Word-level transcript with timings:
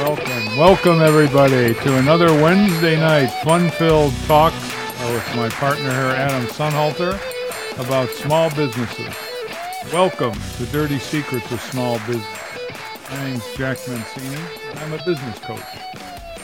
welcome, 0.00 0.56
welcome 0.56 1.00
everybody 1.02 1.74
to 1.74 1.98
another 1.98 2.32
Wednesday 2.42 2.98
night 2.98 3.26
fun-filled 3.44 4.14
talk 4.26 4.54
uh, 4.54 5.12
with 5.12 5.36
my 5.36 5.46
partner 5.50 5.90
here, 5.90 6.14
Adam 6.16 6.46
Sonhalter, 6.46 7.20
about 7.78 8.08
small 8.08 8.48
businesses. 8.54 9.14
Welcome 9.92 10.32
to 10.56 10.66
Dirty 10.72 10.98
Secrets 10.98 11.52
of 11.52 11.60
Small 11.60 11.98
Business. 12.06 12.24
My 13.10 13.24
name's 13.24 13.44
Jack 13.56 13.76
Mancini. 13.88 14.42
I'm 14.76 14.94
a 14.94 15.04
business 15.04 15.38
coach. 15.40 15.60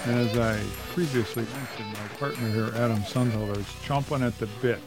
And 0.05 0.19
as 0.19 0.37
I 0.37 0.61
previously 0.93 1.45
mentioned, 1.45 1.95
my 1.95 2.09
partner 2.19 2.51
here, 2.51 2.71
Adam 2.75 2.99
Sonhalter, 2.99 3.57
is 3.57 3.67
chomping 3.87 4.21
at 4.21 4.39
the 4.39 4.49
bit 4.61 4.83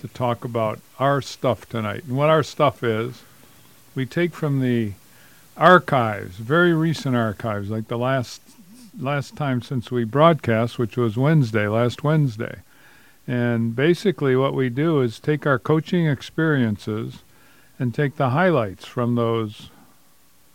to 0.00 0.08
talk 0.08 0.46
about 0.46 0.80
our 0.98 1.20
stuff 1.20 1.68
tonight. 1.68 2.04
And 2.04 2.16
what 2.16 2.30
our 2.30 2.42
stuff 2.42 2.82
is, 2.82 3.22
we 3.94 4.06
take 4.06 4.32
from 4.32 4.60
the 4.60 4.94
archives, 5.60 6.36
very 6.36 6.72
recent 6.72 7.14
archives, 7.14 7.70
like 7.70 7.88
the 7.88 7.98
last 7.98 8.40
last 8.98 9.36
time 9.36 9.62
since 9.62 9.90
we 9.90 10.04
broadcast, 10.04 10.78
which 10.78 10.96
was 10.96 11.16
Wednesday, 11.16 11.68
last 11.68 12.02
Wednesday. 12.02 12.56
And 13.26 13.76
basically 13.76 14.34
what 14.34 14.54
we 14.54 14.68
do 14.68 15.00
is 15.00 15.20
take 15.20 15.46
our 15.46 15.58
coaching 15.58 16.06
experiences 16.06 17.18
and 17.78 17.94
take 17.94 18.16
the 18.16 18.30
highlights 18.30 18.86
from 18.86 19.14
those 19.14 19.70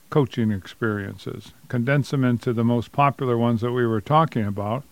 coaching 0.10 0.52
experiences, 0.52 1.54
condense 1.70 2.12
them 2.12 2.24
into 2.24 2.52
the 2.52 2.64
most 2.64 2.92
popular 2.92 3.38
ones 3.38 3.62
that 3.62 3.72
we 3.72 3.88
were 3.88 4.02
talking 4.02 4.46
about, 4.46 4.84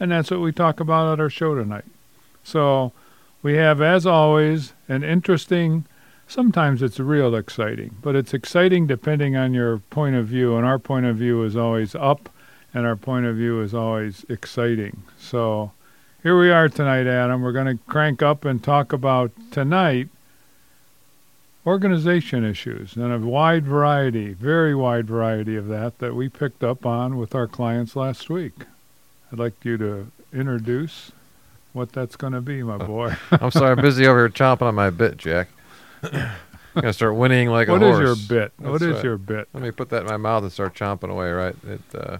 and 0.00 0.10
that's 0.10 0.30
what 0.30 0.40
we 0.40 0.52
talk 0.52 0.80
about 0.80 1.12
at 1.12 1.20
our 1.20 1.30
show 1.30 1.54
tonight. 1.54 1.84
So 2.42 2.92
we 3.42 3.54
have, 3.54 3.80
as 3.80 4.06
always, 4.06 4.72
an 4.88 5.04
interesting 5.04 5.84
sometimes 6.28 6.82
it's 6.82 6.98
real 6.98 7.34
exciting, 7.34 7.96
but 8.02 8.16
it's 8.16 8.34
exciting 8.34 8.86
depending 8.86 9.36
on 9.36 9.54
your 9.54 9.78
point 9.78 10.16
of 10.16 10.26
view. 10.26 10.56
And 10.56 10.66
our 10.66 10.78
point 10.78 11.06
of 11.06 11.16
view 11.16 11.42
is 11.42 11.56
always 11.56 11.94
up, 11.94 12.28
and 12.74 12.86
our 12.86 12.96
point 12.96 13.26
of 13.26 13.36
view 13.36 13.60
is 13.62 13.74
always 13.74 14.24
exciting. 14.28 15.02
So 15.18 15.72
here 16.22 16.38
we 16.38 16.50
are 16.50 16.68
tonight, 16.68 17.06
Adam. 17.06 17.42
We're 17.42 17.52
going 17.52 17.78
to 17.78 17.84
crank 17.84 18.22
up 18.22 18.44
and 18.44 18.62
talk 18.62 18.92
about 18.92 19.30
tonight 19.50 20.08
organization 21.66 22.44
issues 22.44 22.94
and 22.94 23.12
a 23.12 23.18
wide 23.18 23.66
variety, 23.66 24.32
very 24.32 24.74
wide 24.74 25.06
variety 25.06 25.56
of 25.56 25.66
that 25.66 25.98
that 25.98 26.14
we 26.14 26.28
picked 26.28 26.62
up 26.62 26.86
on 26.86 27.16
with 27.16 27.34
our 27.34 27.48
clients 27.48 27.96
last 27.96 28.30
week. 28.30 28.54
I'd 29.32 29.38
like 29.40 29.64
you 29.64 29.76
to 29.78 30.12
introduce 30.32 31.10
what 31.72 31.92
that's 31.92 32.14
going 32.14 32.32
to 32.32 32.40
be, 32.40 32.62
my 32.62 32.76
uh, 32.76 32.86
boy. 32.86 33.16
I'm 33.32 33.50
sorry, 33.50 33.72
I'm 33.72 33.82
busy 33.82 34.06
over 34.06 34.20
here 34.20 34.28
chomping 34.28 34.62
on 34.62 34.76
my 34.76 34.90
bit, 34.90 35.16
Jack. 35.16 35.48
I'm 36.02 36.82
gonna 36.82 36.92
start 36.92 37.14
whinnying 37.14 37.48
like 37.48 37.68
what 37.68 37.82
a 37.82 37.86
is 37.86 37.96
horse. 37.96 38.28
your 38.30 38.40
bit? 38.40 38.52
That's 38.58 38.70
what 38.70 38.82
is 38.82 38.94
right. 38.96 39.04
your 39.04 39.18
bit? 39.18 39.48
Let 39.52 39.62
me 39.62 39.70
put 39.70 39.88
that 39.90 40.02
in 40.02 40.06
my 40.06 40.16
mouth 40.16 40.42
and 40.42 40.52
start 40.52 40.74
chomping 40.74 41.10
away. 41.10 41.30
Right. 41.30 41.56
It. 41.66 41.80
Uh, 41.94 42.18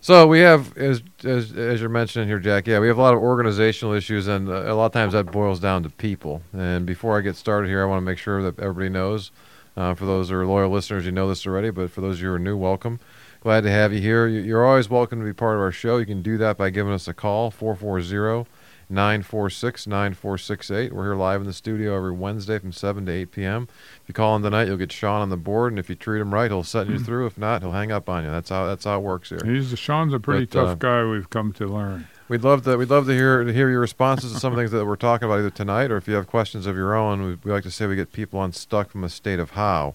so 0.00 0.28
we 0.28 0.38
have, 0.38 0.76
as, 0.76 1.02
as 1.24 1.50
as 1.52 1.80
you're 1.80 1.88
mentioning 1.88 2.28
here, 2.28 2.38
Jack. 2.38 2.68
Yeah, 2.68 2.78
we 2.78 2.86
have 2.86 2.96
a 2.96 3.02
lot 3.02 3.14
of 3.14 3.20
organizational 3.20 3.92
issues, 3.92 4.28
and 4.28 4.48
uh, 4.48 4.72
a 4.72 4.74
lot 4.74 4.86
of 4.86 4.92
times 4.92 5.14
that 5.14 5.32
boils 5.32 5.58
down 5.58 5.82
to 5.82 5.90
people. 5.90 6.42
And 6.52 6.86
before 6.86 7.18
I 7.18 7.22
get 7.22 7.34
started 7.34 7.66
here, 7.66 7.82
I 7.82 7.86
want 7.86 7.98
to 7.98 8.04
make 8.04 8.18
sure 8.18 8.40
that 8.42 8.60
everybody 8.60 8.88
knows. 8.88 9.32
Uh, 9.76 9.94
for 9.94 10.06
those 10.06 10.30
who 10.30 10.36
are 10.36 10.46
loyal 10.46 10.70
listeners, 10.70 11.04
you 11.04 11.12
know 11.12 11.28
this 11.28 11.46
already, 11.46 11.70
but 11.70 11.90
for 11.90 12.00
those 12.00 12.16
of 12.16 12.22
you 12.22 12.28
who 12.28 12.34
are 12.34 12.38
new, 12.38 12.56
welcome. 12.56 13.00
Glad 13.40 13.62
to 13.62 13.70
have 13.70 13.92
you 13.92 14.00
here. 14.00 14.26
You're 14.26 14.64
always 14.64 14.88
welcome 14.88 15.18
to 15.18 15.24
be 15.24 15.32
part 15.32 15.56
of 15.56 15.60
our 15.60 15.72
show. 15.72 15.98
You 15.98 16.06
can 16.06 16.22
do 16.22 16.38
that 16.38 16.56
by 16.56 16.70
giving 16.70 16.92
us 16.92 17.08
a 17.08 17.14
call, 17.14 17.50
440 17.50 18.48
946 18.88 19.86
9468. 19.86 20.92
We're 20.92 21.04
here 21.04 21.14
live 21.16 21.40
in 21.40 21.46
the 21.46 21.52
studio 21.52 21.96
every 21.96 22.12
Wednesday 22.12 22.58
from 22.58 22.72
7 22.72 23.06
to 23.06 23.12
8 23.12 23.30
p.m. 23.32 23.68
If 24.02 24.08
you 24.08 24.14
call 24.14 24.36
in 24.36 24.42
tonight, 24.42 24.68
you'll 24.68 24.76
get 24.76 24.92
Sean 24.92 25.22
on 25.22 25.30
the 25.30 25.36
board, 25.36 25.72
and 25.72 25.78
if 25.78 25.88
you 25.88 25.96
treat 25.96 26.20
him 26.20 26.32
right, 26.32 26.50
he'll 26.50 26.62
set 26.62 26.88
you 26.88 26.98
through. 26.98 27.26
If 27.26 27.36
not, 27.38 27.62
he'll 27.62 27.72
hang 27.72 27.90
up 27.90 28.08
on 28.08 28.24
you. 28.24 28.30
That's 28.30 28.50
how 28.50 28.66
that's 28.66 28.84
how 28.84 28.98
it 28.98 29.02
works 29.02 29.30
here. 29.30 29.40
He's 29.44 29.76
Sean's 29.78 30.14
a 30.14 30.20
pretty 30.20 30.46
But, 30.46 30.58
uh, 30.58 30.64
tough 30.66 30.78
guy. 30.78 31.04
We've 31.04 31.28
come 31.28 31.52
to 31.54 31.66
learn. 31.66 32.06
We'd 32.28 32.42
love 32.42 32.64
to 32.64 32.76
we'd 32.76 32.90
love 32.90 33.06
to 33.06 33.12
hear 33.12 33.44
to 33.44 33.52
hear 33.52 33.70
your 33.70 33.80
responses 33.80 34.32
to 34.32 34.40
some 34.40 34.54
things 34.54 34.70
that 34.72 34.84
we're 34.84 34.96
talking 34.96 35.26
about 35.26 35.38
either 35.38 35.50
tonight 35.50 35.90
or 35.90 35.96
if 35.96 36.08
you 36.08 36.14
have 36.14 36.26
questions 36.26 36.66
of 36.66 36.76
your 36.76 36.94
own. 36.94 37.22
We, 37.22 37.38
we 37.44 37.52
like 37.52 37.62
to 37.64 37.70
say 37.70 37.86
we 37.86 37.96
get 37.96 38.12
people 38.12 38.42
unstuck 38.42 38.90
from 38.90 39.04
a 39.04 39.08
state 39.08 39.38
of 39.38 39.50
how. 39.50 39.94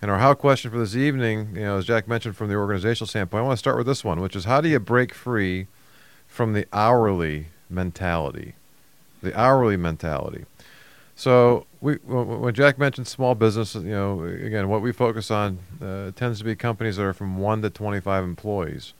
And 0.00 0.10
our 0.10 0.18
how 0.18 0.34
question 0.34 0.70
for 0.72 0.78
this 0.78 0.96
evening, 0.96 1.50
you 1.54 1.62
know, 1.62 1.78
as 1.78 1.84
Jack 1.84 2.08
mentioned 2.08 2.36
from 2.36 2.48
the 2.48 2.56
organizational 2.56 3.06
standpoint, 3.06 3.42
I 3.42 3.46
want 3.46 3.52
to 3.56 3.58
start 3.58 3.76
with 3.76 3.86
this 3.86 4.04
one, 4.04 4.20
which 4.20 4.34
is 4.34 4.46
how 4.46 4.60
do 4.60 4.68
you 4.68 4.80
break 4.80 5.14
free 5.14 5.68
from 6.26 6.54
the 6.54 6.66
hourly 6.72 7.46
mentality? 7.72 8.54
The 9.22 9.38
hourly 9.38 9.76
mentality. 9.76 10.44
So 11.14 11.66
we, 11.80 11.94
when 12.04 12.54
Jack 12.54 12.78
mentioned 12.78 13.06
small 13.06 13.34
business, 13.34 13.74
you 13.74 13.82
know, 13.82 14.22
again, 14.24 14.68
what 14.68 14.82
we 14.82 14.92
focus 14.92 15.30
on 15.30 15.58
uh, 15.80 16.10
tends 16.16 16.38
to 16.38 16.44
be 16.44 16.56
companies 16.56 16.96
that 16.96 17.04
are 17.04 17.12
from 17.12 17.38
one 17.38 17.62
to 17.62 17.70
25 17.70 18.24
employees. 18.24 18.94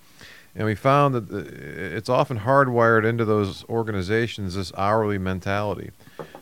And 0.54 0.66
we 0.66 0.74
found 0.74 1.14
that 1.14 1.30
it's 1.32 2.10
often 2.10 2.40
hardwired 2.40 3.06
into 3.06 3.24
those 3.24 3.64
organizations 3.68 4.54
this 4.54 4.70
hourly 4.76 5.16
mentality. 5.16 5.90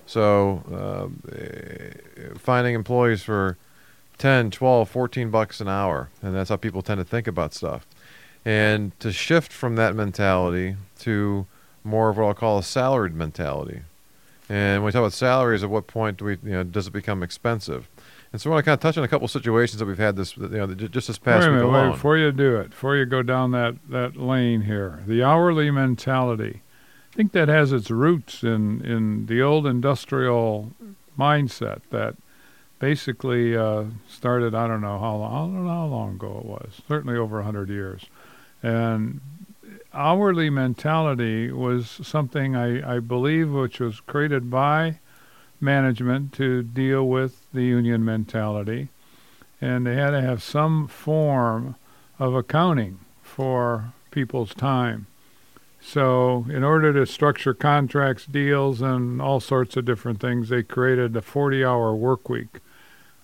So 0.06 1.12
eh, 1.32 1.90
finding 2.36 2.74
employees 2.74 3.22
for 3.22 3.56
10, 4.18 4.50
12, 4.50 4.88
14 4.90 5.30
bucks 5.30 5.60
an 5.60 5.68
hour, 5.68 6.10
and 6.22 6.34
that's 6.34 6.50
how 6.50 6.56
people 6.56 6.82
tend 6.82 6.98
to 6.98 7.04
think 7.04 7.26
about 7.26 7.54
stuff. 7.54 7.86
And 8.44 8.98
to 9.00 9.12
shift 9.12 9.52
from 9.52 9.76
that 9.76 9.94
mentality 9.94 10.76
to 11.00 11.46
more 11.84 12.10
of 12.10 12.16
what 12.18 12.26
I'll 12.26 12.34
call 12.34 12.58
a 12.58 12.62
salaried 12.62 13.14
mentality. 13.14 13.82
And 14.48 14.82
when 14.82 14.86
we 14.86 14.92
talk 14.92 15.00
about 15.00 15.12
salaries, 15.12 15.62
at 15.62 15.70
what 15.70 15.86
point 15.86 16.18
do 16.18 16.24
we, 16.24 16.32
you 16.42 16.50
know, 16.50 16.64
does 16.64 16.88
it 16.88 16.92
become 16.92 17.22
expensive? 17.22 17.88
And 18.32 18.40
so 18.40 18.50
I 18.50 18.54
want 18.54 18.64
to 18.64 18.68
kind 18.68 18.74
of 18.74 18.80
touch 18.80 18.98
on 18.98 19.04
a 19.04 19.08
couple 19.08 19.24
of 19.24 19.30
situations 19.30 19.78
that 19.78 19.86
we've 19.86 19.98
had 19.98 20.16
this, 20.16 20.36
you 20.36 20.48
know, 20.48 20.66
just 20.66 21.08
this 21.08 21.18
past 21.18 21.46
wait 21.46 21.54
a 21.54 21.62
week 21.62 21.72
minute, 21.72 21.86
wait, 21.86 21.92
before 21.92 22.16
you 22.16 22.30
do 22.32 22.56
it, 22.56 22.70
before 22.70 22.96
you 22.96 23.04
go 23.06 23.22
down 23.22 23.50
that, 23.52 23.76
that 23.88 24.16
lane 24.16 24.62
here, 24.62 25.02
the 25.06 25.22
hourly 25.22 25.70
mentality. 25.70 26.62
I 27.12 27.16
think 27.16 27.32
that 27.32 27.48
has 27.48 27.72
its 27.72 27.90
roots 27.90 28.44
in, 28.44 28.84
in 28.84 29.26
the 29.26 29.42
old 29.42 29.66
industrial 29.66 30.72
mindset 31.18 31.80
that 31.90 32.14
basically 32.78 33.56
uh, 33.56 33.84
started, 34.08 34.54
I 34.54 34.68
don't 34.68 34.80
know 34.80 34.98
how 34.98 35.16
long, 35.16 35.32
I 35.32 35.38
don't 35.38 35.64
know 35.64 35.70
how 35.70 35.86
long 35.86 36.14
ago 36.14 36.38
it 36.38 36.46
was, 36.46 36.82
certainly 36.88 37.16
over 37.16 37.38
a 37.38 37.44
100 37.44 37.68
years. 37.68 38.06
And 38.62 39.20
hourly 39.92 40.50
mentality 40.50 41.50
was 41.50 41.88
something 42.02 42.56
I, 42.56 42.96
I 42.96 42.98
believe 43.00 43.50
which 43.50 43.80
was 43.80 44.00
created 44.00 44.50
by 44.50 44.98
management 45.60 46.32
to 46.34 46.62
deal 46.62 47.06
with 47.06 47.46
the 47.52 47.62
union 47.62 48.04
mentality. 48.04 48.88
And 49.60 49.86
they 49.86 49.94
had 49.94 50.10
to 50.10 50.20
have 50.20 50.42
some 50.42 50.88
form 50.88 51.76
of 52.18 52.34
accounting 52.34 53.00
for 53.22 53.92
people's 54.10 54.54
time. 54.54 55.06
So, 55.82 56.46
in 56.50 56.62
order 56.62 56.92
to 56.92 57.06
structure 57.06 57.54
contracts, 57.54 58.26
deals, 58.26 58.82
and 58.82 59.20
all 59.20 59.40
sorts 59.40 59.76
of 59.76 59.86
different 59.86 60.20
things, 60.20 60.50
they 60.50 60.62
created 60.62 61.16
a 61.16 61.22
40 61.22 61.64
hour 61.64 61.94
work 61.94 62.28
week. 62.28 62.60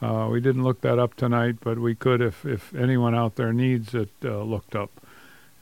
Uh, 0.01 0.29
we 0.31 0.41
didn't 0.41 0.65
look 0.65 0.81
that 0.81 0.99
up 0.99 1.15
tonight, 1.15 1.57
but 1.61 1.79
we 1.79 1.95
could 1.95 2.21
if, 2.21 2.45
if 2.47 2.75
anyone 2.75 3.15
out 3.15 3.37
there 3.37 3.53
needs 3.53 3.95
it 3.95 4.11
uh, 4.25 4.43
looked 4.43 4.75
up. 4.75 4.91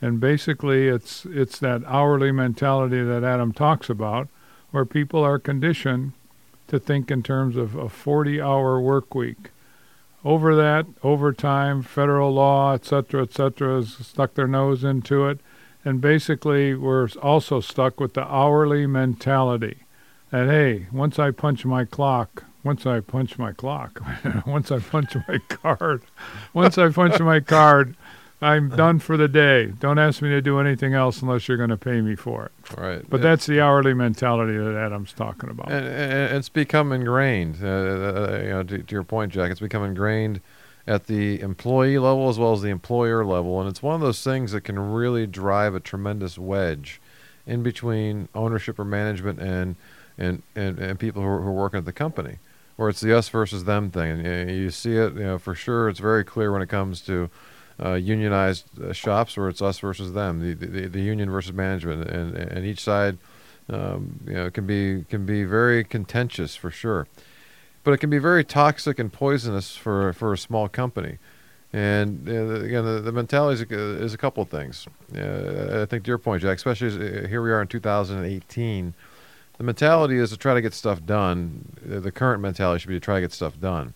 And 0.00 0.20
basically, 0.20 0.88
it's, 0.88 1.24
it's 1.24 1.58
that 1.60 1.82
hourly 1.86 2.32
mentality 2.32 3.02
that 3.02 3.24
Adam 3.24 3.52
talks 3.52 3.88
about, 3.88 4.28
where 4.70 4.84
people 4.84 5.22
are 5.22 5.38
conditioned 5.38 6.12
to 6.68 6.78
think 6.78 7.10
in 7.10 7.22
terms 7.22 7.56
of 7.56 7.74
a 7.74 7.88
40 7.88 8.40
hour 8.40 8.80
work 8.80 9.14
week. 9.14 9.50
Over 10.24 10.56
that, 10.56 10.86
overtime, 11.02 11.82
federal 11.82 12.32
law, 12.32 12.72
et 12.72 12.84
cetera, 12.84 13.22
et 13.22 13.32
cetera, 13.32 13.76
has 13.76 13.94
stuck 13.94 14.34
their 14.34 14.48
nose 14.48 14.82
into 14.82 15.26
it. 15.28 15.40
And 15.84 16.00
basically, 16.00 16.74
we're 16.74 17.08
also 17.22 17.60
stuck 17.60 18.00
with 18.00 18.14
the 18.14 18.26
hourly 18.26 18.86
mentality 18.86 19.84
that, 20.30 20.48
hey, 20.48 20.86
once 20.90 21.18
I 21.18 21.30
punch 21.30 21.66
my 21.66 21.84
clock, 21.84 22.44
once 22.64 22.86
I 22.86 23.00
punch 23.00 23.38
my 23.38 23.52
clock, 23.52 24.00
once 24.46 24.72
I 24.72 24.78
punch 24.78 25.14
my 25.28 25.38
card, 25.48 26.02
once 26.54 26.78
I 26.78 26.88
punch 26.88 27.20
my 27.20 27.40
card, 27.40 27.94
I'm 28.44 28.68
done 28.68 28.98
for 28.98 29.16
the 29.16 29.28
day. 29.28 29.66
Don't 29.80 29.98
ask 29.98 30.20
me 30.22 30.28
to 30.30 30.40
do 30.42 30.58
anything 30.60 30.94
else 30.94 31.22
unless 31.22 31.48
you're 31.48 31.56
going 31.56 31.70
to 31.70 31.76
pay 31.76 32.00
me 32.00 32.14
for 32.14 32.46
it. 32.46 32.52
right. 32.78 33.02
But 33.08 33.18
Yeah. 33.18 33.22
that's 33.30 33.46
the 33.46 33.60
hourly 33.60 33.94
mentality 33.94 34.56
that 34.56 34.74
Adam's 34.76 35.12
talking 35.12 35.50
about. 35.50 35.70
and, 35.72 35.86
and 35.86 36.36
it's 36.36 36.48
become 36.48 36.92
ingrained. 36.92 37.56
Uh, 37.62 37.66
uh, 37.66 38.40
you 38.42 38.48
know, 38.50 38.62
to, 38.62 38.78
to 38.78 38.92
your 38.94 39.04
point, 39.04 39.32
Jack, 39.32 39.50
it's 39.50 39.60
become 39.60 39.82
ingrained 39.84 40.40
at 40.86 41.06
the 41.06 41.40
employee 41.40 41.98
level 41.98 42.28
as 42.28 42.38
well 42.38 42.52
as 42.52 42.60
the 42.60 42.68
employer 42.68 43.24
level, 43.24 43.58
and 43.60 43.68
it's 43.70 43.82
one 43.82 43.94
of 43.94 44.02
those 44.02 44.22
things 44.22 44.52
that 44.52 44.60
can 44.62 44.78
really 44.78 45.26
drive 45.26 45.74
a 45.74 45.80
tremendous 45.80 46.36
wedge 46.38 47.00
in 47.46 47.62
between 47.62 48.28
ownership 48.34 48.78
or 48.78 48.84
management 48.84 49.40
and 49.40 49.76
and 50.18 50.42
and, 50.54 50.78
and 50.78 50.98
people 50.98 51.22
who 51.22 51.28
are, 51.28 51.40
who 51.40 51.48
are 51.48 51.52
working 51.52 51.78
at 51.78 51.86
the 51.86 51.92
company, 51.92 52.36
where 52.76 52.90
it's 52.90 53.00
the 53.00 53.16
us 53.16 53.30
versus 53.30 53.64
them 53.64 53.90
thing. 53.90 54.10
And 54.26 54.50
you, 54.50 54.56
you 54.64 54.70
see 54.70 54.96
it, 54.96 55.14
you 55.14 55.20
know, 55.24 55.38
for 55.38 55.54
sure. 55.54 55.88
It's 55.88 56.00
very 56.00 56.22
clear 56.22 56.52
when 56.52 56.60
it 56.62 56.68
comes 56.68 57.00
to 57.02 57.30
uh, 57.82 57.94
unionized 57.94 58.66
uh, 58.80 58.92
shops 58.92 59.36
where 59.36 59.48
it's 59.48 59.62
us 59.62 59.78
versus 59.78 60.12
them, 60.12 60.40
the, 60.40 60.54
the 60.54 60.86
the 60.86 61.00
union 61.00 61.30
versus 61.30 61.52
management, 61.52 62.08
and 62.08 62.36
and 62.36 62.64
each 62.64 62.80
side, 62.80 63.18
um, 63.68 64.20
you 64.26 64.34
know, 64.34 64.50
can 64.50 64.66
be 64.66 65.04
can 65.08 65.26
be 65.26 65.44
very 65.44 65.84
contentious 65.84 66.54
for 66.54 66.70
sure, 66.70 67.06
but 67.82 67.92
it 67.92 67.98
can 67.98 68.10
be 68.10 68.18
very 68.18 68.44
toxic 68.44 68.98
and 68.98 69.12
poisonous 69.12 69.76
for 69.76 70.12
for 70.12 70.32
a 70.32 70.38
small 70.38 70.68
company. 70.68 71.18
And 71.72 72.28
uh, 72.28 72.60
again, 72.60 72.84
the, 72.84 73.00
the 73.00 73.10
mentality 73.10 73.60
is 73.60 73.68
a, 73.68 74.04
is 74.04 74.14
a 74.14 74.18
couple 74.18 74.44
of 74.44 74.48
things. 74.48 74.86
Uh, 75.12 75.82
I 75.82 75.86
think 75.86 76.04
to 76.04 76.08
your 76.08 76.18
point, 76.18 76.42
Jack, 76.42 76.58
especially 76.58 76.86
as, 76.86 76.96
uh, 76.96 77.26
here 77.28 77.42
we 77.42 77.50
are 77.50 77.60
in 77.60 77.66
2018, 77.66 78.94
the 79.58 79.64
mentality 79.64 80.18
is 80.18 80.30
to 80.30 80.36
try 80.36 80.54
to 80.54 80.60
get 80.60 80.72
stuff 80.72 81.04
done. 81.04 81.72
The 81.84 82.12
current 82.12 82.40
mentality 82.40 82.80
should 82.80 82.88
be 82.90 82.94
to 82.94 83.00
try 83.00 83.16
to 83.16 83.22
get 83.22 83.32
stuff 83.32 83.58
done. 83.60 83.94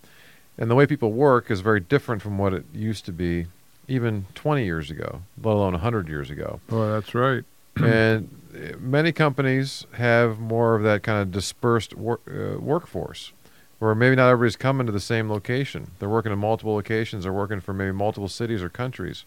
And 0.59 0.69
the 0.69 0.75
way 0.75 0.87
people 0.87 1.13
work 1.13 1.53
is 1.53 1.61
very 1.61 1.79
different 1.79 2.21
from 2.21 2.37
what 2.37 2.53
it 2.53 2.65
used 2.75 3.05
to 3.05 3.13
be 3.13 3.47
even 3.89 4.27
20 4.35 4.65
years 4.65 4.91
ago, 4.91 5.23
let 5.43 5.53
alone 5.53 5.73
100 5.73 6.09
years 6.09 6.31
ago. 6.31 6.61
Boy, 6.69 6.89
that's 6.89 7.15
right. 7.15 7.45
and 7.77 8.29
uh, 8.55 8.77
many 8.79 9.13
companies 9.13 9.87
have 9.93 10.39
more 10.39 10.75
of 10.75 10.83
that 10.83 11.03
kind 11.03 11.21
of 11.21 11.33
dispersed 11.33 11.95
wor- 11.95 12.21
uh, 12.29 12.59
workforce 12.59 13.33
where 13.79 13.95
maybe 13.95 14.17
not 14.17 14.29
everybody's 14.29 14.57
coming 14.57 14.87
to 14.87 14.93
the 14.93 15.01
same 15.01 15.31
location. 15.31 15.93
They're 15.99 16.09
working 16.09 16.33
in 16.33 16.39
multiple 16.39 16.75
locations. 16.75 17.25
They're 17.25 17.33
working 17.33 17.61
for 17.61 17.73
maybe 17.73 17.93
multiple 17.93 18.29
cities 18.29 18.63
or 18.63 18.69
countries, 18.69 19.25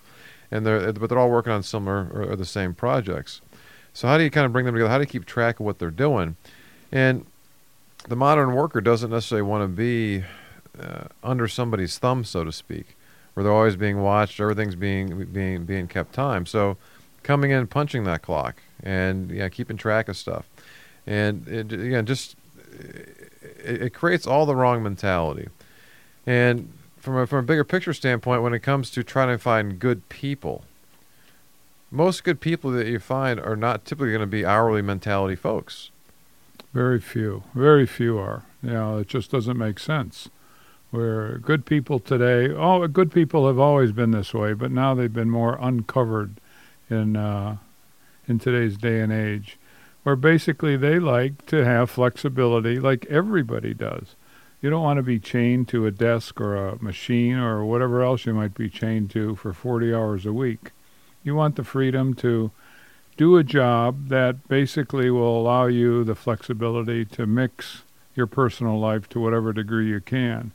and 0.50 0.66
they're 0.66 0.92
but 0.94 1.08
they're 1.10 1.20
all 1.20 1.30
working 1.30 1.54
on 1.54 1.64
similar 1.64 2.10
or, 2.14 2.32
or 2.32 2.36
the 2.36 2.46
same 2.46 2.74
projects. 2.74 3.42
So 3.94 4.08
how 4.08 4.18
do 4.18 4.24
you 4.24 4.32
kind 4.32 4.46
of 4.46 4.54
bring 4.54 4.66
them 4.66 4.76
together? 4.76 4.90
How 4.90 4.98
do 4.98 5.04
you 5.04 5.08
keep 5.08 5.26
track 5.26 5.60
of 5.60 5.66
what 5.66 5.80
they're 5.80 5.92
doing? 5.92 6.36
And 6.92 7.26
the 8.08 8.16
modern 8.16 8.54
worker 8.54 8.82
doesn't 8.82 9.10
necessarily 9.10 9.48
want 9.48 9.64
to 9.64 9.68
be 9.68 10.24
uh, 10.80 11.06
under 11.24 11.48
somebody's 11.48 11.98
thumb, 11.98 12.24
so 12.24 12.44
to 12.44 12.52
speak, 12.52 12.96
where 13.34 13.44
they're 13.44 13.54
always 13.54 13.76
being 13.76 14.02
watched, 14.02 14.40
everything's 14.40 14.76
being 14.76 15.26
being 15.26 15.66
being 15.66 15.88
kept 15.88 16.14
time. 16.14 16.46
So 16.46 16.78
coming 17.24 17.52
in, 17.52 17.68
punching 17.68 18.04
that 18.06 18.22
clock, 18.22 18.62
and 18.84 19.32
yeah, 19.32 19.50
keeping 19.50 19.78
track 19.78 20.08
of 20.08 20.18
stuff, 20.18 20.46
and 21.06 21.48
it, 21.48 21.72
again, 21.72 22.06
just 22.06 22.36
it, 22.80 23.82
it 23.84 23.94
creates 23.94 24.28
all 24.28 24.46
the 24.46 24.56
wrong 24.56 24.84
mentality. 24.84 25.50
And 26.26 26.72
from 26.98 27.18
a, 27.18 27.28
from 27.28 27.40
a 27.40 27.44
bigger 27.44 27.64
picture 27.64 27.94
standpoint, 27.94 28.44
when 28.44 28.54
it 28.54 28.60
comes 28.60 28.92
to 28.92 29.04
trying 29.04 29.30
to 29.30 29.38
find 29.38 29.80
good 29.80 30.08
people, 30.10 30.64
most 31.90 32.24
good 32.24 32.40
people 32.40 32.72
that 32.72 32.88
you 32.88 33.00
find 33.00 33.40
are 33.40 33.56
not 33.56 33.86
typically 33.86 34.12
going 34.12 34.22
to 34.22 34.28
be 34.28 34.46
hourly 34.46 34.82
mentality 34.82 35.36
folks. 35.36 35.90
Very 36.74 37.00
few. 37.02 37.44
Very 37.54 37.86
few 37.86 38.18
are. 38.18 38.44
You 38.64 38.70
know, 38.72 38.98
it 39.00 39.08
just 39.08 39.32
doesn't 39.32 39.58
make 39.58 39.80
sense. 39.80 40.30
Where 40.92 41.38
good 41.38 41.66
people 41.66 42.00
today, 42.00 42.54
oh, 42.54 42.86
good 42.88 43.12
people 43.12 43.48
have 43.48 43.58
always 43.58 43.92
been 43.92 44.12
this 44.12 44.34
way, 44.34 44.54
but 44.54 44.72
now 44.72 44.94
they've 44.94 45.12
been 45.12 45.30
more 45.30 45.58
uncovered 45.60 46.36
in 46.90 47.16
uh, 47.16 47.58
in 48.28 48.40
today's 48.40 48.78
day 48.78 49.00
and 49.00 49.12
age 49.12 49.58
where 50.04 50.16
basically 50.16 50.76
they 50.76 51.00
like 51.00 51.46
to 51.46 51.64
have 51.64 51.90
flexibility 51.90 52.80
like 52.80 53.06
everybody 53.06 53.74
does. 53.74 54.16
You 54.62 54.70
don't 54.70 54.84
want 54.84 54.98
to 54.98 55.04
be 55.04 55.20
chained 55.20 55.68
to 55.70 55.86
a 55.86 55.92
desk 55.92 56.40
or 56.40 56.56
a 56.56 56.84
machine 56.84 57.36
or 57.36 57.66
whatever 57.66 58.04
else 58.04 58.26
you 58.26 58.34
might 58.34 58.54
be 58.54 58.70
chained 58.70 59.10
to 59.12 59.36
for 59.36 59.54
40 59.54 59.94
hours 59.94 60.26
a 60.26 60.34
week. 60.34 60.72
You 61.24 61.36
want 61.36 61.56
the 61.56 61.64
freedom 61.64 62.14
to 62.16 62.52
do 63.18 63.38
a 63.38 63.44
job 63.44 64.10
that 64.10 64.48
basically 64.48 65.10
will 65.10 65.40
allow 65.40 65.66
you 65.66 66.04
the 66.04 66.16
flexibility 66.16 67.06
to 67.06 67.26
mix 67.26 67.84
your 68.16 68.28
personal 68.28 68.80
life 68.80 69.08
to 69.10 69.20
whatever 69.20 69.54
degree 69.54 69.88
you 69.88 70.00
can. 70.00 70.52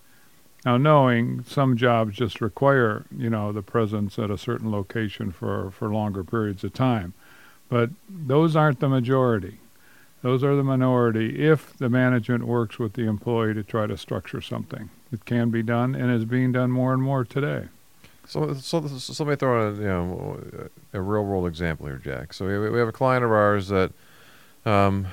Now, 0.66 0.76
knowing 0.76 1.44
some 1.44 1.76
jobs 1.76 2.16
just 2.16 2.40
require, 2.40 3.04
you 3.16 3.30
know, 3.30 3.52
the 3.52 3.62
presence 3.62 4.18
at 4.18 4.32
a 4.32 4.36
certain 4.36 4.72
location 4.72 5.30
for, 5.30 5.70
for 5.70 5.88
longer 5.90 6.24
periods 6.24 6.64
of 6.64 6.74
time. 6.74 7.14
But 7.68 7.90
those 8.08 8.56
aren't 8.56 8.80
the 8.80 8.88
majority. 8.88 9.60
Those 10.22 10.42
are 10.42 10.56
the 10.56 10.64
minority 10.64 11.46
if 11.46 11.76
the 11.76 11.88
management 11.88 12.48
works 12.48 12.80
with 12.80 12.94
the 12.94 13.06
employee 13.06 13.54
to 13.54 13.62
try 13.62 13.86
to 13.86 13.96
structure 13.96 14.40
something. 14.40 14.90
It 15.12 15.24
can 15.24 15.50
be 15.50 15.62
done 15.62 15.94
and 15.94 16.10
is 16.10 16.24
being 16.24 16.50
done 16.50 16.72
more 16.72 16.92
and 16.92 17.00
more 17.00 17.24
today. 17.24 17.68
So, 18.26 18.54
so, 18.54 18.84
so 18.88 19.24
me 19.24 19.36
throw 19.36 19.68
in 19.68 19.76
you 19.76 19.86
know, 19.86 20.68
a 20.92 21.00
real 21.00 21.24
world 21.24 21.46
example 21.46 21.86
here, 21.86 22.00
Jack. 22.02 22.32
So 22.32 22.44
we, 22.44 22.70
we 22.70 22.80
have 22.80 22.88
a 22.88 22.92
client 22.92 23.24
of 23.24 23.30
ours 23.30 23.68
that 23.68 23.92
um, 24.64 25.06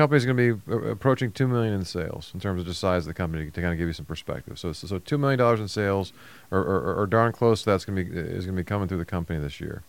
company's 0.00 0.24
going 0.24 0.36
to 0.36 0.56
be 0.56 0.90
approaching 0.90 1.30
two 1.30 1.46
million 1.46 1.74
in 1.74 1.84
sales 1.84 2.30
in 2.32 2.40
terms 2.40 2.60
of 2.60 2.66
the 2.66 2.74
size 2.74 3.02
of 3.02 3.08
the 3.08 3.14
company 3.14 3.50
to 3.50 3.60
kind 3.60 3.72
of 3.72 3.78
give 3.78 3.86
you 3.86 3.92
some 3.92 4.06
perspective. 4.06 4.58
So, 4.58 4.72
so, 4.72 4.86
so 4.86 4.98
two 4.98 5.18
million 5.18 5.38
dollars 5.38 5.60
in 5.60 5.68
sales, 5.68 6.12
or, 6.50 6.60
or, 6.60 6.94
or 6.94 7.06
darn 7.06 7.32
close 7.32 7.62
to 7.62 7.70
that's 7.70 7.84
going 7.84 7.96
to 7.96 8.10
be 8.10 8.18
is 8.18 8.46
going 8.46 8.56
to 8.56 8.62
be 8.62 8.64
coming 8.64 8.88
through 8.88 8.98
the 8.98 9.04
company 9.04 9.38
this 9.38 9.60
year. 9.60 9.82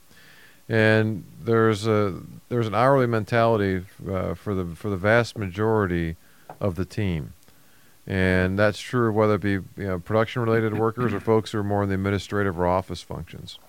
And 0.68 1.24
there's 1.42 1.88
a 1.88 2.22
there's 2.50 2.68
an 2.68 2.75
hourly 2.75 3.08
mentality 3.08 3.86
uh, 4.10 4.34
for 4.36 4.54
the 4.54 4.75
for 4.75 4.90
the 4.90 4.98
vast 4.98 5.38
majority 5.38 6.18
of 6.60 6.75
the 6.75 6.86
team, 6.86 7.34
and 8.06 8.60
that's 8.60 8.80
true 8.80 9.12
whether 9.12 9.36
it 9.36 9.42
be 9.42 9.52
you 9.52 9.63
know, 9.78 10.00
production 10.00 10.42
related 10.42 10.78
workers 10.78 11.13
or 11.13 11.19
folks 11.19 11.52
who 11.52 11.60
are 11.60 11.63
more 11.63 11.84
in 11.84 11.90
the 11.90 11.96
administrative 11.96 12.60
or 12.60 12.68
office 12.68 13.02
functions, 13.02 13.60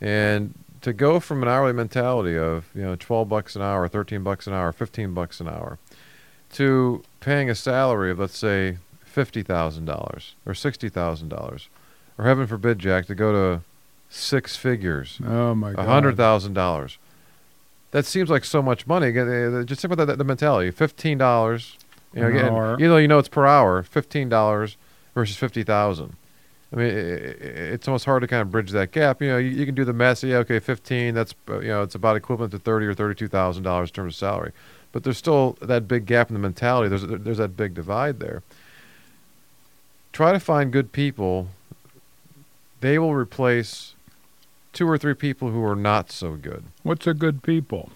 and 0.00 0.54
to 0.86 0.92
go 0.92 1.18
from 1.18 1.42
an 1.42 1.48
hourly 1.48 1.72
mentality 1.72 2.38
of 2.38 2.66
you 2.72 2.82
know 2.82 2.94
12 2.94 3.28
bucks 3.28 3.56
an 3.56 3.62
hour, 3.62 3.88
13 3.88 4.22
bucks 4.22 4.46
an 4.46 4.52
hour, 4.52 4.70
15 4.70 5.14
bucks 5.14 5.40
an 5.40 5.48
hour, 5.48 5.80
to 6.52 7.02
paying 7.18 7.50
a 7.50 7.56
salary 7.56 8.12
of 8.12 8.20
let's 8.20 8.38
say 8.38 8.78
fifty 9.04 9.42
thousand 9.42 9.84
dollars 9.84 10.36
or 10.46 10.54
sixty 10.54 10.88
thousand 10.88 11.28
dollars, 11.28 11.68
or 12.16 12.24
heaven 12.26 12.46
forbid, 12.46 12.78
Jack, 12.78 13.06
to 13.06 13.16
go 13.16 13.32
to 13.32 13.62
six 14.08 14.54
figures. 14.54 15.20
Oh 15.26 15.56
my 15.56 15.72
God, 15.72 15.86
hundred 15.86 16.16
thousand 16.16 16.52
dollars. 16.52 16.98
That 17.90 18.06
seems 18.06 18.30
like 18.30 18.44
so 18.44 18.62
much 18.62 18.86
money. 18.86 19.08
Eh, 19.08 19.20
eh, 19.20 19.64
just 19.64 19.82
think 19.82 19.92
about 19.92 20.06
that, 20.06 20.18
the 20.18 20.24
mentality. 20.24 20.70
Fifteen 20.70 21.18
dollars. 21.18 21.76
You 22.14 22.20
know, 22.20 22.28
again, 22.28 22.76
even 22.78 22.90
though 22.90 22.96
you 22.98 23.08
know 23.08 23.18
it's 23.18 23.28
per 23.28 23.44
hour, 23.44 23.82
fifteen 23.82 24.28
dollars 24.28 24.76
versus 25.16 25.36
fifty 25.36 25.64
thousand. 25.64 26.14
I 26.72 26.76
mean, 26.76 26.88
it's 26.88 27.86
almost 27.86 28.04
hard 28.04 28.22
to 28.22 28.26
kind 28.26 28.42
of 28.42 28.50
bridge 28.50 28.70
that 28.72 28.90
gap. 28.90 29.22
You 29.22 29.28
know, 29.28 29.38
you, 29.38 29.50
you 29.50 29.66
can 29.66 29.74
do 29.74 29.84
the 29.84 29.92
math. 29.92 30.24
Yeah, 30.24 30.38
okay, 30.38 30.58
fifteen. 30.58 31.14
That's 31.14 31.34
uh, 31.48 31.60
you 31.60 31.68
know, 31.68 31.82
it's 31.82 31.94
about 31.94 32.16
equivalent 32.16 32.52
to 32.52 32.58
thirty 32.58 32.86
or 32.86 32.94
thirty-two 32.94 33.28
thousand 33.28 33.62
dollars 33.62 33.90
in 33.90 33.94
terms 33.94 34.14
of 34.14 34.18
salary. 34.18 34.52
But 34.92 35.04
there's 35.04 35.18
still 35.18 35.56
that 35.60 35.86
big 35.86 36.06
gap 36.06 36.28
in 36.28 36.34
the 36.34 36.40
mentality. 36.40 36.88
There's 36.88 37.06
there's 37.06 37.38
that 37.38 37.56
big 37.56 37.74
divide 37.74 38.18
there. 38.18 38.42
Try 40.12 40.32
to 40.32 40.40
find 40.40 40.72
good 40.72 40.92
people. 40.92 41.48
They 42.80 42.98
will 42.98 43.14
replace 43.14 43.94
two 44.72 44.88
or 44.88 44.98
three 44.98 45.14
people 45.14 45.50
who 45.50 45.64
are 45.64 45.76
not 45.76 46.10
so 46.10 46.36
good. 46.36 46.64
What's 46.82 47.06
a 47.06 47.14
good 47.14 47.42
people? 47.42 47.90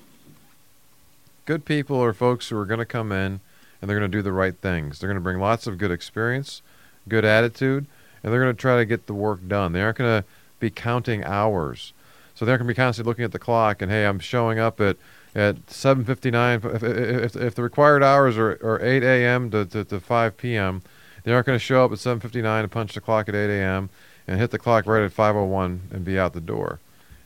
Good 1.45 1.65
people 1.65 2.03
are 2.03 2.13
folks 2.13 2.49
who 2.49 2.57
are 2.57 2.65
going 2.65 2.79
to 2.79 2.87
come 2.87 3.13
in 3.13 3.41
and 3.81 3.89
they're 3.89 3.99
going 3.99 4.11
to 4.11 4.17
do 4.17 4.23
the 4.23 4.33
right 4.33 4.57
things. 4.57 4.99
They're 4.99 5.09
going 5.09 5.17
to 5.17 5.23
bring 5.23 5.39
lots 5.39 5.67
of 5.67 5.79
good 5.79 5.91
experience, 5.91 6.63
good 7.09 7.25
attitude, 7.25 7.87
and 8.23 8.33
they're 8.33 8.43
going 8.43 8.55
to 8.55 8.61
try 8.61 8.77
to 8.77 8.85
get 8.85 9.07
the 9.07 9.15
work 9.15 9.47
done. 9.47 9.73
They 9.73 9.83
aren't 9.83 9.99
going 9.99 10.23
to 10.23 10.29
be 10.59 10.71
counting 10.71 11.25
hours. 11.25 11.93
So 12.35 12.45
they're 12.45 12.59
going 12.59 12.69
to 12.69 12.73
be 12.73 12.77
constantly 12.77 13.11
looking 13.11 13.25
at 13.25 13.33
the 13.33 13.39
clock 13.39 13.83
and 13.83 13.91
hey, 13.91 14.07
I'm 14.07 14.19
showing 14.19 14.59
up 14.59 14.81
at 14.81 14.97
at 15.35 15.67
7:59. 15.67 16.75
If, 16.75 16.83
if, 16.83 17.37
if 17.37 17.55
the 17.55 17.63
required 17.63 18.03
hours 18.03 18.37
are, 18.37 18.59
are 18.63 18.81
8 18.83 19.03
a.m. 19.05 19.51
To, 19.51 19.65
to, 19.65 19.85
to 19.85 20.01
5 20.01 20.37
p.m., 20.37 20.83
they 21.23 21.33
aren't 21.33 21.47
going 21.47 21.59
to 21.59 21.65
show 21.65 21.85
up 21.85 21.93
at 21.93 21.99
7:59 21.99 22.61
and 22.61 22.71
punch 22.71 22.95
the 22.95 23.01
clock 23.01 23.29
at 23.29 23.35
8 23.35 23.51
a.m 23.51 23.91
and 24.31 24.39
hit 24.39 24.53
the 24.53 24.59
clock 24.59 24.87
right 24.87 25.03
at 25.03 25.13
5:01 25.13 25.81
and 25.91 26.05
be 26.05 26.19
out 26.19 26.33
the 26.33 26.41
door. 26.41 26.79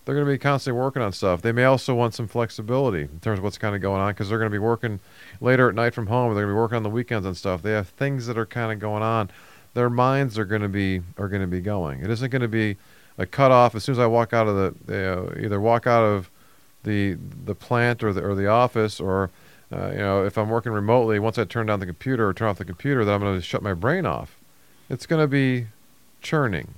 They're 0.05 0.15
going 0.15 0.27
to 0.27 0.33
be 0.33 0.39
constantly 0.39 0.81
working 0.81 1.03
on 1.03 1.13
stuff. 1.13 1.43
They 1.43 1.53
may 1.53 1.65
also 1.65 1.95
want 1.95 2.15
some 2.15 2.29
flexibility 2.29 3.03
in 3.03 3.21
terms 3.21 3.39
of 3.39 3.45
what's 3.45 3.59
kind 3.59 3.75
of 3.75 3.83
going 3.83 4.01
on 4.01 4.13
because 4.13 4.29
they're 4.29 4.39
going 4.39 4.51
to 4.51 4.55
be 4.55 4.59
working 4.59 5.01
later 5.41 5.69
at 5.69 5.75
night 5.75 5.95
from 5.95 6.07
home. 6.09 6.35
They're 6.35 6.45
going 6.45 6.53
to 6.53 6.57
be 6.57 6.61
working 6.61 6.77
on 6.77 6.83
the 6.83 6.91
weekends 6.91 7.27
and 7.27 7.37
stuff. 7.37 7.63
They 7.63 7.73
have 7.73 7.89
things 7.89 8.27
that 8.27 8.37
are 8.37 8.47
kind 8.47 8.73
of 8.73 8.79
going 8.79 9.03
on. 9.03 9.31
Their 9.75 9.91
minds 9.91 10.39
are 10.39 10.45
going 10.45 10.63
to 10.63 10.69
be 10.69 11.03
are 11.19 11.29
going 11.29 11.43
to 11.43 11.49
be 11.49 11.61
going. 11.61 12.01
It 12.03 12.11
isn't 12.11 12.31
going 12.31 12.43
to 12.43 12.49
be 12.49 12.77
a 13.19 13.27
cutoff 13.27 13.75
as 13.75 13.85
soon 13.85 13.95
as 13.95 13.99
I 13.99 14.07
walk 14.07 14.33
out 14.33 14.49
of 14.49 14.57
the 14.57 14.75
you 14.93 15.01
know, 15.01 15.33
either 15.39 15.61
walk 15.61 15.87
out 15.87 16.05
of 16.05 16.31
the 16.85 17.17
the 17.45 17.55
plant 17.55 18.03
or 18.03 18.13
the 18.13 18.23
or 18.23 18.35
the 18.35 18.47
office 18.47 19.01
or 19.01 19.31
uh, 19.73 19.91
you 19.91 19.99
know 19.99 20.25
if 20.25 20.39
I'm 20.39 20.49
working 20.49 20.73
remotely 20.73 21.19
once 21.19 21.39
I 21.39 21.45
turn 21.45 21.67
down 21.67 21.81
the 21.81 21.87
computer 21.87 22.29
or 22.29 22.35
turn 22.35 22.49
off 22.49 22.59
the 22.59 22.65
computer 22.65 23.05
that 23.05 23.13
I'm 23.13 23.21
going 23.21 23.37
to 23.37 23.43
shut 23.43 23.63
my 23.63 23.75
brain 23.75 24.07
off. 24.07 24.37
It's 24.89 25.07
going 25.07 25.23
to 25.23 25.29
be 25.29 25.67
churning 26.21 26.75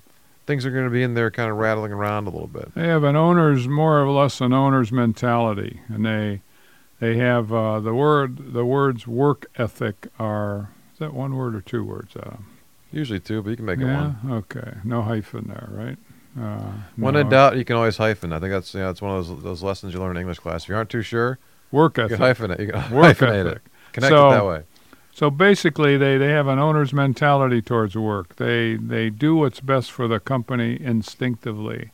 things 0.46 0.64
are 0.64 0.70
going 0.70 0.84
to 0.84 0.90
be 0.90 1.02
in 1.02 1.14
there 1.14 1.30
kind 1.30 1.50
of 1.50 1.56
rattling 1.56 1.92
around 1.92 2.26
a 2.26 2.30
little 2.30 2.46
bit. 2.46 2.74
They 2.74 2.86
have 2.86 3.04
an 3.04 3.16
owner's 3.16 3.68
more 3.68 4.00
or 4.00 4.10
less 4.10 4.40
an 4.40 4.52
owner's 4.52 4.92
mentality, 4.92 5.80
and 5.88 6.06
they 6.06 6.40
they 7.00 7.18
have 7.18 7.52
uh, 7.52 7.80
the 7.80 7.92
word 7.92 8.54
the 8.54 8.64
words 8.64 9.06
work 9.06 9.46
ethic 9.56 10.08
are 10.18 10.70
is 10.92 11.00
that 11.00 11.12
one 11.12 11.34
word 11.36 11.54
or 11.54 11.60
two 11.60 11.84
words? 11.84 12.16
Uh, 12.16 12.36
Usually 12.96 13.20
two, 13.20 13.42
but 13.42 13.50
you 13.50 13.56
can 13.56 13.66
make 13.66 13.78
yeah? 13.78 13.86
it 13.86 14.24
one. 14.24 14.32
Okay, 14.38 14.72
no 14.82 15.02
hyphen 15.02 15.48
there, 15.48 15.68
right? 15.70 15.98
Uh, 16.40 16.72
when 16.96 17.12
no. 17.12 17.20
in 17.20 17.28
doubt, 17.28 17.58
you 17.58 17.64
can 17.64 17.76
always 17.76 17.98
hyphen. 17.98 18.32
I 18.32 18.38
think 18.38 18.52
that's 18.52 18.72
you 18.72 18.80
know, 18.80 18.88
it's 18.88 19.02
one 19.02 19.14
of 19.14 19.26
those 19.26 19.42
those 19.42 19.62
lessons 19.62 19.92
you 19.92 20.00
learn 20.00 20.16
in 20.16 20.20
English 20.20 20.38
class. 20.38 20.62
If 20.62 20.70
you 20.70 20.76
aren't 20.76 20.88
too 20.88 21.02
sure, 21.02 21.38
work 21.70 21.98
ethic. 21.98 22.12
You 22.12 22.16
can 22.16 22.24
hyphen 22.24 22.50
it. 22.52 22.60
You 22.60 22.72
can 22.72 22.90
work 22.90 23.18
hyphenate 23.18 23.46
ethic. 23.46 23.56
it. 23.66 23.72
Connect 23.92 24.10
so, 24.10 24.28
it 24.28 24.30
that 24.32 24.46
way. 24.46 24.62
So 25.12 25.30
basically, 25.30 25.98
they, 25.98 26.18
they 26.18 26.28
have 26.28 26.46
an 26.46 26.58
owner's 26.58 26.92
mentality 26.94 27.60
towards 27.60 27.96
work. 27.96 28.36
They 28.36 28.76
they 28.76 29.10
do 29.10 29.36
what's 29.36 29.60
best 29.60 29.92
for 29.92 30.08
the 30.08 30.18
company 30.18 30.80
instinctively, 30.80 31.90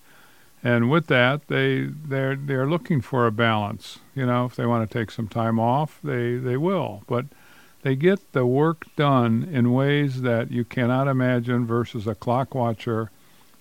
and 0.63 0.89
with 0.89 1.09
that, 1.09 1.49
they 1.49 1.83
they're 1.83 2.37
they're 2.37 2.69
looking 2.69 3.01
for 3.01 3.27
a 3.27 3.33
balance. 3.33 3.99
You 4.15 4.27
know, 4.27 4.45
if 4.45 4.55
they 4.55 4.67
want 4.67 4.89
to 4.89 4.99
take 4.99 5.11
some 5.11 5.27
time 5.27 5.59
off, 5.59 5.99
they 6.05 6.37
they 6.37 6.57
will, 6.57 7.03
but 7.09 7.27
they 7.83 7.97
get 7.97 8.33
the 8.33 8.47
work 8.47 8.87
done 8.97 9.49
in 9.53 9.73
ways 9.73 10.23
that 10.23 10.51
you 10.51 10.65
cannot 10.65 11.09
imagine 11.09 11.67
versus 11.67 12.07
a 12.07 12.15
clock 12.15 12.55
watcher 12.55 13.11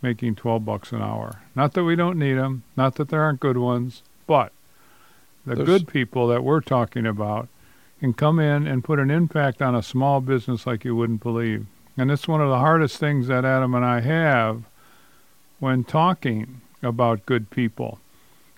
making 0.01 0.35
12 0.35 0.65
bucks 0.65 0.91
an 0.91 1.01
hour. 1.01 1.41
Not 1.55 1.73
that 1.73 1.83
we 1.83 1.95
don't 1.95 2.17
need 2.17 2.33
them, 2.33 2.63
not 2.75 2.95
that 2.95 3.09
there 3.09 3.21
aren't 3.21 3.39
good 3.39 3.57
ones, 3.57 4.01
but 4.27 4.51
the 5.45 5.55
There's- 5.55 5.67
good 5.67 5.87
people 5.87 6.27
that 6.27 6.43
we're 6.43 6.61
talking 6.61 7.05
about 7.05 7.47
can 7.99 8.13
come 8.13 8.39
in 8.39 8.65
and 8.65 8.83
put 8.83 8.99
an 8.99 9.11
impact 9.11 9.61
on 9.61 9.75
a 9.75 9.83
small 9.83 10.21
business 10.21 10.65
like 10.65 10.83
you 10.85 10.95
wouldn't 10.95 11.21
believe. 11.21 11.67
And 11.97 12.09
it's 12.09 12.27
one 12.27 12.41
of 12.41 12.49
the 12.49 12.57
hardest 12.59 12.97
things 12.97 13.27
that 13.27 13.45
Adam 13.45 13.75
and 13.75 13.85
I 13.85 13.99
have 14.01 14.63
when 15.59 15.83
talking 15.83 16.61
about 16.81 17.25
good 17.27 17.49
people. 17.51 17.99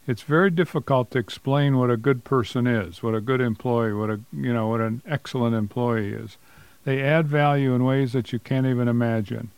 It's 0.05 0.24
very 0.24 0.50
difficult 0.50 1.12
to 1.12 1.19
explain 1.19 1.77
what 1.77 1.89
a 1.89 1.98
good 1.98 2.25
person 2.25 2.67
is, 2.67 3.01
what 3.01 3.15
a 3.15 3.22
good 3.22 3.39
employee, 3.39 3.93
what 3.93 4.10
a 4.10 4.19
you 4.33 4.53
know, 4.53 4.67
what 4.67 4.81
an 4.81 5.01
excellent 5.07 5.55
employee 5.55 6.12
is. 6.12 6.38
They 6.83 7.01
add 7.01 7.27
value 7.27 7.74
in 7.74 7.86
ways 7.86 8.12
that 8.12 8.33
you 8.33 8.39
can't 8.39 8.65
even 8.65 8.89
imagine. 8.89 9.51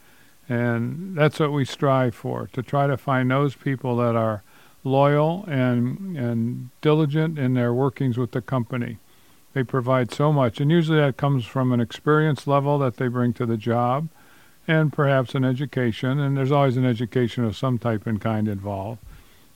And 0.48 1.18
that's 1.18 1.40
what 1.40 1.52
we 1.52 1.66
strive 1.66 2.14
for, 2.14 2.48
to 2.54 2.62
try 2.62 2.86
to 2.86 2.98
find 2.98 3.32
those 3.32 3.56
people 3.56 3.98
that 3.98 4.16
are 4.16 4.44
loyal 4.84 5.44
and 5.48 6.16
and 6.16 6.70
diligent 6.82 7.40
in 7.40 7.56
their 7.56 7.74
workings 7.74 8.18
with 8.18 8.32
the 8.32 8.42
company. 8.42 9.00
They 9.54 9.64
provide 9.64 10.14
so 10.14 10.32
much, 10.32 10.60
and 10.60 10.70
usually 10.70 11.00
that 11.00 11.18
comes 11.18 11.46
from 11.46 11.72
an 11.72 11.80
experience 11.80 12.46
level 12.46 12.78
that 12.80 12.98
they 12.98 13.08
bring 13.08 13.34
to 13.34 13.48
the 13.48 13.58
job, 13.58 14.10
and 14.68 14.94
perhaps 14.94 15.34
an 15.34 15.44
education. 15.44 16.20
And 16.20 16.38
there's 16.38 16.52
always 16.52 16.78
an 16.78 16.86
education 16.86 17.46
of 17.46 17.58
some 17.58 17.80
type 17.80 18.06
and 18.06 18.22
kind 18.22 18.48
involved. 18.48 19.00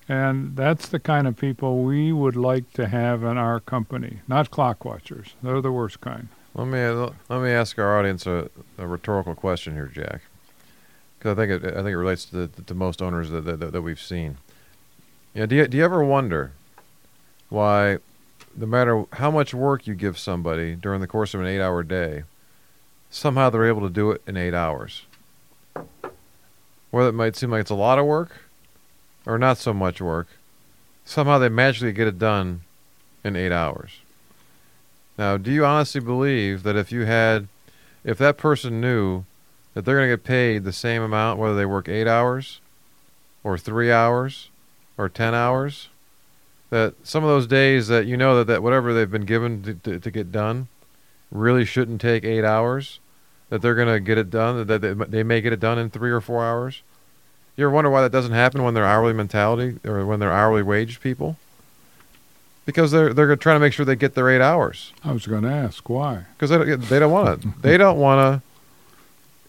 And 0.09 0.55
that's 0.55 0.89
the 0.89 0.99
kind 0.99 1.27
of 1.27 1.37
people 1.37 1.83
we 1.83 2.11
would 2.11 2.35
like 2.35 2.73
to 2.73 2.87
have 2.87 3.23
in 3.23 3.37
our 3.37 3.59
company, 3.59 4.21
not 4.27 4.49
clock 4.49 4.83
watchers. 4.83 5.35
They're 5.43 5.61
the 5.61 5.71
worst 5.71 6.01
kind. 6.01 6.29
Let 6.55 6.67
me 6.67 6.81
uh, 6.81 7.11
let 7.29 7.41
me 7.43 7.51
ask 7.51 7.77
our 7.77 7.99
audience 7.99 8.25
a, 8.25 8.49
a 8.79 8.87
rhetorical 8.87 9.35
question 9.35 9.75
here, 9.75 9.85
Jack, 9.85 10.21
because 11.17 11.37
I 11.37 11.47
think 11.47 11.63
it 11.63 11.73
I 11.73 11.83
think 11.83 11.89
it 11.89 11.97
relates 11.97 12.25
to 12.25 12.47
the, 12.47 12.73
most 12.73 13.03
owners 13.03 13.29
that, 13.29 13.41
that 13.41 13.71
that 13.71 13.81
we've 13.83 14.01
seen. 14.01 14.37
Know, 15.35 15.45
do 15.45 15.55
you 15.55 15.67
do 15.67 15.77
you 15.77 15.85
ever 15.85 16.03
wonder 16.03 16.53
why, 17.49 17.99
no 18.57 18.65
matter 18.65 19.05
how 19.13 19.29
much 19.29 19.53
work 19.53 19.85
you 19.85 19.93
give 19.93 20.17
somebody 20.17 20.75
during 20.75 21.01
the 21.01 21.07
course 21.07 21.35
of 21.35 21.41
an 21.41 21.47
eight-hour 21.47 21.83
day, 21.83 22.23
somehow 23.11 23.51
they're 23.51 23.67
able 23.67 23.81
to 23.81 23.89
do 23.89 24.09
it 24.09 24.23
in 24.25 24.35
eight 24.35 24.55
hours? 24.55 25.03
Whether 26.89 27.09
it 27.09 27.13
might 27.13 27.35
seem 27.35 27.51
like 27.51 27.61
it's 27.61 27.69
a 27.69 27.75
lot 27.75 27.99
of 27.99 28.05
work, 28.05 28.48
or 29.29 29.37
not 29.37 29.59
so 29.59 29.73
much 29.73 30.01
work, 30.01 30.27
somehow 31.05 31.37
they 31.37 31.49
magically 31.49 31.91
get 31.91 32.07
it 32.07 32.17
done 32.17 32.61
in 33.23 33.35
eight 33.35 33.51
hours. 33.51 33.99
Now, 35.19 35.37
do 35.37 35.51
you 35.51 35.63
honestly 35.63 36.01
believe 36.01 36.63
that 36.63 36.75
if 36.75 36.91
you 36.91 37.05
had, 37.05 37.47
if 38.03 38.17
that 38.17 38.37
person 38.37 38.81
knew 38.81 39.25
that 39.73 39.85
they're 39.85 39.97
going 39.97 40.09
to 40.09 40.17
get 40.17 40.23
paid 40.23 40.63
the 40.63 40.73
same 40.73 41.03
amount 41.03 41.39
whether 41.39 41.55
they 41.55 41.65
work 41.65 41.87
eight 41.87 42.07
hours, 42.07 42.59
or 43.43 43.57
three 43.57 43.91
hours, 43.91 44.49
or 44.97 45.07
ten 45.07 45.35
hours, 45.35 45.89
that 46.71 46.95
some 47.03 47.23
of 47.23 47.29
those 47.29 47.45
days 47.47 47.87
that 47.87 48.07
you 48.07 48.17
know 48.17 48.37
that, 48.37 48.47
that 48.47 48.63
whatever 48.63 48.93
they've 48.93 49.11
been 49.11 49.25
given 49.25 49.61
to, 49.61 49.73
to, 49.75 49.99
to 49.99 50.11
get 50.11 50.31
done 50.31 50.67
really 51.31 51.65
shouldn't 51.65 52.01
take 52.01 52.23
eight 52.23 52.43
hours, 52.43 52.99
that 53.49 53.61
they're 53.61 53.75
going 53.75 53.87
to 53.87 53.99
get 53.99 54.17
it 54.17 54.31
done, 54.31 54.65
that 54.65 54.81
they, 54.81 54.93
they 54.93 55.23
may 55.23 55.39
get 55.39 55.53
it 55.53 55.59
done 55.59 55.77
in 55.77 55.89
three 55.89 56.11
or 56.11 56.21
four 56.21 56.43
hours? 56.43 56.81
You 57.59 57.65
ever 57.65 57.75
wonder 57.75 57.89
why 57.89 58.03
that 58.03 58.13
doesn't 58.13 58.31
happen 58.31 58.63
when 58.63 58.73
they're 58.73 58.85
hourly 58.85 59.11
mentality 59.11 59.79
or 59.83 60.05
when 60.05 60.21
they're 60.21 60.31
hourly 60.31 60.63
wage 60.63 61.01
people? 61.01 61.35
Because 62.65 62.91
they're 62.91 63.13
they're 63.13 63.35
trying 63.35 63.57
to 63.57 63.59
make 63.59 63.73
sure 63.73 63.85
they 63.85 63.97
get 63.97 64.13
their 64.15 64.29
eight 64.29 64.39
hours 64.39 64.93
I 65.03 65.11
was 65.11 65.27
going 65.27 65.43
to 65.43 65.51
ask 65.51 65.89
why. 65.89 66.23
because 66.37 66.51
they 66.51 66.57
don't, 66.57 66.81
they 66.83 66.99
don't 66.99 67.11
want 67.11 67.41
to. 67.41 67.53
They 67.59 67.75
don't 67.75 67.97
want 67.99 68.41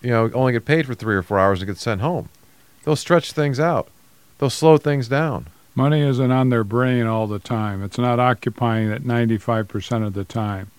to, 0.02 0.05
you 0.05 0.11
know, 0.11 0.29
only 0.35 0.50
get 0.50 0.64
paid 0.64 0.87
for 0.87 0.95
three 0.97 1.14
or 1.14 1.23
four 1.23 1.38
hours 1.38 1.61
and 1.61 1.69
get 1.69 1.79
sent 1.79 2.00
home. 2.00 2.31
They'll 2.83 2.97
stretch 2.97 3.31
things 3.31 3.61
out. 3.61 3.87
They'll 4.38 4.50
slow 4.50 4.76
things 4.76 5.07
down. 5.07 5.47
Money 5.76 6.00
isn't 6.00 6.33
on 6.33 6.49
their 6.49 6.64
brain 6.64 7.07
all 7.07 7.29
the 7.29 7.38
time. 7.38 7.85
It's 7.85 7.99
not 7.99 8.19
occupying 8.19 8.90
it 8.90 9.05
95% 9.05 10.05
of 10.05 10.14
the 10.14 10.25
time. 10.25 10.73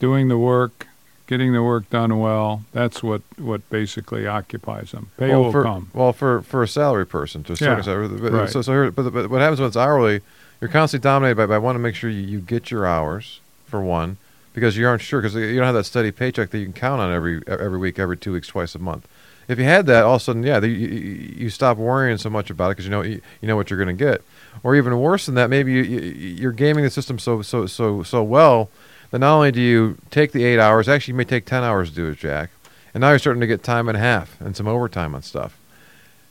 Doing 0.00 0.26
the 0.26 0.38
work, 0.38 0.88
getting 1.32 1.54
the 1.54 1.62
work 1.62 1.88
done 1.88 2.18
well, 2.18 2.62
that's 2.72 3.02
what, 3.02 3.22
what 3.38 3.66
basically 3.70 4.26
occupies 4.26 4.90
them. 4.90 5.10
Pay 5.16 5.30
well, 5.30 5.44
will 5.44 5.52
for, 5.52 5.62
come. 5.62 5.90
Well, 5.94 6.12
for 6.12 6.42
for 6.42 6.62
a 6.62 6.68
salary 6.68 7.06
person 7.06 7.42
to 7.44 7.54
a 7.54 7.56
certain 7.56 7.78
Yeah, 7.78 7.82
salary, 7.82 8.08
but, 8.08 8.32
right. 8.32 8.50
so 8.50 8.60
so 8.60 8.70
here, 8.70 8.90
but, 8.90 9.10
but 9.10 9.30
what 9.30 9.40
happens 9.40 9.58
when 9.58 9.68
it's 9.68 9.76
hourly? 9.76 10.20
You're 10.60 10.68
constantly 10.68 11.02
dominated 11.02 11.36
by 11.36 11.46
by 11.46 11.56
wanting 11.56 11.80
to 11.80 11.82
make 11.82 11.94
sure 11.94 12.10
you, 12.10 12.20
you 12.20 12.40
get 12.40 12.70
your 12.70 12.86
hours 12.86 13.40
for 13.64 13.80
one 13.80 14.18
because 14.52 14.76
you 14.76 14.86
aren't 14.86 15.00
sure 15.00 15.22
because 15.22 15.34
you 15.34 15.56
don't 15.56 15.64
have 15.64 15.74
that 15.74 15.84
steady 15.84 16.12
paycheck 16.12 16.50
that 16.50 16.58
you 16.58 16.66
can 16.66 16.74
count 16.74 17.00
on 17.00 17.10
every 17.10 17.40
every 17.46 17.78
week, 17.78 17.98
every 17.98 18.18
two 18.18 18.34
weeks, 18.34 18.48
twice 18.48 18.74
a 18.74 18.78
month. 18.78 19.08
If 19.48 19.58
you 19.58 19.64
had 19.64 19.86
that, 19.86 20.04
all 20.04 20.16
of 20.16 20.20
a 20.20 20.24
sudden, 20.24 20.42
yeah, 20.42 20.60
the, 20.60 20.68
you, 20.68 20.86
you 20.86 21.34
you 21.44 21.50
stop 21.50 21.78
worrying 21.78 22.18
so 22.18 22.28
much 22.28 22.50
about 22.50 22.66
it 22.66 22.70
because 22.72 22.84
you 22.84 22.90
know 22.90 23.02
you, 23.02 23.22
you 23.40 23.48
know 23.48 23.56
what 23.56 23.70
you're 23.70 23.82
going 23.82 23.96
to 23.96 24.04
get. 24.04 24.22
Or 24.62 24.76
even 24.76 24.98
worse 24.98 25.24
than 25.24 25.34
that, 25.36 25.48
maybe 25.48 25.72
you, 25.72 25.82
you, 25.82 26.00
you're 26.42 26.52
gaming 26.52 26.84
the 26.84 26.90
system 26.90 27.18
so 27.18 27.40
so 27.40 27.66
so 27.66 28.02
so 28.02 28.22
well 28.22 28.68
that 29.12 29.20
not 29.20 29.36
only 29.36 29.52
do 29.52 29.60
you 29.60 29.98
take 30.10 30.32
the 30.32 30.42
eight 30.42 30.58
hours, 30.58 30.88
actually 30.88 31.12
you 31.12 31.18
may 31.18 31.24
take 31.24 31.46
ten 31.46 31.62
hours 31.62 31.90
to 31.90 31.94
do 31.94 32.08
it, 32.08 32.18
Jack, 32.18 32.50
and 32.92 33.02
now 33.02 33.10
you're 33.10 33.20
starting 33.20 33.40
to 33.40 33.46
get 33.46 33.62
time 33.62 33.88
and 33.88 33.96
a 33.96 34.00
half 34.00 34.40
and 34.40 34.56
some 34.56 34.66
overtime 34.66 35.14
on 35.14 35.22
stuff, 35.22 35.56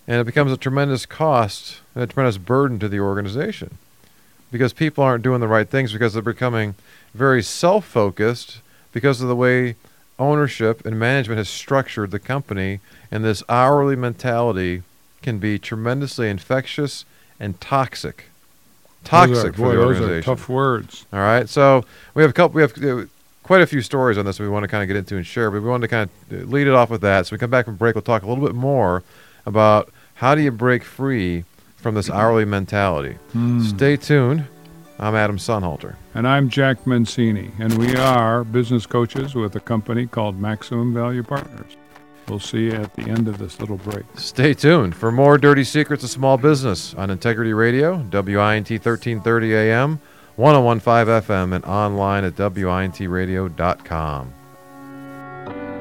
and 0.08 0.20
it 0.20 0.26
becomes 0.26 0.52
a 0.52 0.58
tremendous 0.58 1.06
cost 1.06 1.80
and 1.96 2.04
a 2.04 2.08
tremendous 2.08 2.38
burden 2.38 2.78
to 2.80 2.90
the 2.90 3.00
organization. 3.00 3.78
Because 4.52 4.74
people 4.74 5.02
aren't 5.02 5.24
doing 5.24 5.40
the 5.40 5.48
right 5.48 5.70
things 5.70 5.94
because 5.94 6.12
they're 6.12 6.22
becoming 6.22 6.76
very 7.14 7.42
self-focused 7.42 8.60
because 8.92 9.22
of 9.22 9.30
the 9.30 9.36
way 9.36 9.78
ownership 10.20 10.86
and 10.86 11.00
management 11.00 11.38
has 11.38 11.48
structured 11.48 12.12
the 12.12 12.20
company. 12.20 12.82
And 13.10 13.24
this 13.24 13.44
hourly 13.48 13.96
mentality 13.96 14.84
can 15.22 15.40
be 15.40 15.58
tremendously 15.58 16.30
infectious 16.30 17.06
and 17.40 17.62
toxic 17.62 18.26
toxic 19.04 19.36
are, 19.50 19.54
for 19.54 19.62
boy, 19.62 19.70
the 19.72 19.76
those 19.78 19.86
organization. 20.00 20.24
tough 20.24 20.50
words. 20.50 21.06
all 21.12 21.20
right 21.20 21.50
so 21.50 21.84
we 22.14 22.22
have 22.22 22.30
a 22.30 22.34
couple 22.34 22.56
we 22.56 22.62
have 22.62 22.84
uh, 22.84 23.06
quite 23.44 23.62
a 23.62 23.68
few 23.68 23.82
stories 23.82 24.18
on 24.18 24.26
this 24.26 24.40
we 24.40 24.48
want 24.48 24.64
to 24.64 24.68
kind 24.68 24.84
of 24.84 24.88
get 24.88 24.96
into 24.96 25.18
and 25.18 25.26
share 25.26 25.50
but 25.52 25.62
we 25.62 25.68
wanted 25.70 25.82
to 25.82 25.88
kind 25.88 26.10
of 26.32 26.42
uh, 26.42 26.46
lead 26.46 26.68
it 26.68 26.74
off 26.74 26.90
with 26.90 27.02
that. 27.02 27.26
So 27.28 27.34
we 27.36 27.40
come 27.40 27.50
back 27.50 27.66
from 27.66 27.76
break 27.76 27.96
we'll 27.96 28.02
talk 28.04 28.24
a 28.24 28.28
little 28.28 28.46
bit 28.46 28.56
more 28.56 29.04
about 29.46 29.92
how 30.16 30.36
do 30.36 30.42
you 30.42 30.52
break 30.52 30.84
free 30.84 31.44
from 31.78 31.96
this 31.96 32.10
hourly 32.10 32.46
mentality. 32.46 33.18
Hmm. 33.34 33.62
stay 33.62 33.98
tuned. 33.98 34.46
I'm 35.00 35.16
adam 35.16 35.38
sonhalter. 35.38 35.96
And 36.14 36.28
I'm 36.28 36.48
Jack 36.48 36.86
Mancini, 36.86 37.50
and 37.58 37.76
we 37.80 37.96
are 37.96 38.44
business 38.44 38.86
coaches 38.86 39.34
with 39.34 39.56
a 39.56 39.60
company 39.60 40.06
called 40.06 40.40
Maximum 40.40 40.94
Value 40.94 41.24
Partners. 41.24 41.76
We'll 42.28 42.40
see 42.40 42.66
you 42.66 42.74
at 42.74 42.94
the 42.94 43.04
end 43.04 43.28
of 43.28 43.38
this 43.38 43.60
little 43.60 43.78
break. 43.78 44.06
Stay 44.16 44.54
tuned 44.54 44.96
for 44.96 45.12
more 45.12 45.38
Dirty 45.38 45.64
Secrets 45.64 46.04
of 46.04 46.10
Small 46.10 46.38
Business 46.38 46.94
on 46.94 47.10
Integrity 47.10 47.52
Radio, 47.54 47.98
WINT 48.12 48.70
1330 48.70 49.54
AM, 49.54 50.00
1015 50.38 51.22
FM, 51.22 51.54
and 51.56 51.66
online 51.66 52.24
at 52.24 52.36
WINTradio.com. 52.36 54.34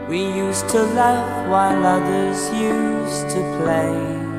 We 0.08 0.24
used 0.24 0.68
to 0.70 0.82
laugh 0.82 1.48
while 1.48 1.86
others 1.86 2.52
used 2.52 3.28
to 3.30 3.40
play. 3.62 4.30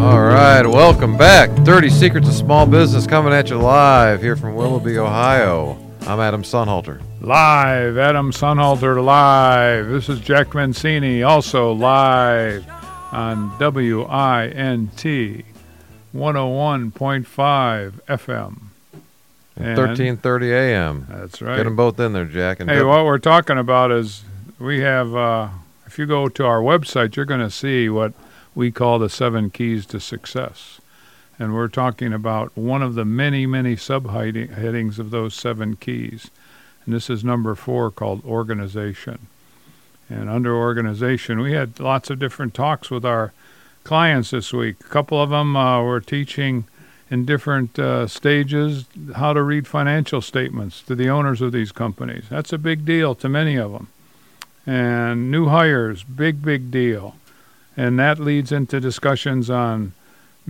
All 0.00 0.22
right, 0.22 0.66
welcome 0.66 1.16
back. 1.16 1.54
Dirty 1.62 1.90
Secrets 1.90 2.26
of 2.26 2.34
Small 2.34 2.66
Business 2.66 3.06
coming 3.06 3.32
at 3.32 3.48
you 3.50 3.58
live 3.58 4.20
here 4.20 4.34
from 4.34 4.56
Willoughby, 4.56 4.98
Ohio. 4.98 5.78
I'm 6.02 6.18
Adam 6.18 6.42
Sonhalter. 6.42 7.00
Live, 7.20 7.96
Adam 7.96 8.32
Sonhalter 8.32 9.02
live. 9.04 9.88
This 9.88 10.08
is 10.08 10.18
Jack 10.20 10.54
Mancini, 10.54 11.22
also 11.22 11.72
live 11.72 12.66
on 13.12 13.50
WINT 13.58 14.94
101.5 16.14 17.92
FM. 18.08 18.56
And- 19.56 19.76
1330 19.78 20.52
AM. 20.52 21.06
That's 21.08 21.40
right. 21.42 21.56
Get 21.56 21.64
them 21.64 21.76
both 21.76 22.00
in 22.00 22.12
there, 22.12 22.24
Jack. 22.24 22.60
And 22.60 22.70
Hey, 22.70 22.82
what 22.82 23.04
we're 23.04 23.18
talking 23.18 23.58
about 23.58 23.92
is 23.92 24.24
we 24.58 24.80
have, 24.80 25.14
uh, 25.14 25.48
if 25.86 25.98
you 25.98 26.06
go 26.06 26.28
to 26.28 26.44
our 26.44 26.60
website, 26.60 27.14
you're 27.14 27.26
going 27.26 27.40
to 27.40 27.50
see 27.50 27.88
what 27.88 28.12
we 28.54 28.72
call 28.72 28.98
the 28.98 29.08
seven 29.10 29.50
keys 29.50 29.86
to 29.86 30.00
success. 30.00 30.79
And 31.40 31.54
we're 31.54 31.68
talking 31.68 32.12
about 32.12 32.54
one 32.54 32.82
of 32.82 32.94
the 32.94 33.06
many, 33.06 33.46
many 33.46 33.74
subheadings 33.74 34.98
of 34.98 35.10
those 35.10 35.34
seven 35.34 35.74
keys. 35.74 36.30
And 36.84 36.94
this 36.94 37.08
is 37.08 37.24
number 37.24 37.54
four 37.54 37.90
called 37.90 38.22
organization. 38.26 39.26
And 40.10 40.28
under 40.28 40.54
organization, 40.54 41.40
we 41.40 41.52
had 41.52 41.80
lots 41.80 42.10
of 42.10 42.18
different 42.18 42.52
talks 42.52 42.90
with 42.90 43.06
our 43.06 43.32
clients 43.84 44.32
this 44.32 44.52
week. 44.52 44.76
A 44.80 44.88
couple 44.90 45.22
of 45.22 45.30
them 45.30 45.56
uh, 45.56 45.82
were 45.82 46.02
teaching 46.02 46.66
in 47.10 47.24
different 47.24 47.78
uh, 47.78 48.06
stages 48.06 48.84
how 49.16 49.32
to 49.32 49.42
read 49.42 49.66
financial 49.66 50.20
statements 50.20 50.82
to 50.82 50.94
the 50.94 51.08
owners 51.08 51.40
of 51.40 51.52
these 51.52 51.72
companies. 51.72 52.24
That's 52.28 52.52
a 52.52 52.58
big 52.58 52.84
deal 52.84 53.14
to 53.14 53.30
many 53.30 53.56
of 53.56 53.72
them. 53.72 53.88
And 54.66 55.30
new 55.30 55.48
hires, 55.48 56.02
big, 56.02 56.42
big 56.42 56.70
deal. 56.70 57.16
And 57.78 57.98
that 57.98 58.18
leads 58.18 58.52
into 58.52 58.78
discussions 58.78 59.48
on 59.48 59.94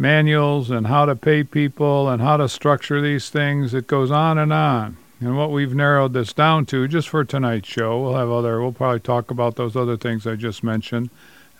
manuals 0.00 0.70
and 0.70 0.86
how 0.86 1.04
to 1.04 1.14
pay 1.14 1.44
people 1.44 2.08
and 2.08 2.22
how 2.22 2.38
to 2.38 2.48
structure 2.48 3.00
these 3.00 3.28
things. 3.28 3.74
It 3.74 3.86
goes 3.86 4.10
on 4.10 4.38
and 4.38 4.52
on. 4.52 4.96
And 5.20 5.36
what 5.36 5.50
we've 5.50 5.74
narrowed 5.74 6.14
this 6.14 6.32
down 6.32 6.64
to, 6.66 6.88
just 6.88 7.10
for 7.10 7.24
tonight's 7.24 7.68
show, 7.68 8.00
we'll 8.00 8.14
have 8.14 8.30
other. 8.30 8.60
We'll 8.60 8.72
probably 8.72 9.00
talk 9.00 9.30
about 9.30 9.56
those 9.56 9.76
other 9.76 9.98
things 9.98 10.26
I 10.26 10.34
just 10.34 10.64
mentioned, 10.64 11.10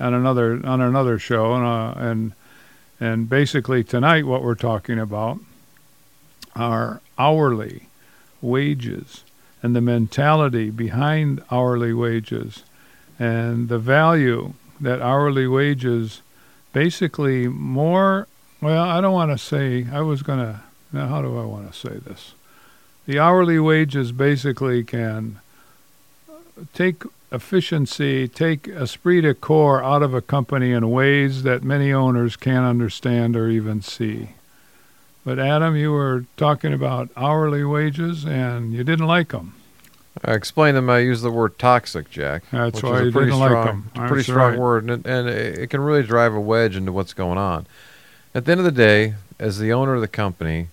on 0.00 0.14
another 0.14 0.60
on 0.64 0.80
another 0.80 1.18
show. 1.18 1.54
And 1.54 1.66
uh, 1.66 1.94
and 1.98 2.32
and 2.98 3.28
basically 3.28 3.84
tonight, 3.84 4.24
what 4.24 4.42
we're 4.42 4.54
talking 4.54 4.98
about 4.98 5.38
are 6.56 7.02
hourly 7.18 7.88
wages 8.40 9.24
and 9.62 9.76
the 9.76 9.82
mentality 9.82 10.70
behind 10.70 11.42
hourly 11.50 11.92
wages 11.92 12.62
and 13.18 13.68
the 13.68 13.78
value 13.78 14.54
that 14.80 15.02
hourly 15.02 15.46
wages 15.46 16.22
basically 16.72 17.46
more 17.46 18.26
well 18.60 18.82
i 18.82 19.00
don't 19.00 19.12
want 19.12 19.30
to 19.30 19.38
say 19.38 19.86
i 19.92 20.00
was 20.00 20.22
going 20.22 20.38
to 20.38 20.60
now 20.92 21.06
how 21.06 21.22
do 21.22 21.38
i 21.38 21.44
want 21.44 21.70
to 21.70 21.78
say 21.78 21.96
this 21.98 22.32
the 23.06 23.18
hourly 23.18 23.58
wages 23.58 24.12
basically 24.12 24.84
can 24.84 25.40
uh, 26.28 26.34
take 26.74 27.02
efficiency 27.32 28.26
take 28.28 28.66
esprit 28.68 29.20
de 29.22 29.34
corps 29.34 29.82
out 29.82 30.02
of 30.02 30.14
a 30.14 30.20
company 30.20 30.72
in 30.72 30.90
ways 30.90 31.42
that 31.42 31.62
many 31.62 31.92
owners 31.92 32.36
can't 32.36 32.66
understand 32.66 33.36
or 33.36 33.48
even 33.48 33.80
see 33.80 34.30
but 35.24 35.38
adam 35.38 35.76
you 35.76 35.92
were 35.92 36.24
talking 36.36 36.72
about 36.72 37.08
hourly 37.16 37.64
wages 37.64 38.24
and 38.24 38.72
you 38.72 38.82
didn't 38.84 39.06
like 39.06 39.28
them 39.28 39.54
I 40.24 40.32
explained 40.32 40.76
them. 40.76 40.90
I 40.90 40.98
use 40.98 41.22
the 41.22 41.30
word 41.30 41.58
toxic, 41.58 42.10
Jack. 42.10 42.42
That's 42.50 42.82
which 42.82 42.82
why 42.82 42.96
is 42.96 43.02
you 43.02 43.08
a 43.08 43.12
pretty 43.12 43.26
didn't 43.30 43.40
like 43.40 43.50
strong, 43.50 43.68
'em. 43.68 43.90
it's 43.94 43.98
a 44.04 44.08
pretty 44.08 44.22
strong 44.24 44.58
word, 44.58 44.90
and, 44.90 45.06
and 45.06 45.28
it 45.28 45.70
can 45.70 45.80
really 45.80 46.02
drive 46.02 46.34
a 46.34 46.40
wedge 46.40 46.76
into 46.76 46.92
what's 46.92 47.14
going 47.14 47.38
on. 47.38 47.66
At 48.32 48.44
the 48.44 48.52
end 48.52 48.60
of 48.60 48.64
the 48.64 48.70
day, 48.70 49.14
as 49.40 49.58
the 49.58 49.72
owner 49.72 49.94
of 49.94 50.00
the 50.00 50.08
company, 50.08 50.68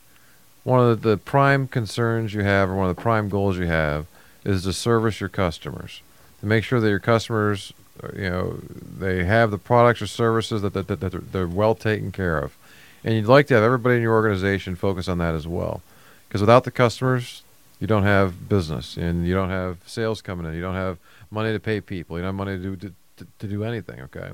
one 0.63 0.79
of 0.79 1.01
the, 1.01 1.17
prime 1.17 1.67
concerns 1.67 2.33
you 2.33 2.43
have, 2.43 2.69
or 2.69 2.75
one 2.75 2.89
of 2.89 2.95
the 2.95 3.01
prime 3.01 3.29
goals 3.29 3.57
you 3.57 3.65
have, 3.65 4.05
is 4.45 4.63
to 4.63 4.73
service 4.73 5.19
your 5.19 5.29
customers, 5.29 6.01
to 6.39 6.45
make 6.45 6.63
sure 6.63 6.79
that 6.79 6.89
your 6.89 6.99
customers, 6.99 7.73
uh, 8.03 8.09
you 8.15 8.29
know, 8.29 8.59
they 8.99 9.23
have 9.23 9.49
the 9.49 9.57
products 9.57 10.01
or 10.01 10.07
services 10.07 10.61
that, 10.61 10.73
that, 10.73 10.87
that, 10.87 10.99
that 10.99 11.11
they're, 11.11 11.21
they're 11.21 11.47
well 11.47 11.73
taken 11.73 12.11
care 12.11 12.37
of, 12.37 12.55
and 13.03 13.15
you'd 13.15 13.25
like 13.25 13.47
to 13.47 13.55
have 13.55 13.63
everybody 13.63 13.95
in 13.95 14.01
your 14.03 14.13
organization 14.13 14.75
focus 14.75 15.07
on 15.07 15.17
that 15.17 15.33
as 15.33 15.47
well, 15.47 15.81
because 16.27 16.41
without 16.41 16.63
the 16.63 16.71
customers, 16.71 17.41
you 17.79 17.87
don't 17.87 18.03
have 18.03 18.49
business 18.49 18.97
and 18.97 19.25
you 19.27 19.33
don't 19.33 19.49
have 19.49 19.77
sales 19.85 20.21
coming 20.21 20.45
in. 20.45 20.53
You 20.53 20.61
don't 20.61 20.75
have 20.75 20.97
money 21.29 21.53
to 21.53 21.59
pay 21.59 21.79
people. 21.79 22.17
You 22.17 22.23
don't 22.23 22.29
have 22.29 22.35
money 22.35 22.57
to 22.57 22.75
do 22.75 22.91
to, 23.17 23.27
to 23.39 23.47
do 23.47 23.63
anything. 23.63 24.01
Okay, 24.01 24.31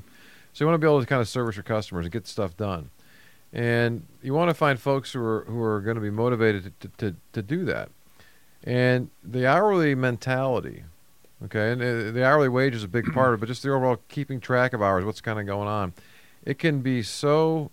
so 0.53 0.63
you 0.63 0.65
want 0.65 0.75
to 0.75 0.85
be 0.85 0.87
able 0.89 1.01
to 1.01 1.05
kind 1.05 1.21
of 1.21 1.27
service 1.27 1.55
your 1.55 1.63
customers 1.63 2.05
and 2.05 2.11
get 2.11 2.27
stuff 2.27 2.55
done, 2.57 2.89
and 3.53 4.05
you 4.23 4.33
want 4.33 4.49
to 4.49 4.53
find 4.53 4.79
folks 4.79 5.13
who 5.13 5.23
are 5.23 5.45
who 5.47 5.61
are 5.61 5.79
going 5.79 5.95
to 5.95 6.01
be 6.01 6.09
motivated 6.09 6.73
to, 6.81 6.87
to, 6.97 7.15
to 7.31 7.41
do 7.41 7.63
that. 7.65 7.89
And 8.63 9.09
the 9.23 9.45
hourly 9.45 9.93
mentality, 9.93 10.83
okay, 11.45 11.71
and 11.71 11.81
uh, 11.81 12.11
the 12.11 12.25
hourly 12.25 12.49
wage 12.49 12.73
is 12.75 12.83
a 12.83 12.87
big 12.87 13.13
part 13.13 13.29
of 13.29 13.35
it, 13.35 13.39
but 13.41 13.47
just 13.47 13.61
the 13.61 13.71
overall 13.71 13.99
keeping 14.09 14.39
track 14.39 14.73
of 14.73 14.81
hours, 14.81 15.05
what's 15.05 15.21
kind 15.21 15.39
of 15.39 15.45
going 15.45 15.67
on, 15.67 15.93
it 16.43 16.57
can 16.57 16.81
be 16.81 17.03
so 17.03 17.71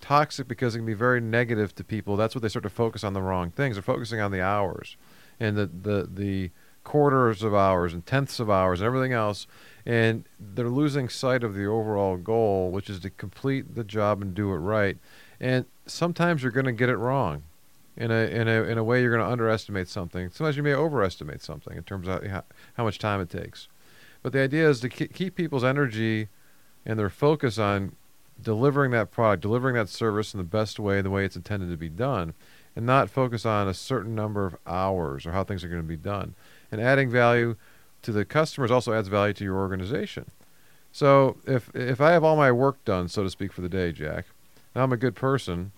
toxic 0.00 0.46
because 0.46 0.74
it 0.74 0.78
can 0.78 0.86
be 0.86 0.94
very 0.94 1.20
negative 1.20 1.74
to 1.74 1.84
people. 1.84 2.16
That's 2.16 2.34
what 2.34 2.42
they 2.42 2.48
start 2.48 2.62
to 2.62 2.70
focus 2.70 3.02
on 3.02 3.12
the 3.12 3.22
wrong 3.22 3.50
things. 3.50 3.76
They're 3.76 3.82
focusing 3.82 4.20
on 4.20 4.30
the 4.30 4.42
hours 4.42 4.96
and 5.40 5.56
the 5.56 5.66
the 5.66 6.08
the 6.12 6.50
quarters 6.90 7.44
of 7.44 7.54
hours 7.54 7.94
and 7.94 8.04
tenths 8.04 8.40
of 8.40 8.50
hours 8.50 8.80
and 8.80 8.86
everything 8.88 9.12
else, 9.12 9.46
and 9.86 10.24
they're 10.40 10.68
losing 10.68 11.08
sight 11.08 11.44
of 11.44 11.54
the 11.54 11.64
overall 11.64 12.16
goal, 12.16 12.72
which 12.72 12.90
is 12.90 12.98
to 12.98 13.08
complete 13.08 13.76
the 13.76 13.84
job 13.84 14.20
and 14.20 14.34
do 14.34 14.52
it 14.52 14.56
right. 14.56 14.98
And 15.38 15.66
sometimes 15.86 16.42
you're 16.42 16.50
going 16.50 16.66
to 16.66 16.72
get 16.72 16.88
it 16.88 16.96
wrong. 16.96 17.44
In 17.96 18.10
a, 18.10 18.26
in, 18.26 18.48
a, 18.48 18.64
in 18.64 18.76
a 18.76 18.82
way, 18.82 19.02
you're 19.02 19.14
going 19.14 19.24
to 19.24 19.30
underestimate 19.30 19.86
something. 19.86 20.30
Sometimes 20.32 20.56
you 20.56 20.64
may 20.64 20.74
overestimate 20.74 21.42
something 21.42 21.76
in 21.76 21.84
terms 21.84 22.08
of 22.08 22.26
how, 22.26 22.42
how 22.74 22.82
much 22.82 22.98
time 22.98 23.20
it 23.20 23.30
takes. 23.30 23.68
But 24.20 24.32
the 24.32 24.40
idea 24.40 24.68
is 24.68 24.80
to 24.80 24.88
ke- 24.88 25.14
keep 25.14 25.36
people's 25.36 25.62
energy 25.62 26.26
and 26.84 26.98
their 26.98 27.08
focus 27.08 27.56
on 27.56 27.94
delivering 28.42 28.90
that 28.90 29.12
product, 29.12 29.42
delivering 29.42 29.76
that 29.76 29.88
service 29.88 30.34
in 30.34 30.38
the 30.38 30.44
best 30.44 30.80
way, 30.80 31.00
the 31.02 31.10
way 31.10 31.24
it's 31.24 31.36
intended 31.36 31.70
to 31.70 31.76
be 31.76 31.88
done, 31.88 32.34
and 32.74 32.84
not 32.84 33.10
focus 33.10 33.46
on 33.46 33.68
a 33.68 33.74
certain 33.74 34.16
number 34.16 34.44
of 34.44 34.56
hours 34.66 35.24
or 35.24 35.30
how 35.30 35.44
things 35.44 35.62
are 35.62 35.68
going 35.68 35.82
to 35.82 35.86
be 35.86 35.96
done. 35.96 36.34
And 36.72 36.80
adding 36.80 37.10
value 37.10 37.56
to 38.02 38.12
the 38.12 38.24
customers 38.24 38.70
also 38.70 38.92
adds 38.92 39.08
value 39.08 39.34
to 39.34 39.44
your 39.44 39.56
organization. 39.56 40.26
So 40.92 41.36
if 41.46 41.70
if 41.74 42.00
I 42.00 42.12
have 42.12 42.24
all 42.24 42.36
my 42.36 42.50
work 42.52 42.84
done, 42.84 43.08
so 43.08 43.22
to 43.22 43.30
speak, 43.30 43.52
for 43.52 43.60
the 43.60 43.68
day, 43.68 43.92
Jack, 43.92 44.26
and 44.74 44.82
I'm 44.82 44.92
a 44.92 44.96
good 44.96 45.14
person, 45.14 45.72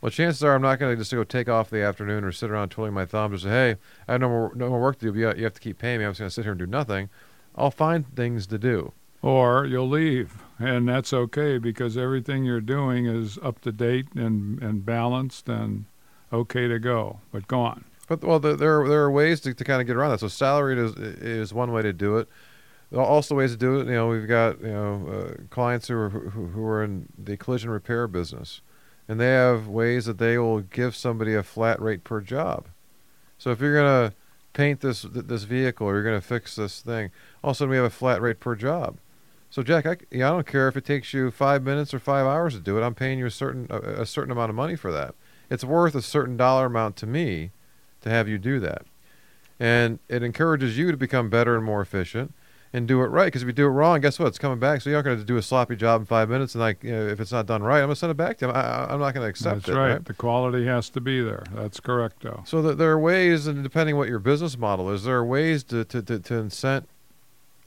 well, 0.00 0.10
chances 0.10 0.42
are 0.44 0.54
I'm 0.54 0.62
not 0.62 0.78
going 0.78 0.92
to 0.94 1.00
just 1.00 1.12
go 1.12 1.24
take 1.24 1.48
off 1.48 1.68
the 1.70 1.82
afternoon 1.82 2.24
or 2.24 2.32
sit 2.32 2.50
around 2.50 2.70
twiddling 2.70 2.94
my 2.94 3.04
thumbs 3.06 3.44
and 3.44 3.52
say, 3.52 3.70
"Hey, 3.74 3.76
I 4.08 4.12
have 4.12 4.20
no 4.20 4.28
more 4.28 4.52
no 4.54 4.68
more 4.70 4.80
work 4.80 4.98
to 5.00 5.12
do. 5.12 5.18
You 5.18 5.44
have 5.44 5.54
to 5.54 5.60
keep 5.60 5.78
paying 5.78 5.98
me. 5.98 6.04
I'm 6.04 6.12
just 6.12 6.20
going 6.20 6.28
to 6.28 6.34
sit 6.34 6.44
here 6.44 6.52
and 6.52 6.58
do 6.58 6.66
nothing." 6.66 7.08
I'll 7.58 7.70
find 7.70 8.04
things 8.14 8.46
to 8.48 8.58
do. 8.58 8.92
or 9.22 9.64
you'll 9.64 9.88
leave 9.88 10.42
and 10.58 10.86
that's 10.88 11.12
okay 11.12 11.56
because 11.58 11.96
everything 11.96 12.44
you're 12.44 12.60
doing 12.60 13.06
is 13.06 13.38
up 13.42 13.60
to 13.62 13.72
date 13.72 14.06
and, 14.14 14.62
and 14.62 14.84
balanced 14.84 15.48
and 15.48 15.86
okay 16.32 16.68
to 16.68 16.78
go 16.78 17.20
but 17.32 17.48
go 17.48 17.60
on 17.60 17.84
But 18.06 18.22
well, 18.22 18.38
there 18.38 18.56
there 18.56 18.80
are, 18.80 18.88
there 18.88 19.02
are 19.02 19.10
ways 19.10 19.40
to, 19.40 19.54
to 19.54 19.64
kind 19.64 19.80
of 19.80 19.86
get 19.86 19.96
around 19.96 20.10
that. 20.10 20.20
So 20.20 20.28
salaried 20.28 20.78
is 20.78 20.94
is 20.96 21.52
one 21.52 21.72
way 21.72 21.82
to 21.82 21.92
do 21.92 22.18
it. 22.18 22.28
Also, 22.94 23.34
ways 23.34 23.50
to 23.50 23.56
do 23.56 23.80
it. 23.80 23.86
You 23.86 23.94
know, 23.94 24.08
we've 24.08 24.28
got 24.28 24.60
you 24.60 24.68
know 24.68 25.08
uh, 25.08 25.42
clients 25.50 25.88
who 25.88 25.96
are 25.96 26.10
who, 26.10 26.46
who 26.46 26.64
are 26.64 26.84
in 26.84 27.08
the 27.18 27.36
collision 27.36 27.70
repair 27.70 28.06
business, 28.06 28.60
and 29.08 29.20
they 29.20 29.26
have 29.26 29.66
ways 29.66 30.06
that 30.06 30.18
they 30.18 30.38
will 30.38 30.60
give 30.60 30.94
somebody 30.94 31.34
a 31.34 31.42
flat 31.42 31.80
rate 31.80 32.04
per 32.04 32.20
job. 32.20 32.66
So 33.38 33.50
if 33.50 33.60
you're 33.60 33.76
gonna 33.76 34.14
paint 34.52 34.80
this 34.80 35.02
this 35.02 35.42
vehicle 35.42 35.86
or 35.86 35.94
you're 35.94 36.04
gonna 36.04 36.20
fix 36.20 36.54
this 36.54 36.80
thing, 36.80 37.10
all 37.42 37.50
of 37.50 37.56
a 37.56 37.58
sudden 37.58 37.70
we 37.70 37.76
have 37.76 37.86
a 37.86 37.90
flat 37.90 38.22
rate 38.22 38.38
per 38.38 38.54
job. 38.54 38.98
So 39.50 39.62
Jack, 39.62 39.86
I, 39.86 39.96
yeah, 40.10 40.28
I 40.28 40.32
don't 40.32 40.46
care 40.46 40.68
if 40.68 40.76
it 40.76 40.84
takes 40.84 41.12
you 41.12 41.30
five 41.32 41.62
minutes 41.62 41.92
or 41.92 41.98
five 41.98 42.26
hours 42.26 42.54
to 42.54 42.60
do 42.60 42.78
it. 42.78 42.82
I'm 42.82 42.94
paying 42.94 43.18
you 43.18 43.26
a 43.26 43.30
certain 43.30 43.66
a, 43.68 44.02
a 44.02 44.06
certain 44.06 44.30
amount 44.30 44.50
of 44.50 44.56
money 44.56 44.76
for 44.76 44.92
that. 44.92 45.16
It's 45.50 45.64
worth 45.64 45.94
a 45.96 46.02
certain 46.02 46.36
dollar 46.36 46.66
amount 46.66 46.96
to 46.96 47.06
me 47.06 47.50
to 48.06 48.10
have 48.10 48.28
you 48.28 48.38
do 48.38 48.58
that. 48.60 48.82
And 49.58 49.98
it 50.08 50.22
encourages 50.22 50.76
you 50.76 50.90
to 50.90 50.96
become 50.96 51.30
better 51.30 51.56
and 51.56 51.64
more 51.64 51.80
efficient 51.80 52.34
and 52.72 52.86
do 52.86 53.00
it 53.02 53.06
right. 53.06 53.26
Because 53.26 53.42
if 53.42 53.46
you 53.46 53.52
do 53.52 53.66
it 53.66 53.70
wrong, 53.70 54.00
guess 54.00 54.18
what? 54.18 54.28
It's 54.28 54.38
coming 54.38 54.58
back. 54.58 54.82
So 54.82 54.90
you're 54.90 54.98
not 54.98 55.04
going 55.04 55.18
to 55.18 55.24
do 55.24 55.38
a 55.38 55.42
sloppy 55.42 55.76
job 55.76 56.02
in 56.02 56.06
five 56.06 56.28
minutes. 56.28 56.54
And 56.54 56.60
like, 56.60 56.84
you 56.84 56.92
know, 56.92 57.06
if 57.06 57.20
it's 57.20 57.32
not 57.32 57.46
done 57.46 57.62
right, 57.62 57.78
I'm 57.78 57.86
going 57.86 57.94
to 57.94 57.96
send 57.96 58.10
it 58.10 58.18
back 58.18 58.36
to 58.38 58.46
him. 58.46 58.50
I, 58.54 58.92
I'm 58.92 59.00
not 59.00 59.14
going 59.14 59.24
to 59.24 59.30
accept 59.30 59.62
that's 59.62 59.68
it. 59.70 59.74
right. 59.74 60.04
the 60.04 60.12
quality 60.12 60.66
has 60.66 60.90
to 60.90 61.00
be 61.00 61.22
there 61.22 61.44
that's 61.54 61.80
correct 61.80 62.20
though 62.20 62.42
So 62.44 62.62
th- 62.62 62.76
there 62.76 62.90
are 62.90 62.98
ways, 62.98 63.46
and 63.46 63.62
depending 63.62 63.96
what 63.96 64.08
your 64.08 64.18
business 64.18 64.58
model 64.58 64.90
is, 64.90 65.04
there 65.04 65.16
are 65.16 65.24
ways 65.24 65.64
to, 65.64 65.84
to, 65.86 66.02
to, 66.02 66.18
to 66.18 66.34
incent 66.34 66.84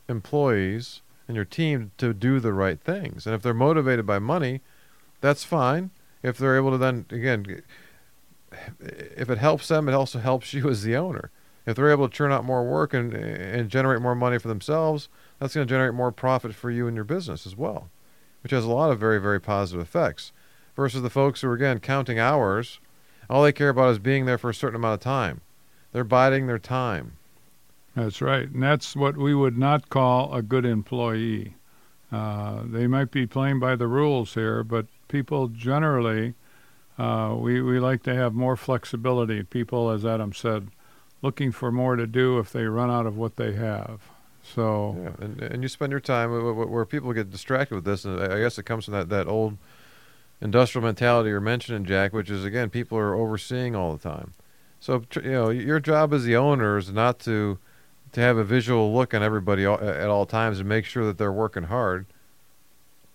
employees 0.08 1.02
and 1.28 1.36
your 1.36 1.46
team 1.46 1.92
to 1.98 2.14
do 2.14 2.40
the 2.40 2.54
right 2.54 2.80
things. 2.80 3.26
And 3.26 3.36
if 3.36 3.42
they're 3.42 3.54
motivated 3.54 4.06
by 4.06 4.20
money, 4.20 4.62
that's 5.22 5.44
fine. 5.44 5.92
If 6.22 6.38
they're 6.38 6.58
able 6.58 6.72
to 6.72 6.78
then, 6.78 7.06
again, 7.10 7.64
if 8.80 9.30
it 9.30 9.38
helps 9.38 9.68
them, 9.68 9.88
it 9.88 9.94
also 9.94 10.20
helps 10.20 10.54
you 10.54 10.70
as 10.70 10.84
the 10.84 10.96
owner. 10.96 11.32
If 11.66 11.76
they're 11.76 11.92
able 11.92 12.10
to 12.10 12.16
churn 12.16 12.32
out 12.32 12.46
more 12.46 12.64
work 12.64 12.94
and, 12.94 13.14
and 13.14 13.70
generate 13.70 14.02
more 14.02 14.16
money 14.16 14.40
for 14.40 14.48
themselves, 14.48 15.10
that's 15.38 15.54
going 15.54 15.68
to 15.68 15.72
generate 15.72 15.94
more 15.94 16.12
profit 16.12 16.56
for 16.56 16.72
you 16.72 16.88
and 16.88 16.96
your 16.96 17.04
business 17.04 17.46
as 17.46 17.56
well, 17.56 17.90
which 18.42 18.52
has 18.52 18.66
a 18.66 18.70
lot 18.70 18.92
of 18.92 19.00
very, 19.00 19.20
very 19.20 19.40
positive 19.40 19.82
effects. 19.82 20.32
Versus 20.76 21.02
the 21.02 21.10
folks 21.10 21.42
who 21.42 21.50
are, 21.50 21.54
again, 21.54 21.80
counting 21.80 22.18
hours, 22.20 22.80
all 23.30 23.44
they 23.44 23.52
care 23.52 23.70
about 23.70 23.90
is 23.90 24.00
being 24.00 24.26
there 24.26 24.38
for 24.38 24.50
a 24.50 24.54
certain 24.54 24.78
amount 24.78 24.96
of 24.96 25.00
time. 25.02 25.42
They're 25.92 26.04
biding 26.04 26.48
their 26.48 26.60
time. 26.60 27.14
That's 27.96 28.22
right. 28.22 28.48
And 28.48 28.64
that's 28.64 28.96
what 28.96 29.18
we 29.18 29.36
would 29.36 29.58
not 29.58 29.90
call 29.90 30.34
a 30.34 30.42
good 30.42 30.66
employee. 30.66 31.56
Uh, 32.12 32.62
they 32.66 32.88
might 32.88 33.12
be 33.12 33.28
playing 33.28 33.60
by 33.60 33.76
the 33.76 33.88
rules 33.88 34.34
here, 34.34 34.64
but 34.64 34.88
people 35.10 35.48
generally, 35.50 36.34
uh, 37.00 37.36
we, 37.36 37.62
we 37.62 37.80
like 37.80 38.04
to 38.04 38.14
have 38.14 38.34
more 38.34 38.56
flexibility. 38.58 39.44
People, 39.44 39.90
as 39.90 40.06
Adam 40.06 40.34
said, 40.34 40.70
looking 41.22 41.52
for 41.52 41.72
more 41.72 41.96
to 41.96 42.06
do 42.06 42.40
if 42.40 42.52
they 42.52 42.66
run 42.66 42.92
out 42.92 43.06
of 43.06 43.18
what 43.18 43.36
they 43.38 43.54
have. 43.54 44.02
So, 44.44 44.96
Yeah, 45.02 45.26
and, 45.26 45.42
and 45.42 45.64
you 45.64 45.70
spend 45.70 45.92
your 45.92 46.00
time 46.00 46.30
wh- 46.32 46.54
wh- 46.54 46.72
where 46.72 46.86
people 46.86 47.14
get 47.14 47.30
distracted 47.30 47.76
with 47.76 47.86
this, 47.86 48.06
and 48.06 48.20
I 48.20 48.38
I 48.38 48.40
guess 48.40 48.58
it 48.58 48.64
comes 48.64 48.86
from 48.86 48.94
that, 48.96 49.10
that 49.10 49.28
old 49.28 49.58
industrial 50.42 50.86
mentality 50.86 51.30
you're 51.30 51.42
mentioning, 51.42 51.86
Jack, 51.86 52.14
which 52.14 52.30
is 52.30 52.46
again 52.46 52.70
people 52.70 52.98
are 52.98 53.14
overseeing 53.14 53.76
all 53.76 53.94
the 53.96 54.02
time. 54.10 54.34
So 54.80 55.04
you 55.16 55.32
know 55.32 55.50
your 55.50 55.80
job 55.80 56.14
as 56.14 56.24
the 56.24 56.36
owner 56.38 56.78
is 56.78 56.92
not 56.92 57.20
to 57.20 57.60
to 58.14 58.22
have 58.22 58.38
a 58.38 58.44
visual 58.44 58.94
look 58.94 59.14
on 59.14 59.22
everybody 59.22 59.66
at 59.66 60.08
all 60.10 60.26
times 60.26 60.60
and 60.60 60.68
make 60.68 60.86
sure 60.86 61.06
that 61.06 61.18
they're 61.18 61.32
working 61.32 61.64
hard. 61.64 62.06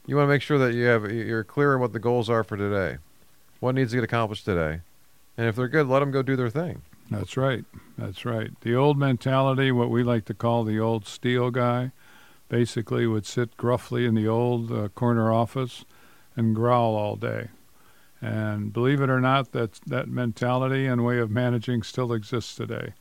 You 0.07 0.17
want 0.17 0.27
to 0.27 0.31
make 0.31 0.43
sure 0.43 0.59
that 0.59 0.75
you 0.75 0.85
have 0.85 1.11
you're 1.11 1.43
clear 1.43 1.75
on 1.75 1.81
what 1.81 1.93
the 1.93 1.99
goals 1.99 2.29
are 2.29 2.45
for 2.45 2.57
today, 2.57 2.99
what 3.65 3.75
needs 3.75 3.93
to 3.93 3.97
get 3.97 4.05
accomplished 4.05 4.45
today, 4.45 4.81
and 5.39 5.49
if 5.49 5.57
they're 5.57 5.69
good, 5.69 5.89
let 5.89 6.01
them 6.01 6.11
go 6.11 6.21
do 6.21 6.37
their 6.37 6.51
thing. 6.51 6.83
That's 7.11 7.35
right. 7.35 7.65
That's 7.97 8.27
right. 8.27 8.51
The 8.61 8.75
old 8.75 8.99
mentality, 8.99 9.73
what 9.73 9.89
we 9.89 10.03
like 10.03 10.27
to 10.27 10.35
call 10.35 10.65
the 10.65 10.79
old 10.79 11.07
steel 11.07 11.51
guy, 11.51 11.93
basically 12.51 13.07
would 13.07 13.25
sit 13.25 13.57
gruffly 13.57 14.05
in 14.05 14.15
the 14.15 14.29
old 14.29 14.71
uh, 14.71 14.89
corner 14.89 15.33
office 15.33 15.87
and 16.37 16.55
growl 16.55 16.95
all 16.95 17.17
day. 17.17 17.49
And 18.21 18.71
believe 18.71 19.01
it 19.01 19.09
or 19.09 19.21
not, 19.21 19.53
that 19.53 19.81
that 19.87 20.09
mentality 20.09 20.85
and 20.87 21.03
way 21.03 21.19
of 21.19 21.31
managing 21.31 21.83
still 21.85 22.13
exists 22.13 22.55
today. 22.55 22.93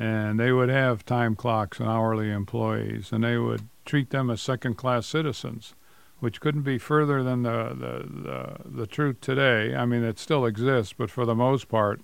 And 0.00 0.40
they 0.40 0.50
would 0.50 0.68
have 0.68 1.04
time 1.04 1.36
clocks 1.36 1.78
and 1.78 1.88
hourly 1.88 2.30
employees, 2.32 3.12
and 3.12 3.22
they 3.22 3.38
would 3.38 3.68
treat 3.84 4.10
them 4.10 4.30
as 4.30 4.42
second-class 4.42 5.06
citizens, 5.06 5.74
which 6.22 6.40
couldn't 6.40 6.62
be 6.62 6.78
further 6.78 7.24
than 7.24 7.42
the, 7.42 7.70
the, 7.70 8.22
the, 8.22 8.56
the 8.64 8.86
truth 8.86 9.20
today. 9.20 9.74
I 9.74 9.84
mean, 9.84 10.04
it 10.04 10.20
still 10.20 10.46
exists, 10.46 10.94
but 10.96 11.10
for 11.10 11.26
the 11.26 11.34
most 11.34 11.68
part, 11.68 12.00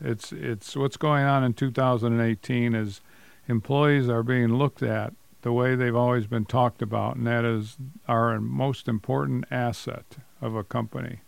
it's 0.00 0.32
it's 0.32 0.74
what's 0.74 0.96
going 0.96 1.22
on 1.22 1.44
in 1.44 1.54
2018 1.54 2.74
is 2.74 3.00
employees 3.46 4.08
are 4.08 4.24
being 4.24 4.54
looked 4.54 4.82
at 4.82 5.12
the 5.42 5.52
way 5.52 5.76
they've 5.76 5.94
always 5.94 6.26
been 6.26 6.46
talked 6.46 6.82
about, 6.82 7.14
and 7.14 7.28
that 7.28 7.44
is 7.44 7.76
our 8.08 8.40
most 8.40 8.88
important 8.88 9.44
asset 9.52 10.16
of 10.40 10.56
a 10.56 10.64
company. 10.64 11.20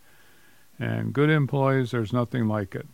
And 0.80 1.12
good 1.12 1.30
employees, 1.30 1.92
there's 1.92 2.12
nothing 2.12 2.48
like 2.48 2.74
it. 2.74 2.88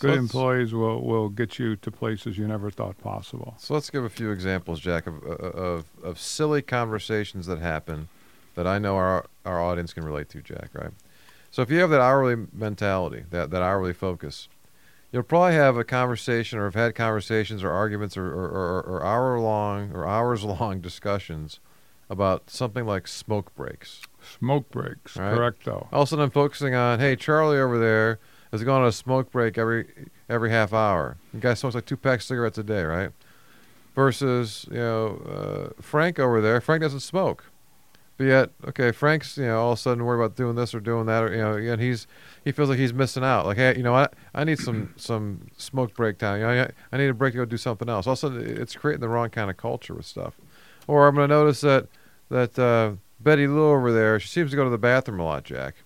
Good 0.00 0.12
let's- 0.12 0.20
employees 0.20 0.72
will, 0.72 1.02
will 1.04 1.28
get 1.28 1.58
you 1.58 1.76
to 1.76 1.90
places 1.90 2.38
you 2.38 2.48
never 2.48 2.70
thought 2.70 2.96
possible. 2.96 3.54
So 3.58 3.74
let's 3.74 3.90
give 3.90 4.04
a 4.04 4.08
few 4.08 4.30
examples, 4.30 4.80
Jack, 4.80 5.06
of, 5.06 5.22
uh, 5.26 5.34
of, 5.34 5.84
of 6.02 6.18
silly 6.18 6.62
conversations 6.62 7.44
that 7.48 7.58
happen 7.58 8.08
that 8.58 8.66
I 8.66 8.80
know 8.80 8.96
our, 8.96 9.24
our 9.44 9.62
audience 9.62 9.92
can 9.92 10.02
relate 10.04 10.28
to, 10.30 10.42
Jack, 10.42 10.70
right? 10.72 10.90
So 11.52 11.62
if 11.62 11.70
you 11.70 11.78
have 11.78 11.90
that 11.90 12.00
hourly 12.00 12.34
mentality, 12.52 13.22
that, 13.30 13.50
that 13.50 13.62
hourly 13.62 13.92
focus, 13.92 14.48
you'll 15.12 15.22
probably 15.22 15.54
have 15.54 15.76
a 15.76 15.84
conversation 15.84 16.58
or 16.58 16.64
have 16.64 16.74
had 16.74 16.96
conversations 16.96 17.62
or 17.62 17.70
arguments 17.70 18.16
or, 18.16 18.26
or, 18.26 18.48
or, 18.48 18.80
or 18.82 19.04
hour 19.06 19.38
long 19.38 19.92
or 19.92 20.08
hours 20.08 20.42
long 20.60 20.80
discussions 20.80 21.60
about 22.10 22.50
something 22.50 22.84
like 22.84 23.06
smoke 23.06 23.54
breaks. 23.54 24.02
Smoke 24.40 24.68
breaks, 24.70 25.16
Right. 25.16 25.36
correct 25.36 25.64
though. 25.64 25.86
All 25.92 26.02
of 26.02 26.08
a 26.08 26.10
sudden, 26.10 26.24
I'm 26.24 26.30
focusing 26.32 26.74
on, 26.74 26.98
hey, 26.98 27.14
Charlie 27.14 27.60
over 27.60 27.78
there 27.78 28.18
is 28.52 28.64
going 28.64 28.82
on 28.82 28.88
a 28.88 28.92
smoke 28.92 29.30
break 29.30 29.56
every 29.56 29.86
every 30.28 30.50
half 30.50 30.72
hour. 30.72 31.16
The 31.32 31.38
guy 31.38 31.54
smokes 31.54 31.76
like 31.76 31.86
two 31.86 31.96
packs 31.96 32.24
of 32.24 32.28
cigarettes 32.28 32.58
a 32.58 32.64
day, 32.64 32.82
right? 32.82 33.10
Versus, 33.94 34.66
you 34.70 34.78
know, 34.78 35.72
uh, 35.76 35.80
Frank 35.82 36.18
over 36.18 36.40
there. 36.40 36.60
Frank 36.60 36.82
doesn't 36.82 37.00
smoke, 37.00 37.44
but 38.18 38.24
yet, 38.24 38.50
okay, 38.68 38.90
Frank's, 38.92 39.38
you 39.38 39.44
know, 39.46 39.58
all 39.60 39.72
of 39.72 39.78
a 39.78 39.80
sudden 39.80 40.04
worried 40.04 40.22
about 40.22 40.36
doing 40.36 40.54
this 40.56 40.74
or 40.74 40.80
doing 40.80 41.06
that, 41.06 41.22
or 41.24 41.32
you 41.32 41.38
know, 41.38 41.56
and 41.72 41.80
he's 41.80 42.06
he 42.44 42.52
feels 42.52 42.68
like 42.68 42.78
he's 42.78 42.92
missing 42.92 43.24
out. 43.24 43.46
Like, 43.46 43.56
hey, 43.56 43.74
you 43.76 43.82
know, 43.82 43.94
I 43.94 44.08
I 44.34 44.44
need 44.44 44.58
some 44.58 44.92
some 44.96 45.46
smoke 45.56 45.94
break 45.94 46.18
time. 46.18 46.40
You 46.40 46.46
know, 46.46 46.62
I, 46.64 46.70
I 46.92 46.98
need 46.98 47.08
a 47.08 47.14
break 47.14 47.32
to 47.32 47.38
go 47.38 47.44
do 47.46 47.56
something 47.56 47.88
else. 47.88 48.06
All 48.06 48.12
of 48.12 48.18
a 48.18 48.20
sudden, 48.20 48.60
it's 48.60 48.74
creating 48.76 49.00
the 49.00 49.08
wrong 49.08 49.30
kind 49.30 49.48
of 49.50 49.56
culture 49.56 49.94
with 49.94 50.04
stuff. 50.04 50.34
Or 50.86 51.06
I'm 51.06 51.14
going 51.14 51.28
to 51.28 51.34
notice 51.34 51.60
that 51.62 51.86
that 52.30 52.58
uh, 52.58 52.92
Betty 53.20 53.46
Lou 53.46 53.70
over 53.70 53.92
there, 53.92 54.18
she 54.20 54.28
seems 54.28 54.50
to 54.50 54.56
go 54.56 54.64
to 54.64 54.70
the 54.70 54.78
bathroom 54.78 55.20
a 55.20 55.24
lot, 55.24 55.44
Jack. 55.44 55.76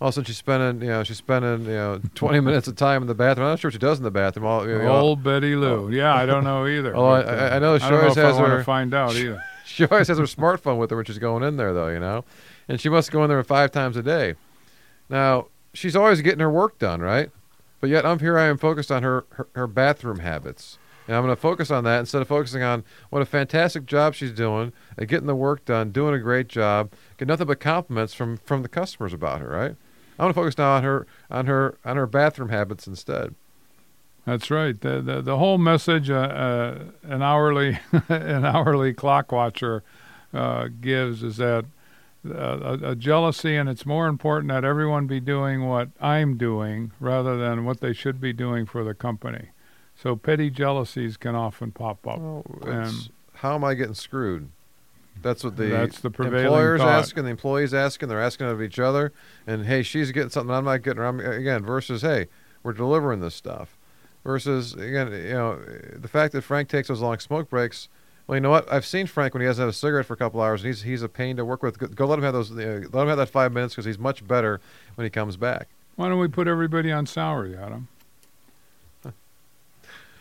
All 0.00 0.08
of 0.08 0.12
a 0.12 0.14
sudden, 0.16 0.26
she's 0.26 0.36
spending, 0.38 0.82
you 0.82 0.88
know, 0.92 1.04
she's 1.04 1.16
spending, 1.18 1.66
you 1.66 1.72
know, 1.76 2.00
20 2.14 2.40
minutes 2.40 2.66
of 2.68 2.76
time 2.76 3.00
in 3.02 3.08
the 3.08 3.14
bathroom. 3.14 3.46
I'm 3.46 3.52
not 3.52 3.60
sure 3.60 3.68
what 3.68 3.72
she 3.74 3.78
does 3.78 3.98
in 3.98 4.04
the 4.04 4.10
bathroom. 4.10 4.44
All, 4.44 4.68
you 4.68 4.76
know, 4.78 4.88
Old 4.88 5.22
Betty 5.22 5.54
Lou. 5.56 5.90
Yeah, 5.90 6.14
I 6.14 6.26
don't 6.26 6.44
know 6.44 6.66
either. 6.66 6.94
Oh, 6.96 7.06
I- 7.06 7.20
I- 7.22 7.56
I 7.56 7.58
know 7.60 7.78
she 7.78 7.84
I 7.84 7.90
don't 7.90 8.00
always 8.00 8.16
know 8.16 8.22
if 8.22 8.26
has 8.28 8.36
I 8.36 8.40
want 8.40 8.52
her- 8.52 8.58
to 8.58 8.64
find 8.64 8.92
out 8.94 9.14
either. 9.16 9.42
she 9.66 9.84
always 9.86 10.08
has 10.08 10.18
her 10.18 10.24
smartphone 10.24 10.78
with 10.78 10.90
her 10.90 10.96
when 10.96 11.04
she's 11.04 11.18
going 11.18 11.42
in 11.42 11.56
there, 11.56 11.72
though, 11.72 11.88
you 11.88 12.00
know, 12.00 12.24
and 12.68 12.80
she 12.80 12.88
must 12.88 13.10
go 13.10 13.22
in 13.24 13.28
there 13.28 13.42
five 13.42 13.72
times 13.72 13.96
a 13.96 14.02
day. 14.02 14.34
Now, 15.08 15.46
she's 15.72 15.96
always 15.96 16.20
getting 16.22 16.40
her 16.40 16.50
work 16.50 16.78
done, 16.78 17.00
right? 17.00 17.30
But 17.80 17.90
yet, 17.90 18.06
I'm 18.06 18.18
here. 18.18 18.38
I 18.38 18.46
am 18.46 18.58
focused 18.58 18.90
on 18.90 19.02
her 19.02 19.24
her, 19.30 19.48
her 19.54 19.66
bathroom 19.66 20.20
habits, 20.20 20.78
and 21.06 21.16
I'm 21.16 21.22
going 21.22 21.34
to 21.34 21.40
focus 21.40 21.70
on 21.70 21.84
that 21.84 22.00
instead 22.00 22.22
of 22.22 22.28
focusing 22.28 22.62
on 22.62 22.84
what 23.10 23.20
a 23.20 23.26
fantastic 23.26 23.84
job 23.84 24.14
she's 24.14 24.32
doing 24.32 24.72
at 24.96 25.08
getting 25.08 25.26
the 25.26 25.34
work 25.34 25.64
done, 25.64 25.90
doing 25.90 26.14
a 26.14 26.18
great 26.18 26.48
job, 26.48 26.92
get 27.18 27.28
nothing 27.28 27.46
but 27.46 27.60
compliments 27.60 28.14
from 28.14 28.38
from 28.38 28.62
the 28.62 28.68
customers 28.68 29.12
about 29.12 29.40
her, 29.40 29.48
right? 29.48 29.76
I 30.18 30.22
want 30.22 30.34
to 30.34 30.40
focus 30.40 30.56
now 30.56 30.76
on 30.76 30.82
her 30.82 31.06
on 31.30 31.46
her 31.46 31.76
on 31.84 31.96
her 31.96 32.06
bathroom 32.06 32.48
habits 32.48 32.86
instead. 32.86 33.34
That's 34.24 34.50
right. 34.50 34.80
The 34.80 35.00
the, 35.00 35.20
the 35.22 35.38
whole 35.38 35.58
message 35.58 36.10
uh, 36.10 36.14
uh, 36.14 36.78
an 37.02 37.22
hourly 37.22 37.78
an 38.08 38.44
hourly 38.44 38.94
clock 38.94 39.32
watcher 39.32 39.82
uh, 40.32 40.68
gives 40.80 41.22
is 41.22 41.36
that 41.36 41.66
uh, 42.28 42.78
a, 42.82 42.90
a 42.90 42.96
jealousy, 42.96 43.54
and 43.54 43.68
it's 43.68 43.84
more 43.84 44.06
important 44.06 44.50
that 44.50 44.64
everyone 44.64 45.06
be 45.06 45.20
doing 45.20 45.66
what 45.66 45.90
I'm 46.00 46.36
doing 46.38 46.92
rather 46.98 47.36
than 47.36 47.64
what 47.64 47.80
they 47.80 47.92
should 47.92 48.20
be 48.20 48.32
doing 48.32 48.64
for 48.64 48.82
the 48.82 48.94
company. 48.94 49.48
So 49.94 50.16
petty 50.16 50.50
jealousies 50.50 51.16
can 51.16 51.34
often 51.34 51.70
pop 51.70 52.06
up. 52.06 52.18
Well, 52.18 52.44
and 52.62 53.10
how 53.34 53.54
am 53.54 53.64
I 53.64 53.74
getting 53.74 53.94
screwed? 53.94 54.48
That's 55.22 55.44
what 55.44 55.56
the 55.56 55.66
That's 55.66 56.00
the 56.00 56.10
prevailing 56.10 56.46
employers 56.46 56.80
thought. 56.80 56.88
asking, 56.88 57.24
the 57.24 57.30
employees 57.30 57.72
asking. 57.72 58.08
They're 58.08 58.20
asking 58.20 58.48
of 58.48 58.60
each 58.60 58.78
other, 58.78 59.12
and 59.46 59.66
hey, 59.66 59.82
she's 59.82 60.10
getting 60.10 60.30
something 60.30 60.54
I'm 60.54 60.64
not 60.64 60.82
getting. 60.82 61.00
Or 61.00 61.06
I'm, 61.06 61.20
again, 61.20 61.62
versus 61.64 62.02
hey, 62.02 62.26
we're 62.62 62.72
delivering 62.72 63.20
this 63.20 63.34
stuff. 63.34 63.76
Versus 64.24 64.72
again, 64.72 65.12
you 65.12 65.34
know, 65.34 65.56
the 65.96 66.08
fact 66.08 66.32
that 66.32 66.42
Frank 66.42 66.68
takes 66.68 66.88
those 66.88 67.00
long 67.02 67.18
smoke 67.18 67.50
breaks. 67.50 67.88
Well, 68.26 68.36
you 68.36 68.40
know 68.40 68.48
what? 68.48 68.72
I've 68.72 68.86
seen 68.86 69.06
Frank 69.06 69.34
when 69.34 69.42
he 69.42 69.46
hasn't 69.46 69.64
had 69.64 69.68
a 69.68 69.76
cigarette 69.76 70.06
for 70.06 70.14
a 70.14 70.16
couple 70.16 70.40
hours, 70.40 70.62
and 70.62 70.68
he's 70.68 70.82
he's 70.82 71.02
a 71.02 71.10
pain 71.10 71.36
to 71.36 71.44
work 71.44 71.62
with. 71.62 71.78
Go, 71.78 71.88
go 71.88 72.06
let 72.06 72.18
him 72.18 72.24
have 72.24 72.32
those. 72.32 72.50
Uh, 72.50 72.84
let 72.90 73.02
him 73.02 73.08
have 73.08 73.18
that 73.18 73.28
five 73.28 73.52
minutes 73.52 73.74
because 73.74 73.84
he's 73.84 73.98
much 73.98 74.26
better 74.26 74.62
when 74.94 75.04
he 75.04 75.10
comes 75.10 75.36
back. 75.36 75.68
Why 75.96 76.08
don't 76.08 76.18
we 76.18 76.28
put 76.28 76.48
everybody 76.48 76.90
on 76.90 77.04
salary, 77.06 77.54
Adam? 77.54 77.88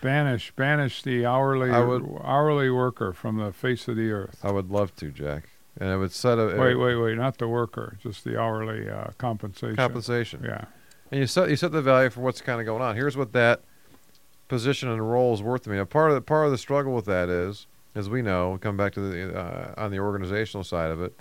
Banish, 0.01 0.51
banish 0.57 1.01
the 1.01 1.25
hourly 1.25 1.71
would- 1.71 2.21
hourly 2.25 2.69
worker 2.69 3.13
from 3.13 3.37
the 3.37 3.53
face 3.53 3.87
of 3.87 3.95
the 3.95 4.11
earth. 4.11 4.37
I 4.43 4.51
would 4.51 4.69
love 4.69 4.93
to, 4.97 5.09
Jack, 5.11 5.47
and 5.79 5.89
I 5.89 5.95
would 5.95 6.11
set 6.11 6.37
a 6.37 6.57
Wait, 6.59 6.75
wait, 6.75 6.95
wait! 6.97 7.17
Not 7.17 7.37
the 7.37 7.47
worker, 7.47 7.97
just 8.03 8.25
the 8.25 8.37
hourly 8.37 8.89
uh, 8.89 9.11
compensation. 9.17 9.77
compensation. 9.77 10.43
Yeah, 10.43 10.65
and 11.09 11.21
you 11.21 11.27
set 11.27 11.49
you 11.49 11.55
set 11.55 11.71
the 11.71 11.81
value 11.81 12.09
for 12.09 12.19
what's 12.19 12.41
kind 12.41 12.59
of 12.59 12.65
going 12.65 12.81
on. 12.81 12.97
Here's 12.97 13.15
what 13.15 13.31
that 13.31 13.61
position 14.53 14.87
and 14.87 15.11
role 15.11 15.33
is 15.33 15.41
worth 15.41 15.63
to 15.63 15.69
me. 15.71 15.77
Now, 15.77 15.85
part 15.85 16.11
of 16.11 16.15
the 16.15 16.21
part 16.21 16.45
of 16.45 16.51
the 16.51 16.59
struggle 16.59 16.93
with 16.93 17.05
that 17.05 17.27
is, 17.27 17.65
as 17.95 18.07
we 18.07 18.21
know, 18.21 18.59
come 18.61 18.77
back 18.77 18.93
to 18.93 18.99
the 18.99 19.35
uh, 19.35 19.73
on 19.75 19.89
the 19.89 19.97
organizational 19.97 20.63
side 20.63 20.91
of 20.91 21.01
it. 21.01 21.19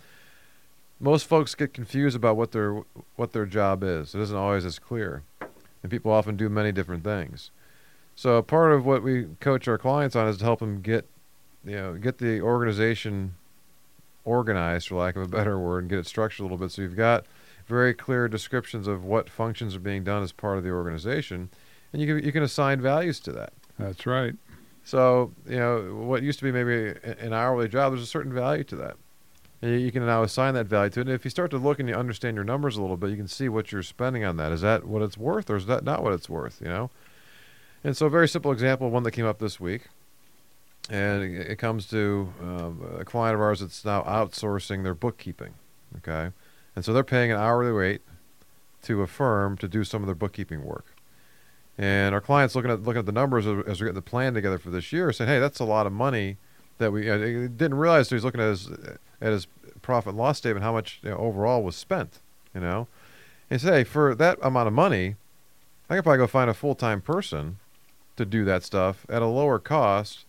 Most 1.00 1.26
folks 1.26 1.54
get 1.54 1.72
confused 1.72 2.14
about 2.14 2.36
what 2.36 2.52
their 2.52 2.82
what 3.16 3.32
their 3.32 3.46
job 3.46 3.82
is. 3.82 4.14
It 4.14 4.20
isn't 4.20 4.36
always 4.36 4.66
as 4.66 4.78
clear, 4.78 5.22
and 5.82 5.90
people 5.90 6.12
often 6.12 6.36
do 6.36 6.50
many 6.50 6.72
different 6.72 7.04
things. 7.04 7.50
So 8.14 8.42
part 8.42 8.72
of 8.72 8.84
what 8.84 9.02
we 9.02 9.28
coach 9.40 9.66
our 9.66 9.78
clients 9.78 10.14
on 10.14 10.28
is 10.28 10.36
to 10.36 10.44
help 10.44 10.58
them 10.60 10.82
get, 10.82 11.06
you 11.64 11.76
know, 11.76 11.94
get 11.94 12.18
the 12.18 12.42
organization 12.42 13.34
organized, 14.24 14.88
for 14.88 14.96
lack 14.96 15.16
of 15.16 15.22
a 15.22 15.28
better 15.28 15.58
word, 15.58 15.84
and 15.84 15.90
get 15.90 15.98
it 15.98 16.06
structured 16.06 16.40
a 16.40 16.42
little 16.44 16.58
bit. 16.58 16.70
So 16.70 16.82
you've 16.82 16.96
got 16.96 17.24
very 17.66 17.94
clear 17.94 18.28
descriptions 18.28 18.86
of 18.86 19.06
what 19.06 19.30
functions 19.30 19.74
are 19.74 19.80
being 19.80 20.04
done 20.04 20.22
as 20.22 20.32
part 20.32 20.58
of 20.58 20.64
the 20.64 20.70
organization, 20.70 21.48
and 21.92 22.00
you 22.02 22.06
can 22.16 22.24
you 22.24 22.32
can 22.32 22.42
assign 22.42 22.80
values 22.80 23.20
to 23.20 23.32
that. 23.32 23.52
that's 23.78 24.06
right. 24.06 24.34
So 24.84 25.32
you 25.48 25.56
know 25.58 25.94
what 26.06 26.22
used 26.22 26.38
to 26.40 26.44
be 26.44 26.52
maybe 26.52 26.98
an 27.20 27.32
hourly 27.32 27.68
job, 27.68 27.92
there's 27.92 28.02
a 28.02 28.06
certain 28.06 28.32
value 28.32 28.64
to 28.64 28.76
that, 28.76 28.96
and 29.60 29.80
you- 29.80 29.92
can 29.92 30.04
now 30.04 30.22
assign 30.22 30.54
that 30.54 30.66
value 30.66 30.90
to 30.90 31.00
it. 31.00 31.06
And 31.06 31.14
if 31.14 31.24
you 31.24 31.30
start 31.30 31.50
to 31.52 31.58
look 31.58 31.78
and 31.78 31.88
you 31.88 31.94
understand 31.94 32.34
your 32.34 32.44
numbers 32.44 32.76
a 32.76 32.80
little 32.82 32.96
bit, 32.96 33.10
you 33.10 33.16
can 33.16 33.28
see 33.28 33.48
what 33.48 33.70
you're 33.70 33.82
spending 33.84 34.24
on 34.24 34.36
that. 34.38 34.50
Is 34.52 34.60
that 34.62 34.84
what 34.84 35.02
it's 35.02 35.16
worth, 35.16 35.48
or 35.50 35.56
is 35.56 35.66
that 35.66 35.84
not 35.84 36.02
what 36.02 36.12
it's 36.12 36.28
worth? 36.28 36.60
You 36.60 36.68
know. 36.68 36.90
And 37.84 37.96
so, 37.96 38.06
a 38.06 38.10
very 38.10 38.28
simple 38.28 38.52
example, 38.52 38.90
one 38.90 39.02
that 39.04 39.10
came 39.10 39.26
up 39.26 39.38
this 39.38 39.58
week, 39.60 39.88
and 40.90 41.22
it, 41.22 41.50
it 41.52 41.56
comes 41.56 41.86
to 41.88 42.32
um, 42.40 42.96
a 42.98 43.04
client 43.04 43.34
of 43.34 43.40
ours 43.40 43.60
that's 43.60 43.84
now 43.84 44.02
outsourcing 44.02 44.82
their 44.82 44.94
bookkeeping. 44.94 45.54
Okay, 45.98 46.30
and 46.74 46.84
so 46.84 46.92
they're 46.92 47.04
paying 47.04 47.30
an 47.30 47.38
hourly 47.38 47.70
rate 47.70 48.00
to 48.82 49.02
a 49.02 49.06
firm 49.06 49.56
to 49.58 49.68
do 49.68 49.84
some 49.84 50.02
of 50.02 50.06
their 50.06 50.14
bookkeeping 50.14 50.64
work. 50.64 50.91
And 51.78 52.14
our 52.14 52.20
clients 52.20 52.54
looking 52.54 52.70
at 52.70 52.82
looking 52.82 53.00
at 53.00 53.06
the 53.06 53.12
numbers 53.12 53.46
as 53.46 53.80
we're 53.80 53.86
getting 53.86 53.94
the 53.94 54.02
plan 54.02 54.34
together 54.34 54.58
for 54.58 54.70
this 54.70 54.92
year, 54.92 55.12
saying, 55.12 55.28
"Hey, 55.28 55.38
that's 55.38 55.58
a 55.58 55.64
lot 55.64 55.86
of 55.86 55.92
money 55.92 56.36
that 56.78 56.92
we 56.92 57.08
uh, 57.08 57.16
didn't 57.16 57.74
realize." 57.74 58.08
So 58.08 58.16
he's 58.16 58.24
looking 58.24 58.40
at 58.40 58.50
his 58.50 58.70
at 59.20 59.32
his 59.32 59.46
profit 59.80 60.10
and 60.10 60.18
loss 60.18 60.38
statement, 60.38 60.64
how 60.64 60.72
much 60.72 61.00
you 61.02 61.10
know, 61.10 61.16
overall 61.16 61.62
was 61.62 61.76
spent. 61.76 62.20
You 62.54 62.60
know, 62.60 62.88
and 63.48 63.60
said, 63.60 63.72
"Hey, 63.72 63.84
for 63.84 64.14
that 64.14 64.38
amount 64.42 64.68
of 64.68 64.74
money, 64.74 65.16
I 65.88 65.96
could 65.96 66.04
probably 66.04 66.18
go 66.18 66.26
find 66.26 66.50
a 66.50 66.54
full 66.54 66.74
time 66.74 67.00
person 67.00 67.58
to 68.16 68.26
do 68.26 68.44
that 68.44 68.62
stuff 68.62 69.06
at 69.08 69.22
a 69.22 69.26
lower 69.26 69.58
cost. 69.58 70.26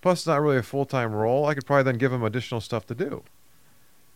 Plus, 0.00 0.20
it's 0.20 0.26
not 0.26 0.40
really 0.40 0.58
a 0.58 0.62
full 0.62 0.84
time 0.84 1.12
role. 1.12 1.46
I 1.46 1.54
could 1.54 1.66
probably 1.66 1.82
then 1.82 1.98
give 1.98 2.12
him 2.12 2.22
additional 2.22 2.60
stuff 2.60 2.86
to 2.86 2.94
do." 2.94 3.24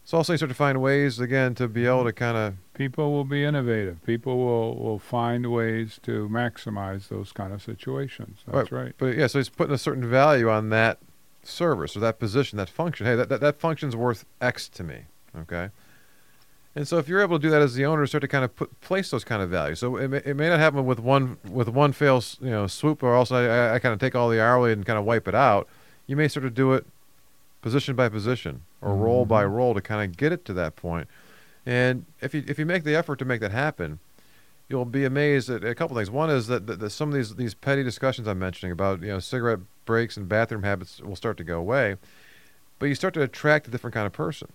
So 0.09 0.17
also, 0.17 0.33
you 0.33 0.39
start 0.39 0.49
to 0.49 0.55
find 0.55 0.81
ways 0.81 1.21
again 1.21 1.55
to 1.57 1.69
be 1.69 1.85
able 1.85 2.05
to 2.05 2.15
kind 2.15 2.35
of 2.35 2.55
People 2.73 3.13
will 3.13 3.27
be 3.27 3.45
innovative. 3.45 4.03
People 4.07 4.39
will, 4.39 4.75
will 4.75 4.99
find 4.99 5.53
ways 5.53 6.01
to 6.05 6.31
maximize 6.31 7.09
those 7.09 7.31
kind 7.31 7.53
of 7.53 7.61
situations. 7.61 8.39
That's 8.47 8.73
right. 8.73 8.95
But 8.97 9.19
yeah, 9.19 9.27
so 9.27 9.39
he's 9.39 9.51
putting 9.51 9.75
a 9.75 9.79
certain 9.79 10.09
value 10.09 10.49
on 10.49 10.71
that 10.71 10.97
service 11.43 11.95
or 11.95 12.01
that 12.01 12.19
position, 12.19 12.57
that 12.57 12.71
function. 12.71 13.05
Hey, 13.05 13.17
that, 13.17 13.29
that, 13.29 13.43
that 13.43 13.61
function's 13.61 13.95
worth 13.95 14.25
X 14.41 14.67
to 14.71 14.83
me. 14.83 15.01
Okay. 15.41 15.69
And 16.75 16.89
so 16.89 16.97
if 16.97 17.07
you're 17.07 17.21
able 17.21 17.39
to 17.39 17.43
do 17.43 17.51
that 17.51 17.61
as 17.61 17.75
the 17.75 17.85
owner, 17.85 18.07
start 18.07 18.23
to 18.23 18.29
kind 18.29 18.47
of 18.47 18.57
put 18.57 18.81
place 18.81 19.11
those 19.11 19.25
kind 19.25 19.43
of 19.43 19.51
values. 19.51 19.79
So 19.81 19.99
it 19.99 20.09
may, 20.09 20.23
it 20.25 20.37
may 20.37 20.49
not 20.49 20.59
happen 20.59 20.87
with 20.87 21.01
one 21.01 21.37
with 21.47 21.69
one 21.69 21.93
fail 21.93 22.25
you 22.41 22.49
know 22.49 22.67
swoop, 22.67 23.03
or 23.03 23.15
else 23.15 23.31
I, 23.31 23.75
I 23.75 23.79
kind 23.79 23.93
of 23.93 24.01
take 24.01 24.15
all 24.15 24.31
the 24.31 24.43
hourly 24.43 24.73
and 24.73 24.87
kind 24.87 24.99
of 24.99 25.05
wipe 25.05 25.29
it 25.29 25.35
out. 25.35 25.69
You 26.07 26.17
may 26.17 26.29
sort 26.29 26.47
of 26.47 26.55
do 26.55 26.73
it 26.73 26.87
position 27.63 27.97
by 27.97 28.09
position 28.09 28.63
or 28.81 28.91
mm-hmm. 28.91 29.03
role 29.03 29.25
by 29.25 29.45
role 29.45 29.75
to 29.75 29.81
kind 29.81 30.09
of 30.09 30.17
get 30.17 30.33
it 30.33 30.45
to 30.45 30.53
that 30.55 30.77
point. 30.77 31.09
And 31.67 32.07
if 32.21 32.35
you 32.35 32.45
if 32.47 32.59
you 32.59 32.67
make 32.67 32.85
the 32.85 32.97
effort 32.97 33.19
to 33.19 33.25
make 33.25 33.41
that 33.41 33.51
happen, 33.51 33.99
you'll 34.69 34.85
be 34.85 35.05
amazed 35.05 35.51
at 35.51 35.65
a 35.65 35.75
couple 35.75 35.97
things. 35.97 36.11
One 36.11 36.31
is 36.31 36.47
that, 36.47 36.67
that, 36.67 36.79
that 36.81 36.91
some 36.91 37.09
of 37.09 37.15
these 37.15 37.35
these 37.37 37.55
petty 37.55 37.83
discussions 37.83 38.29
I'm 38.29 38.39
mentioning 38.39 38.73
about 38.73 39.03
you 39.03 39.09
know 39.09 39.19
cigarette 39.19 39.61
breaks 39.85 40.17
and 40.17 40.29
bathroom 40.29 40.63
habits 40.63 41.01
will 41.01 41.17
start 41.17 41.37
to 41.39 41.45
go 41.45 41.59
away, 41.59 41.97
but 42.79 42.87
you 42.87 42.95
start 42.95 43.15
to 43.15 43.23
attract 43.23 43.69
a 43.69 43.71
different 43.71 43.95
kind 43.95 44.07
of 44.07 44.13
person. 44.13 44.49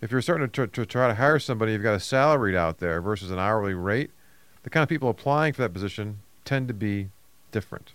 If 0.00 0.10
you're 0.10 0.22
starting 0.22 0.48
to, 0.48 0.66
to 0.66 0.86
try 0.86 1.08
to 1.08 1.14
hire 1.14 1.38
somebody, 1.38 1.72
you've 1.72 1.82
got 1.82 1.94
a 1.94 2.00
salaried 2.00 2.54
out 2.54 2.78
there 2.78 3.02
versus 3.02 3.30
an 3.30 3.38
hourly 3.38 3.74
rate. 3.74 4.10
The 4.62 4.70
kind 4.70 4.82
of 4.82 4.88
people 4.88 5.10
applying 5.10 5.52
for 5.52 5.62
that 5.62 5.74
position 5.74 6.20
tend 6.44 6.68
to 6.68 6.74
be 6.74 7.10
different. 7.52 7.92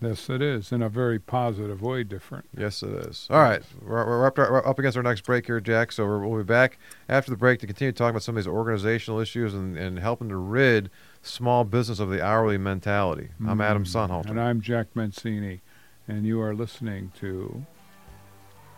Yes, 0.00 0.30
it 0.30 0.40
is 0.40 0.72
in 0.72 0.82
a 0.82 0.88
very 0.88 1.18
positive 1.18 1.82
way. 1.82 2.04
Different. 2.04 2.46
Yes, 2.56 2.82
it 2.82 2.90
is. 3.06 3.26
All 3.28 3.40
right, 3.40 3.62
we're, 3.82 4.06
we're, 4.06 4.26
up, 4.26 4.38
we're 4.38 4.66
up 4.66 4.78
against 4.78 4.96
our 4.96 5.02
next 5.02 5.22
break 5.22 5.46
here, 5.46 5.60
Jack. 5.60 5.92
So 5.92 6.06
we'll 6.06 6.38
be 6.38 6.44
back 6.44 6.78
after 7.08 7.30
the 7.30 7.36
break 7.36 7.60
to 7.60 7.66
continue 7.66 7.92
talking 7.92 8.10
about 8.10 8.22
some 8.22 8.36
of 8.36 8.42
these 8.42 8.48
organizational 8.48 9.20
issues 9.20 9.52
and, 9.52 9.76
and 9.76 9.98
helping 9.98 10.30
to 10.30 10.36
rid 10.36 10.90
small 11.20 11.64
business 11.64 12.00
of 12.00 12.08
the 12.08 12.24
hourly 12.24 12.56
mentality. 12.56 13.28
I'm 13.40 13.46
mm-hmm. 13.46 13.60
Adam. 13.60 13.84
Sonhalter. 13.84 14.30
And 14.30 14.40
I'm 14.40 14.62
Jack 14.62 14.88
Mancini, 14.94 15.60
and 16.08 16.24
you 16.24 16.40
are 16.40 16.54
listening 16.54 17.12
to. 17.20 17.66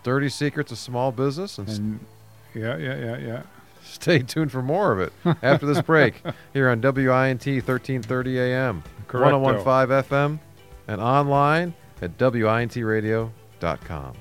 Dirty 0.03 0.29
Secrets 0.29 0.73
of 0.73 0.79
Small 0.79 1.13
Business, 1.13 1.59
and, 1.59 1.69
And 1.69 2.07
yeah, 2.55 2.77
yeah, 2.77 2.97
yeah, 2.97 3.19
yeah. 3.19 3.43
stay 3.85 4.19
tuned 4.19 4.51
for 4.51 4.63
more 4.63 4.93
of 4.93 5.01
it 5.01 5.13
after 5.43 5.67
this 5.67 5.81
break 5.81 6.23
here 6.53 6.69
on 6.69 6.81
WINT 6.81 7.47
1330 7.47 8.41
AM, 8.41 8.83
Correcto. 9.07 9.41
1015 9.41 10.11
FM, 10.11 10.39
and 10.89 11.01
online 11.01 11.75
at 12.01 12.17
WINTradio.com. 12.19 14.17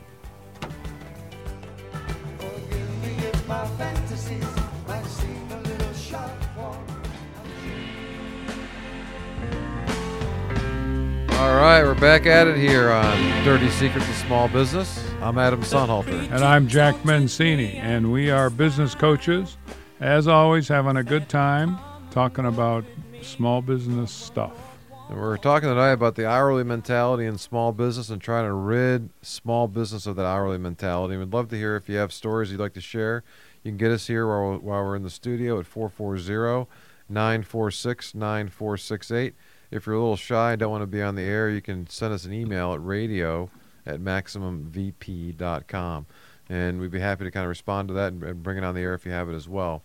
All 11.33 11.55
right, 11.55 11.83
we're 11.83 11.95
back 11.95 12.27
at 12.27 12.45
it 12.47 12.55
here 12.55 12.91
on 12.91 13.43
Dirty 13.43 13.69
Secrets 13.71 14.07
of 14.07 14.15
Small 14.15 14.47
Business. 14.47 15.03
I'm 15.21 15.39
Adam 15.39 15.61
Sonhalter. 15.61 16.31
And 16.31 16.43
I'm 16.43 16.67
Jack 16.67 17.03
Mancini, 17.03 17.77
and 17.77 18.11
we 18.11 18.29
are 18.29 18.51
business 18.51 18.93
coaches. 18.93 19.57
As 19.99 20.27
always, 20.27 20.67
having 20.67 20.97
a 20.97 21.03
good 21.03 21.29
time 21.29 21.79
talking 22.11 22.45
about 22.45 22.85
small 23.23 23.63
business 23.63 24.11
stuff. 24.11 24.70
And 25.11 25.19
we're 25.19 25.35
talking 25.35 25.67
tonight 25.67 25.91
about 25.91 26.15
the 26.15 26.25
hourly 26.25 26.63
mentality 26.63 27.25
in 27.25 27.37
small 27.37 27.73
business 27.73 28.09
and 28.09 28.21
trying 28.21 28.45
to 28.45 28.53
rid 28.53 29.09
small 29.21 29.67
business 29.67 30.07
of 30.07 30.15
that 30.15 30.25
hourly 30.25 30.57
mentality. 30.57 31.17
We'd 31.17 31.33
love 31.33 31.49
to 31.49 31.57
hear 31.57 31.75
if 31.75 31.89
you 31.89 31.97
have 31.97 32.13
stories 32.13 32.49
you'd 32.49 32.61
like 32.61 32.75
to 32.75 32.81
share. 32.81 33.25
You 33.61 33.71
can 33.71 33.77
get 33.77 33.91
us 33.91 34.07
here 34.07 34.25
while, 34.25 34.57
while 34.59 34.85
we're 34.85 34.95
in 34.95 35.03
the 35.03 35.09
studio 35.09 35.59
at 35.59 35.67
440 35.67 36.69
946 37.09 38.15
9468. 38.15 39.35
If 39.69 39.85
you're 39.85 39.95
a 39.95 39.99
little 39.99 40.15
shy 40.15 40.55
don't 40.55 40.71
want 40.71 40.83
to 40.83 40.87
be 40.87 41.01
on 41.01 41.15
the 41.15 41.23
air, 41.23 41.49
you 41.49 41.59
can 41.59 41.87
send 41.87 42.13
us 42.13 42.23
an 42.23 42.31
email 42.31 42.71
at 42.71 42.81
radio 42.81 43.49
at 43.85 43.99
maximumvp.com. 43.99 46.05
And 46.47 46.79
we'd 46.79 46.89
be 46.89 47.01
happy 47.01 47.25
to 47.25 47.31
kind 47.31 47.43
of 47.43 47.49
respond 47.49 47.89
to 47.89 47.93
that 47.95 48.13
and 48.13 48.41
bring 48.41 48.57
it 48.57 48.63
on 48.63 48.75
the 48.75 48.81
air 48.81 48.93
if 48.93 49.05
you 49.05 49.11
have 49.11 49.27
it 49.27 49.35
as 49.35 49.49
well. 49.49 49.83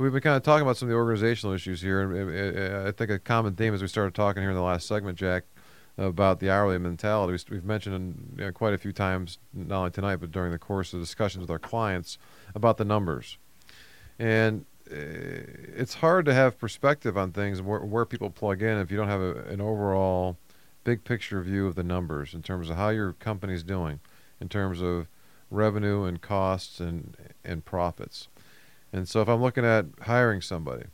We've 0.00 0.12
been 0.12 0.22
kind 0.22 0.36
of 0.38 0.42
talking 0.42 0.62
about 0.62 0.78
some 0.78 0.88
of 0.88 0.92
the 0.92 0.96
organizational 0.96 1.54
issues 1.54 1.82
here, 1.82 2.00
and 2.00 2.88
I 2.88 2.90
think 2.90 3.10
a 3.10 3.18
common 3.18 3.54
theme 3.54 3.74
as 3.74 3.82
we 3.82 3.88
started 3.88 4.14
talking 4.14 4.40
here 4.42 4.48
in 4.48 4.56
the 4.56 4.62
last 4.62 4.86
segment, 4.86 5.18
Jack, 5.18 5.44
about 5.98 6.40
the 6.40 6.48
hourly 6.48 6.78
mentality. 6.78 7.38
We've- 7.50 7.66
mentioned 7.66 8.34
you 8.38 8.46
know, 8.46 8.50
quite 8.52 8.72
a 8.72 8.78
few 8.78 8.94
times, 8.94 9.36
not 9.52 9.76
only 9.76 9.90
tonight 9.90 10.16
but 10.16 10.30
during 10.30 10.52
the 10.52 10.58
course 10.58 10.94
of 10.94 11.00
discussions 11.00 11.42
with 11.42 11.50
our 11.50 11.58
clients 11.58 12.16
about 12.54 12.78
the 12.78 12.84
numbers, 12.86 13.36
and 14.18 14.64
uh, 14.90 14.94
it's 15.76 15.96
hard 15.96 16.24
to 16.24 16.32
have 16.32 16.58
perspective 16.58 17.18
on 17.18 17.32
things 17.32 17.60
where, 17.60 17.80
where 17.80 18.06
people 18.06 18.30
plug 18.30 18.62
in 18.62 18.78
if 18.78 18.90
you 18.90 18.96
don't 18.96 19.08
have 19.08 19.20
a, 19.20 19.34
an 19.50 19.60
overall 19.60 20.38
big 20.82 21.04
picture 21.04 21.42
view 21.42 21.66
of 21.66 21.74
the 21.74 21.84
numbers 21.84 22.32
in 22.32 22.40
terms 22.40 22.70
of 22.70 22.76
how 22.76 22.88
your 22.88 23.12
company's 23.12 23.62
doing, 23.62 24.00
in 24.40 24.48
terms 24.48 24.80
of 24.80 25.08
revenue 25.50 26.04
and 26.04 26.22
costs 26.22 26.80
and 26.80 27.18
and 27.44 27.66
profits. 27.66 28.28
And 28.92 29.08
so 29.08 29.20
if 29.20 29.28
I'm 29.28 29.40
looking 29.40 29.64
at 29.64 29.86
hiring 30.02 30.40
somebody, 30.40 30.84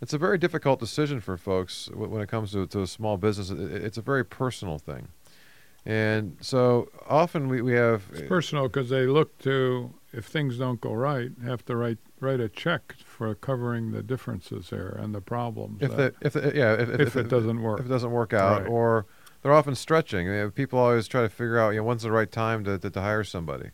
it's 0.00 0.12
a 0.12 0.18
very 0.18 0.38
difficult 0.38 0.78
decision 0.78 1.20
for 1.20 1.36
folks 1.36 1.88
when 1.92 2.20
it 2.22 2.28
comes 2.28 2.52
to, 2.52 2.66
to 2.68 2.82
a 2.82 2.86
small 2.86 3.16
business. 3.16 3.50
It- 3.50 3.58
it- 3.58 3.84
It's 3.84 3.98
a 3.98 4.02
very 4.02 4.24
personal 4.24 4.78
thing. 4.78 5.08
And 5.86 6.36
so 6.40 6.88
often 7.08 7.48
we, 7.48 7.62
we 7.62 7.72
have. 7.72 8.02
It's 8.12 8.28
personal 8.28 8.64
because 8.64 8.90
they 8.90 9.06
look 9.06 9.38
to, 9.38 9.92
if 10.12 10.26
things 10.26 10.58
don't 10.58 10.80
go 10.80 10.92
right, 10.92 11.30
have 11.44 11.64
to 11.66 11.76
write 11.76 11.98
write 12.20 12.40
a 12.40 12.48
check 12.48 12.94
for 13.04 13.32
covering 13.36 13.92
the 13.92 14.02
differences 14.02 14.70
there 14.70 14.88
and 14.88 15.14
the 15.14 15.20
problems. 15.20 15.78
If, 15.80 15.96
that- 15.96 16.20
the, 16.20 16.26
if, 16.26 16.32
the, 16.34 16.52
yeah, 16.54 16.74
if, 16.74 16.88
if 17.00 17.16
it 17.16 17.28
doesn't 17.28 17.62
work. 17.62 17.80
if 17.80 17.86
it 17.86 17.88
doesn't 17.88 18.10
work 18.10 18.32
out, 18.32 18.62
Right. 18.62 18.68
or 18.70 19.06
they're 19.42 19.52
often 19.54 19.74
stretching. 19.76 20.28
I 20.28 20.32
mean, 20.42 20.50
people 20.50 20.78
always 20.78 21.06
try 21.08 21.22
to 21.22 21.28
figure 21.28 21.58
out, 21.58 21.70
you 21.70 21.76
know, 21.78 21.84
when's 21.84 22.02
the 22.02 22.10
right 22.12 22.30
time 22.30 22.64
to, 22.64 22.76
to, 22.78 22.90
to 22.90 23.00
hire 23.00 23.24
somebody. 23.24 23.70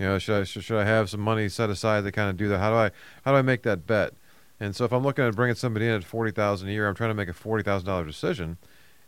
You 0.00 0.06
know, 0.06 0.18
should 0.18 0.40
I 0.40 0.44
should, 0.44 0.64
should 0.64 0.78
I 0.80 0.86
have 0.86 1.10
some 1.10 1.20
money 1.20 1.48
set 1.50 1.68
aside 1.68 2.04
to 2.04 2.10
kind 2.12 2.30
of 2.30 2.38
do 2.38 2.48
that? 2.48 2.58
How 2.58 2.70
do 2.70 2.76
I 2.76 2.90
how 3.22 3.32
do 3.32 3.36
I 3.36 3.42
make 3.42 3.62
that 3.64 3.86
bet? 3.86 4.14
And 4.58 4.74
so 4.74 4.86
if 4.86 4.92
I'm 4.92 5.02
looking 5.02 5.24
at 5.26 5.36
bringing 5.36 5.54
somebody 5.56 5.86
in 5.86 5.92
at 5.92 6.04
forty 6.04 6.30
thousand 6.30 6.70
a 6.70 6.72
year, 6.72 6.88
I'm 6.88 6.94
trying 6.94 7.10
to 7.10 7.14
make 7.14 7.28
a 7.28 7.34
forty 7.34 7.62
thousand 7.62 7.86
dollar 7.86 8.06
decision. 8.06 8.56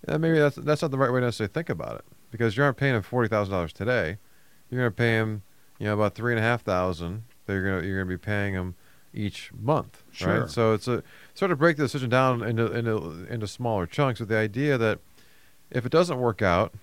And 0.06 0.20
maybe 0.20 0.38
that's 0.38 0.56
that's 0.56 0.82
not 0.82 0.90
the 0.90 0.98
right 0.98 1.10
way 1.10 1.20
to 1.20 1.26
necessarily 1.26 1.50
think 1.52 1.70
about 1.70 1.96
it 1.96 2.04
because 2.30 2.58
you 2.58 2.62
aren't 2.62 2.76
paying 2.76 2.94
him 2.94 3.00
forty 3.02 3.26
thousand 3.28 3.52
dollars 3.52 3.72
today. 3.72 4.18
You're 4.68 4.82
going 4.82 4.90
to 4.90 4.94
pay 4.96 5.12
him, 5.12 5.42
you 5.78 5.86
know, 5.86 5.94
about 5.94 6.14
three 6.14 6.32
and 6.32 6.38
a 6.38 6.42
half 6.42 6.62
thousand. 6.62 7.22
That 7.46 7.54
you're 7.54 7.64
going 7.64 7.80
to 7.80 7.88
you're 7.88 7.96
going 8.04 8.08
to 8.08 8.14
be 8.18 8.22
paying 8.22 8.52
him 8.52 8.74
each 9.14 9.50
month, 9.58 10.02
Sure. 10.10 10.40
right? 10.40 10.50
So 10.50 10.74
it's 10.74 10.88
a 10.88 11.02
sort 11.32 11.50
of 11.52 11.58
break 11.58 11.78
the 11.78 11.84
decision 11.84 12.10
down 12.10 12.42
into 12.42 12.70
into 12.70 13.26
into 13.30 13.46
smaller 13.46 13.86
chunks 13.86 14.20
with 14.20 14.28
the 14.28 14.36
idea 14.36 14.76
that 14.76 14.98
if 15.70 15.86
it 15.86 15.92
doesn't 15.92 16.18
work 16.18 16.42
out, 16.42 16.74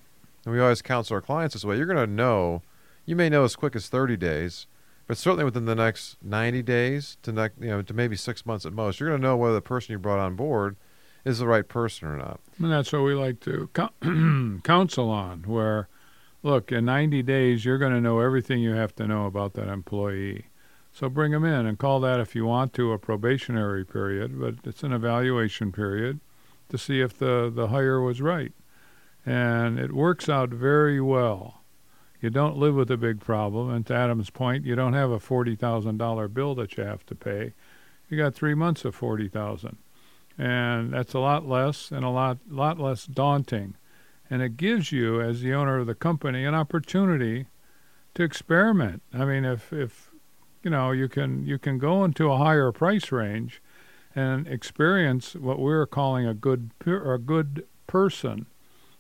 and 0.46 0.54
we 0.56 0.60
always 0.60 0.82
counsel 0.82 1.14
our 1.16 1.22
clients 1.22 1.54
this 1.54 1.64
way, 1.64 1.78
you're 1.78 1.86
going 1.86 1.98
to 2.08 2.12
know. 2.12 2.64
You 3.10 3.16
may 3.16 3.28
know 3.28 3.44
as 3.44 3.56
quick 3.56 3.76
as 3.76 3.88
30 3.88 4.18
days, 4.18 4.68
but 5.08 5.18
certainly 5.18 5.44
within 5.44 5.66
the 5.66 5.74
next 5.74 6.18
90 6.22 6.62
days 6.62 7.18
to 7.24 7.32
next, 7.32 7.60
you 7.60 7.70
know, 7.70 7.82
to 7.82 7.92
maybe 7.92 8.16
six 8.16 8.46
months 8.46 8.68
at 8.68 8.74
most, 8.74 9.00
you're 9.00 9.10
going 9.10 9.20
to 9.20 9.28
know 9.28 9.36
whether 9.36 9.56
the 9.56 9.62
person 9.62 9.94
you 9.94 9.98
brought 9.98 10.20
on 10.20 10.36
board 10.36 10.76
is 11.26 11.40
the 11.40 11.48
right 11.48 11.68
person 11.68 12.08
or 12.08 12.16
not. 12.16 12.40
And 12.60 12.72
that's 12.72 12.94
what 12.94 13.02
we 13.02 13.16
like 13.16 13.40
to 13.40 13.68
co- 13.74 14.60
counsel 14.64 15.10
on, 15.10 15.42
where, 15.48 15.88
look, 16.44 16.72
in 16.72 16.86
90 16.86 17.24
days, 17.24 17.66
you're 17.66 17.80
going 17.80 17.94
to 17.94 18.00
know 18.00 18.20
everything 18.20 18.60
you 18.60 18.74
have 18.74 18.94
to 18.98 19.08
know 19.08 19.26
about 19.26 19.54
that 19.54 19.70
employee. 19.70 20.46
So 20.94 21.10
bring 21.10 21.32
them 21.32 21.46
in 21.46 21.66
and 21.66 21.80
call 21.80 22.00
that, 22.02 22.20
if 22.20 22.36
you 22.36 22.46
want 22.46 22.74
to, 22.74 22.92
a 22.92 23.00
probationary 23.00 23.86
period, 23.86 24.40
but 24.40 24.58
it's 24.64 24.84
an 24.84 24.94
evaluation 24.94 25.72
period 25.72 26.20
to 26.70 26.78
see 26.78 27.02
if 27.02 27.18
the, 27.18 27.52
the 27.52 27.70
hire 27.70 28.00
was 28.00 28.22
right. 28.22 28.54
And 29.26 29.80
it 29.80 29.94
works 29.94 30.30
out 30.30 30.50
very 30.50 31.02
well. 31.02 31.59
You 32.22 32.30
don't 32.30 32.58
live 32.58 32.76
with 32.76 32.92
a 32.92 32.98
big 32.98 33.22
problem. 33.22 33.70
And 33.70 33.86
to 33.88 33.94
Adam's 33.94 34.30
point, 34.30 34.66
you 34.66 34.76
don't 34.76 34.94
have 34.94 35.10
a 35.10 35.20
$40,000 35.20 36.34
bill 36.34 36.56
that 36.56 36.76
you 36.76 36.84
have 36.84 37.06
to 37.06 37.16
pay. 37.16 37.54
You 38.10 38.18
got 38.18 38.36
three 38.36 38.56
months 38.56 38.84
of 38.86 38.96
40000 38.96 39.78
and 40.40 40.94
that's 40.94 41.14
a 41.14 41.20
lot 41.20 41.48
less 41.48 41.92
and 41.92 42.06
a 42.06 42.10
lot 42.10 42.38
lot 42.50 42.80
less 42.80 43.06
daunting 43.06 43.76
and 44.30 44.42
it 44.42 44.56
gives 44.56 44.92
you 44.92 45.22
as 45.22 45.42
the 45.42 45.54
owner 45.54 45.78
of 45.78 45.86
the 45.86 45.94
company 45.94 46.46
an 46.46 46.56
opportunity 46.56 47.48
to 48.16 48.24
experiment 48.24 49.04
i 49.14 49.26
mean 49.26 49.44
if 49.44 49.74
if 49.74 50.12
you 50.64 50.72
know 50.72 50.92
you 50.92 51.10
can 51.10 51.46
you 51.46 51.60
can 51.60 51.78
go 51.78 52.06
into 52.06 52.32
a 52.32 52.38
higher 52.38 52.72
price 52.72 53.12
range 53.12 53.62
and 54.16 54.48
experience 54.48 55.36
what 55.36 55.60
we're 55.60 55.86
calling 55.86 56.26
a 56.26 56.34
good 56.34 56.72
a 56.88 57.18
good 57.18 57.68
person 57.86 58.46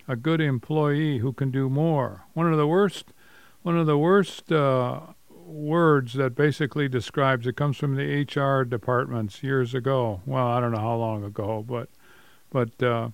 a 0.10 0.16
good 0.16 0.42
employee 0.42 1.20
who 1.20 1.32
can 1.32 1.52
do 1.52 1.70
more 1.70 2.26
one 2.34 2.52
of 2.52 2.58
the 2.58 2.68
worst 2.68 3.14
one 3.62 3.78
of 3.78 3.86
the 3.86 3.98
worst 3.98 4.52
uh, 4.52 5.00
words 5.30 6.14
that 6.14 6.36
basically 6.36 6.88
describes 6.88 7.48
it 7.48 7.56
comes 7.56 7.78
from 7.78 7.96
the 7.96 8.24
HR 8.24 8.64
departments 8.64 9.44
years 9.44 9.74
ago. 9.74 10.22
Well, 10.26 10.48
I 10.48 10.60
don't 10.60 10.72
know 10.72 10.80
how 10.80 10.96
long 10.96 11.24
ago, 11.24 11.64
but 11.68 11.90
but 12.50 12.82
uh, 12.82 13.10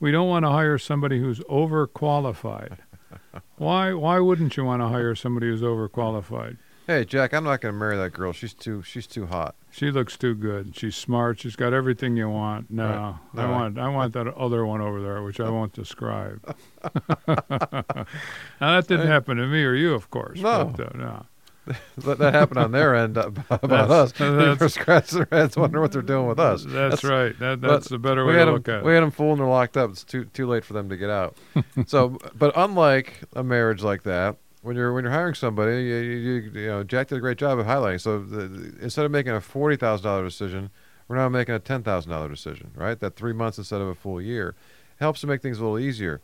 we 0.00 0.10
don't 0.10 0.28
want 0.28 0.44
to 0.44 0.50
hire 0.50 0.78
somebody 0.78 1.18
who's 1.20 1.40
overqualified. 1.40 2.78
why 3.56 3.92
why 3.92 4.20
wouldn't 4.20 4.56
you 4.56 4.64
want 4.64 4.82
to 4.82 4.88
hire 4.88 5.14
somebody 5.14 5.48
who's 5.48 5.62
overqualified? 5.62 6.58
Hey, 6.86 7.04
Jack, 7.04 7.34
I'm 7.34 7.44
not 7.44 7.60
going 7.60 7.74
to 7.74 7.78
marry 7.78 7.96
that 7.96 8.12
girl. 8.12 8.32
She's 8.32 8.54
too 8.54 8.82
she's 8.82 9.06
too 9.06 9.26
hot. 9.26 9.56
She 9.70 9.90
looks 9.90 10.16
too 10.16 10.34
good. 10.34 10.74
She's 10.76 10.96
smart. 10.96 11.40
She's 11.40 11.54
got 11.56 11.72
everything 11.72 12.16
you 12.16 12.28
want. 12.28 12.70
No, 12.70 12.84
Right. 13.34 13.42
I 13.42 13.46
No. 13.46 13.52
want 13.52 13.78
I 13.78 13.88
want 13.88 14.12
that 14.14 14.26
other 14.28 14.64
one 14.66 14.80
over 14.80 15.00
there, 15.02 15.22
which 15.22 15.40
I 15.40 15.50
won't 15.50 15.72
describe. 15.72 16.56
now 17.28 18.04
that 18.60 18.86
didn't 18.88 19.06
happen 19.06 19.36
to 19.36 19.46
me 19.46 19.62
or 19.64 19.74
you, 19.74 19.94
of 19.94 20.10
course. 20.10 20.40
No. 20.40 20.72
But, 20.76 20.94
uh, 20.94 20.98
no. 20.98 21.26
That, 21.98 22.16
that 22.18 22.32
happened 22.32 22.58
on 22.60 22.72
their 22.72 22.94
end 22.96 23.18
uh, 23.18 23.30
about 23.50 23.90
us. 23.90 24.12
that's- 24.18 24.72
scratch 24.72 25.10
their 25.10 25.28
heads, 25.30 25.54
wonder 25.54 25.82
what 25.82 25.92
they're 25.92 26.00
doing 26.00 26.26
with 26.26 26.38
us. 26.40 26.64
That's, 26.66 27.04
right. 27.04 27.38
That, 27.40 27.60
that's 27.60 27.90
a 27.90 27.98
better 27.98 28.24
way 28.24 28.32
to 28.32 28.38
them, 28.38 28.54
look 28.54 28.68
at 28.70 28.78
it. 28.78 28.84
we 28.84 28.94
had 28.94 29.02
them 29.02 29.10
fooled 29.10 29.38
and 29.38 29.50
locked 29.50 29.76
up. 29.76 29.90
It's 29.90 30.02
too 30.02 30.24
too 30.26 30.46
late 30.46 30.64
for 30.64 30.72
them 30.72 30.88
to 30.88 30.96
get 30.96 31.10
out. 31.10 31.36
so, 31.86 32.16
but 32.34 32.52
unlike 32.56 33.20
a 33.36 33.44
marriage 33.44 33.82
like 33.82 34.04
that, 34.04 34.36
when 34.62 34.76
you're 34.76 34.92
when 34.92 35.04
you're 35.04 35.12
hiring 35.12 35.34
somebody, 35.34 35.82
you, 35.84 35.96
you, 35.96 36.50
you 36.54 36.66
know 36.66 36.84
Jack 36.84 37.08
did 37.08 37.18
a 37.18 37.20
great 37.20 37.38
job 37.38 37.58
of 37.58 37.66
highlighting. 37.66 38.00
So 38.00 38.20
the, 38.20 38.74
instead 38.80 39.04
of 39.04 39.10
making 39.10 39.32
a 39.32 39.40
forty 39.40 39.76
thousand 39.76 40.04
dollar 40.04 40.24
decision, 40.24 40.70
we're 41.06 41.16
now 41.16 41.28
making 41.28 41.54
a 41.54 41.58
ten 41.58 41.82
thousand 41.82 42.10
dollar 42.10 42.28
decision. 42.28 42.72
Right, 42.74 42.98
that 43.00 43.16
three 43.16 43.32
months 43.32 43.58
instead 43.58 43.80
of 43.80 43.88
a 43.88 43.94
full 43.94 44.20
year 44.20 44.54
helps 45.00 45.20
to 45.20 45.26
make 45.26 45.42
things 45.42 45.58
a 45.58 45.62
little 45.62 45.78
easier. 45.78 46.20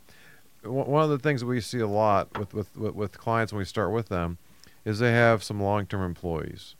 One 0.62 0.86
one 0.88 1.04
of 1.04 1.10
the 1.10 1.18
things 1.18 1.44
we 1.44 1.60
see 1.60 1.80
a 1.80 1.86
lot 1.86 2.36
with 2.38 2.54
with, 2.54 2.76
with, 2.76 2.94
with 2.94 3.18
clients 3.18 3.52
when 3.52 3.58
we 3.58 3.64
start 3.64 3.92
with 3.92 4.08
them 4.08 4.38
is 4.84 4.98
they 4.98 5.12
have 5.12 5.42
some 5.42 5.62
long 5.62 5.86
term 5.86 6.02
employees. 6.02 6.74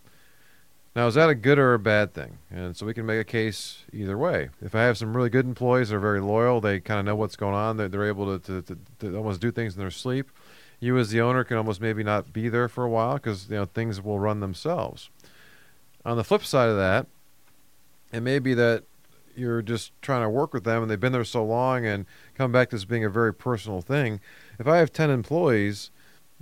Now, 0.97 1.09
is 1.09 1.15
that 1.15 1.29
a 1.29 1.35
good 1.35 1.59
or 1.59 1.75
a 1.75 1.79
bad 1.79 2.15
thing? 2.15 2.39
And 2.51 2.77
so 2.77 2.87
we 2.87 2.95
can 2.95 3.05
make 3.05 3.21
a 3.21 3.25
case 3.25 3.83
either 3.93 4.17
way. 4.17 4.51
If 4.63 4.77
I 4.77 4.83
have 4.83 4.97
some 4.97 5.17
really 5.17 5.29
good 5.29 5.45
employees 5.45 5.89
that 5.89 5.97
are 5.97 6.01
very 6.01 6.21
loyal, 6.21 6.61
they 6.61 6.79
kind 6.79 7.01
of 7.01 7.07
know 7.07 7.17
what's 7.17 7.35
going 7.35 7.55
on, 7.55 7.77
they're, 7.77 7.89
they're 7.89 8.07
able 8.07 8.39
to, 8.39 8.63
to, 8.63 8.63
to, 8.63 8.79
to 9.01 9.17
almost 9.17 9.41
do 9.41 9.51
things 9.51 9.75
in 9.75 9.81
their 9.81 9.91
sleep. 9.91 10.31
You, 10.85 10.99
as 10.99 11.09
the 11.09 11.21
owner, 11.23 11.45
can 11.45 11.57
almost 11.57 11.81
maybe 11.81 12.03
not 12.03 12.35
be 12.35 12.51
there 12.51 12.69
for 12.69 12.85
a 12.85 12.91
while 12.91 13.15
because 13.15 13.49
you 13.49 13.57
know 13.57 13.65
things 13.65 14.03
will 14.03 14.19
run 14.19 14.41
themselves. 14.41 15.09
On 16.05 16.19
the 16.19 16.25
flip 16.25 16.45
side 16.45 16.69
of 16.69 16.77
that, 16.77 17.07
it 18.13 18.21
may 18.21 18.39
be 18.39 18.53
that 18.53 18.85
you're 19.35 19.63
just 19.63 19.93
trying 20.03 20.21
to 20.21 20.29
work 20.29 20.53
with 20.53 20.65
them 20.65 20.83
and 20.83 20.91
they've 20.91 21.01
been 21.01 21.13
there 21.13 21.25
so 21.25 21.43
long 21.43 21.87
and 21.87 22.05
come 22.35 22.53
back 22.53 22.69
to 22.69 22.77
this 22.77 22.85
being 22.85 23.03
a 23.03 23.09
very 23.09 23.33
personal 23.33 23.81
thing. 23.81 24.21
If 24.59 24.67
I 24.67 24.77
have 24.77 24.93
10 24.93 25.09
employees, 25.09 25.91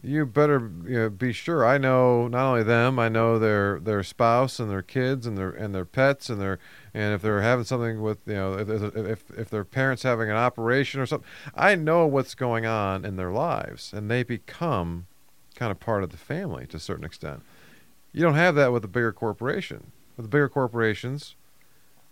you 0.01 0.27
better 0.27 0.71
you 0.85 0.99
know, 0.99 1.11
be 1.11 1.33
sure 1.33 1.65
I 1.65 1.79
know 1.79 2.27
not 2.27 2.51
only 2.51 2.63
them, 2.63 2.99
I 2.99 3.09
know 3.09 3.39
their 3.39 3.79
their 3.79 4.03
spouse 4.03 4.59
and 4.59 4.71
their 4.71 4.83
kids 4.83 5.27
and 5.27 5.39
their 5.39 5.51
and 5.51 5.75
their 5.75 5.85
pets 5.85 6.29
and 6.29 6.41
their 6.41 6.59
and 6.93 7.15
if 7.15 7.23
they're 7.23 7.43
having 7.43 7.65
something 7.65 8.01
with 8.01 8.19
you 8.27 8.35
know 8.35 8.55
if 8.55 8.69
if 8.69 9.31
if 9.39 9.51
their 9.51 9.65
parents 9.65 10.03
having 10.03 10.29
an 10.31 10.37
operation 10.37 11.01
or 11.01 11.07
something, 11.07 11.29
I 11.55 11.77
know 11.77 12.07
what's 12.07 12.35
going 12.35 12.67
on 12.67 13.05
in 13.05 13.17
their 13.17 13.31
lives 13.31 13.93
and 13.93 14.11
they 14.11 14.23
become 14.23 15.07
kind 15.55 15.71
of 15.71 15.79
part 15.79 16.03
of 16.03 16.11
the 16.11 16.17
family 16.17 16.67
to 16.67 16.79
a 16.79 16.81
certain 16.81 17.05
extent. 17.05 17.43
You 18.13 18.23
don't 18.23 18.35
have 18.35 18.57
that 18.57 18.73
with 18.73 18.85
a 18.85 18.89
bigger 18.89 19.13
corporation. 19.13 19.93
With 20.17 20.27
the 20.27 20.31
bigger 20.31 20.49
corporations, 20.49 21.37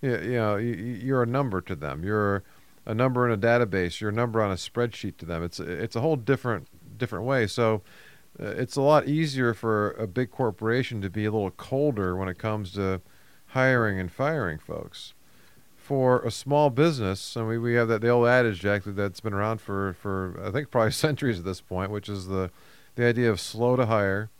you, 0.00 0.12
you 0.12 0.32
know 0.32 0.56
you, 0.56 0.74
you're 0.74 1.24
a 1.24 1.26
number 1.26 1.60
to 1.62 1.74
them. 1.74 2.04
You're 2.04 2.44
a 2.86 2.94
number 2.94 3.26
in 3.26 3.32
a 3.32 3.38
database. 3.38 4.00
You're 4.00 4.10
a 4.10 4.14
number 4.14 4.42
on 4.42 4.50
a 4.50 4.54
spreadsheet 4.54 5.16
to 5.18 5.26
them. 5.26 5.42
It's 5.42 5.58
it's 5.58 5.96
a 5.96 6.00
whole 6.00 6.16
different 6.16 6.68
different 7.00 7.24
way. 7.24 7.46
So 7.46 7.82
uh, 8.38 8.46
it's 8.46 8.76
a 8.76 8.82
lot 8.82 9.08
easier 9.08 9.54
for 9.54 9.92
a 9.92 10.06
big 10.06 10.30
corporation 10.30 11.00
to 11.02 11.10
be 11.10 11.24
a 11.24 11.30
little 11.30 11.50
colder 11.50 12.16
when 12.16 12.28
it 12.28 12.38
comes 12.38 12.72
to 12.72 13.00
hiring 13.48 13.98
and 13.98 14.10
firing 14.10 14.58
folks. 14.58 15.14
For 15.76 16.22
a 16.22 16.30
small 16.30 16.70
business, 16.70 17.34
and 17.34 17.48
we, 17.48 17.58
we 17.58 17.74
have 17.74 17.88
that 17.88 18.00
the 18.00 18.08
old 18.08 18.28
adage, 18.28 18.60
Jack, 18.60 18.84
that, 18.84 18.94
that's 18.94 19.18
been 19.18 19.32
around 19.32 19.60
for, 19.60 19.94
for 19.94 20.40
I 20.44 20.52
think 20.52 20.70
probably 20.70 20.92
centuries 21.06 21.40
at 21.40 21.44
this 21.44 21.60
point, 21.60 21.90
which 21.90 22.08
is 22.08 22.28
the 22.28 22.50
the 22.94 23.06
idea 23.06 23.30
of 23.30 23.40
slow 23.40 23.76
to 23.76 23.86
hire 23.86 24.30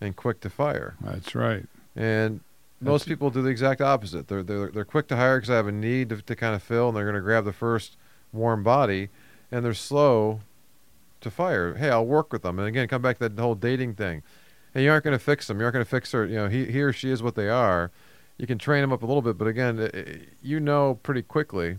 and 0.00 0.14
quick 0.14 0.40
to 0.40 0.50
fire. 0.50 0.96
That's 1.00 1.34
right. 1.34 1.66
And 1.96 2.40
most 2.80 3.06
people 3.06 3.30
do 3.30 3.42
the 3.42 3.48
exact 3.48 3.80
opposite. 3.80 4.28
They're 4.28 4.42
they're, 4.42 4.70
they're 4.70 4.84
quick 4.84 5.08
to 5.08 5.16
hire 5.16 5.38
because 5.38 5.50
I 5.50 5.56
have 5.56 5.66
a 5.66 5.72
need 5.72 6.10
to, 6.10 6.22
to 6.22 6.36
kind 6.36 6.54
of 6.54 6.62
fill, 6.62 6.88
and 6.88 6.96
they're 6.96 7.04
going 7.04 7.16
to 7.16 7.20
grab 7.20 7.44
the 7.44 7.52
first 7.52 7.96
warm 8.32 8.62
body, 8.62 9.08
and 9.50 9.64
they're 9.64 9.74
slow 9.74 10.40
to 11.22 11.30
fire. 11.30 11.74
Hey, 11.74 11.90
I'll 11.90 12.06
work 12.06 12.32
with 12.32 12.42
them. 12.42 12.58
And 12.58 12.68
again, 12.68 12.86
come 12.88 13.02
back 13.02 13.18
to 13.18 13.28
that 13.28 13.40
whole 13.40 13.54
dating 13.54 13.94
thing. 13.94 14.22
Hey, 14.74 14.84
you 14.84 14.90
aren't 14.90 15.04
going 15.04 15.18
to 15.18 15.24
fix 15.24 15.46
them. 15.46 15.58
You 15.58 15.64
aren't 15.64 15.74
going 15.74 15.84
to 15.84 15.90
fix 15.90 16.12
her. 16.12 16.24
You 16.26 16.36
know, 16.36 16.48
he, 16.48 16.66
he 16.66 16.80
or 16.82 16.92
she 16.92 17.10
is 17.10 17.22
what 17.22 17.34
they 17.34 17.48
are. 17.48 17.90
You 18.38 18.46
can 18.46 18.58
train 18.58 18.80
them 18.80 18.92
up 18.92 19.02
a 19.02 19.06
little 19.06 19.22
bit, 19.22 19.36
but 19.38 19.46
again, 19.46 19.78
i- 19.80 19.98
i- 19.98 20.20
you 20.42 20.58
know 20.60 20.94
pretty 21.02 21.22
quickly 21.22 21.78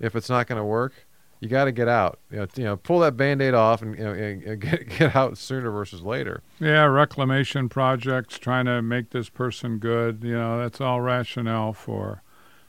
if 0.00 0.14
it's 0.16 0.30
not 0.30 0.46
going 0.46 0.58
to 0.58 0.64
work. 0.64 1.06
You 1.40 1.48
got 1.48 1.64
to 1.64 1.72
get 1.72 1.88
out. 1.88 2.20
You 2.30 2.38
know, 2.38 2.46
you 2.54 2.62
know, 2.64 2.76
pull 2.76 3.00
that 3.00 3.16
band-aid 3.16 3.52
off 3.52 3.82
and, 3.82 3.98
you 3.98 4.04
know, 4.04 4.12
and 4.12 4.60
get 4.60 4.88
get 4.98 5.16
out 5.16 5.36
sooner 5.36 5.72
versus 5.72 6.00
later. 6.00 6.40
Yeah, 6.60 6.84
reclamation 6.84 7.68
projects, 7.68 8.38
trying 8.38 8.66
to 8.66 8.80
make 8.80 9.10
this 9.10 9.28
person 9.28 9.78
good. 9.78 10.22
You 10.22 10.34
know, 10.34 10.58
that's 10.60 10.80
all 10.80 11.00
rationale 11.00 11.72
for 11.72 12.22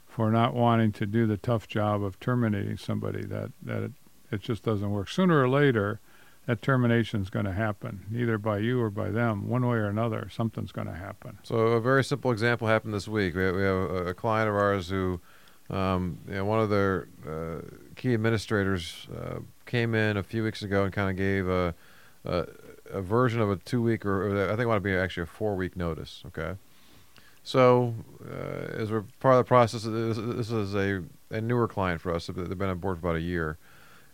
for 0.08 0.32
not 0.32 0.54
wanting 0.54 0.90
to 0.92 1.06
do 1.06 1.24
the 1.26 1.36
tough 1.36 1.68
job 1.68 2.02
of 2.02 2.18
terminating 2.18 2.76
somebody 2.76 3.24
that 3.26 3.52
that 3.62 3.92
it, 4.30 4.40
just 4.40 4.62
doesn't 4.62 4.90
work. 4.90 5.08
Sooner 5.08 5.42
or 5.42 5.48
later, 5.48 6.00
that 6.46 6.60
termination 6.60 7.22
is 7.22 7.30
going 7.30 7.46
to 7.46 7.52
happen, 7.52 8.06
either 8.14 8.38
by 8.38 8.58
you 8.58 8.80
or 8.80 8.90
by 8.90 9.10
them, 9.10 9.48
one 9.48 9.66
way 9.66 9.78
or 9.78 9.86
another. 9.86 10.28
Something's 10.30 10.72
going 10.72 10.86
to 10.86 10.94
happen. 10.94 11.38
So 11.42 11.56
a 11.56 11.80
very 11.80 12.04
simple 12.04 12.30
example 12.32 12.68
happened 12.68 12.92
this 12.92 13.08
week. 13.08 13.34
We 13.34 13.42
have, 13.42 13.54
a, 13.56 14.14
client 14.14 14.48
of 14.48 14.54
ours 14.54 14.88
who, 14.88 15.20
um, 15.70 16.18
you 16.28 16.34
know, 16.34 16.44
one 16.44 16.60
of 16.60 16.68
their 16.68 17.08
uh, 17.26 17.62
key 17.96 18.12
administrators 18.14 19.08
uh, 19.16 19.38
came 19.64 19.94
in 19.94 20.16
a 20.16 20.22
few 20.22 20.44
weeks 20.44 20.62
ago 20.62 20.84
and 20.84 20.92
kind 20.92 21.10
of 21.10 21.16
gave 21.16 21.48
a, 21.48 21.74
a, 22.24 22.46
a 22.90 23.00
version 23.00 23.40
of 23.40 23.50
a 23.50 23.56
two-week 23.56 24.04
or, 24.04 24.28
or 24.28 24.52
I 24.52 24.56
think 24.56 24.68
it 24.68 24.74
to 24.74 24.80
be 24.80 24.94
actually 24.94 25.22
a 25.22 25.26
four-week 25.26 25.76
notice. 25.76 26.22
Okay. 26.26 26.54
So 27.42 27.94
uh, 28.26 28.72
as 28.72 28.90
we're 28.90 29.04
part 29.20 29.34
of 29.34 29.38
the 29.38 29.48
process, 29.48 29.82
this, 29.84 30.16
this 30.16 30.50
is 30.50 30.74
a, 30.74 31.02
a 31.30 31.40
newer 31.40 31.68
client 31.68 32.00
for 32.00 32.14
us. 32.14 32.26
They've 32.26 32.58
been 32.58 32.70
on 32.70 32.78
board 32.78 32.98
for 33.00 33.08
about 33.08 33.16
a 33.16 33.22
year. 33.22 33.58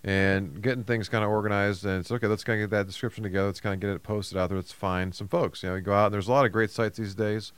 And 0.03 0.63
getting 0.63 0.85
things 0.85 1.11
kind 1.11 1.23
of 1.23 1.31
organized, 1.31 1.85
and 1.85 2.01
it's 2.01 2.11
okay. 2.11 2.27
Let's 2.27 2.43
kind 2.43 2.61
of 2.61 2.71
get 2.71 2.77
that 2.77 2.87
description 2.87 3.23
together. 3.23 3.49
Let's 3.49 3.61
kind 3.61 3.75
of 3.75 3.81
get 3.81 3.91
it 3.91 4.03
posted 4.03 4.39
out 4.39 4.49
there. 4.49 4.57
Let's 4.57 4.73
find 4.73 5.15
some 5.15 5.29
folks. 5.29 5.63
You 5.63 5.69
know, 5.69 5.75
you 5.75 5.83
go 5.83 5.93
out. 5.93 6.07
And 6.07 6.15
there's 6.15 6.29
a 6.29 6.33
lot 6.33 6.47
of 6.47 6.53
great 6.53 6.71
sites 6.71 6.97
these 6.97 7.15
days 7.15 7.53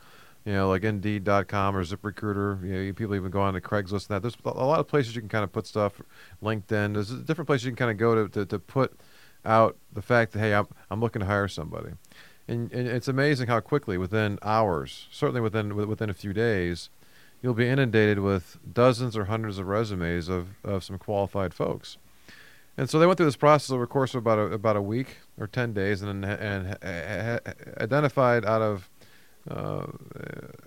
you 0.45 0.53
know, 0.53 0.69
like 0.69 0.83
Indeed.com 0.83 1.77
or 1.77 1.85
ZipRecruiter. 1.85 2.63
You 2.65 2.87
know, 2.87 2.93
people 2.93 3.15
even 3.15 3.31
go 3.31 3.41
on 3.41 3.55
to 3.55 3.61
Craigslist 3.61 4.09
and 4.09 4.17
that. 4.17 4.23
There's 4.23 4.37
a 4.45 4.65
lot 4.65 4.81
of 4.81 4.89
places 4.89 5.15
you 5.15 5.21
can 5.23 5.29
kind 5.29 5.45
of 5.45 5.53
put 5.53 5.67
stuff. 5.67 6.01
LinkedIn. 6.43 6.95
There's 6.95 7.11
different 7.11 7.47
places 7.47 7.67
you 7.67 7.71
can 7.71 7.77
kind 7.77 7.91
of 7.91 7.97
go 7.97 8.15
to, 8.15 8.29
to, 8.29 8.47
to 8.47 8.59
put 8.59 8.99
out 9.45 9.77
the 9.93 10.03
fact 10.03 10.33
that 10.33 10.41
hey, 10.41 10.55
I'm 10.55 10.67
I'm 10.91 11.01
looking 11.01 11.21
to 11.21 11.27
hire 11.27 11.49
somebody, 11.49 11.91
and, 12.49 12.73
and 12.73 12.89
it's 12.89 13.09
amazing 13.09 13.49
how 13.49 13.61
quickly 13.61 13.99
within 13.99 14.39
hours, 14.43 15.09
certainly 15.11 15.41
within 15.41 15.77
within 15.77 16.11
a 16.11 16.15
few 16.15 16.33
days, 16.33 16.91
you'll 17.41 17.55
be 17.55 17.69
inundated 17.69 18.19
with 18.19 18.59
dozens 18.73 19.17
or 19.17 19.27
hundreds 19.27 19.59
of 19.59 19.67
resumes 19.67 20.29
of, 20.29 20.49
of 20.65 20.83
some 20.85 20.99
qualified 20.99 21.55
folks. 21.55 21.99
And 22.77 22.89
so 22.89 22.99
they 22.99 23.07
went 23.07 23.19
through 23.19 23.27
this 23.27 23.37
process 23.37 23.71
over 23.71 23.85
the 23.85 23.89
course 23.89 24.15
of 24.15 24.19
about 24.19 24.39
a, 24.39 24.43
about 24.43 24.77
a 24.77 24.83
week 24.83 25.19
or 25.39 25.47
ten 25.47 25.73
days, 25.73 26.03
and 26.03 26.25
and, 26.25 26.79
identified 27.79 28.45
out 28.45 28.63
of 28.63 28.91
uh, 29.51 29.87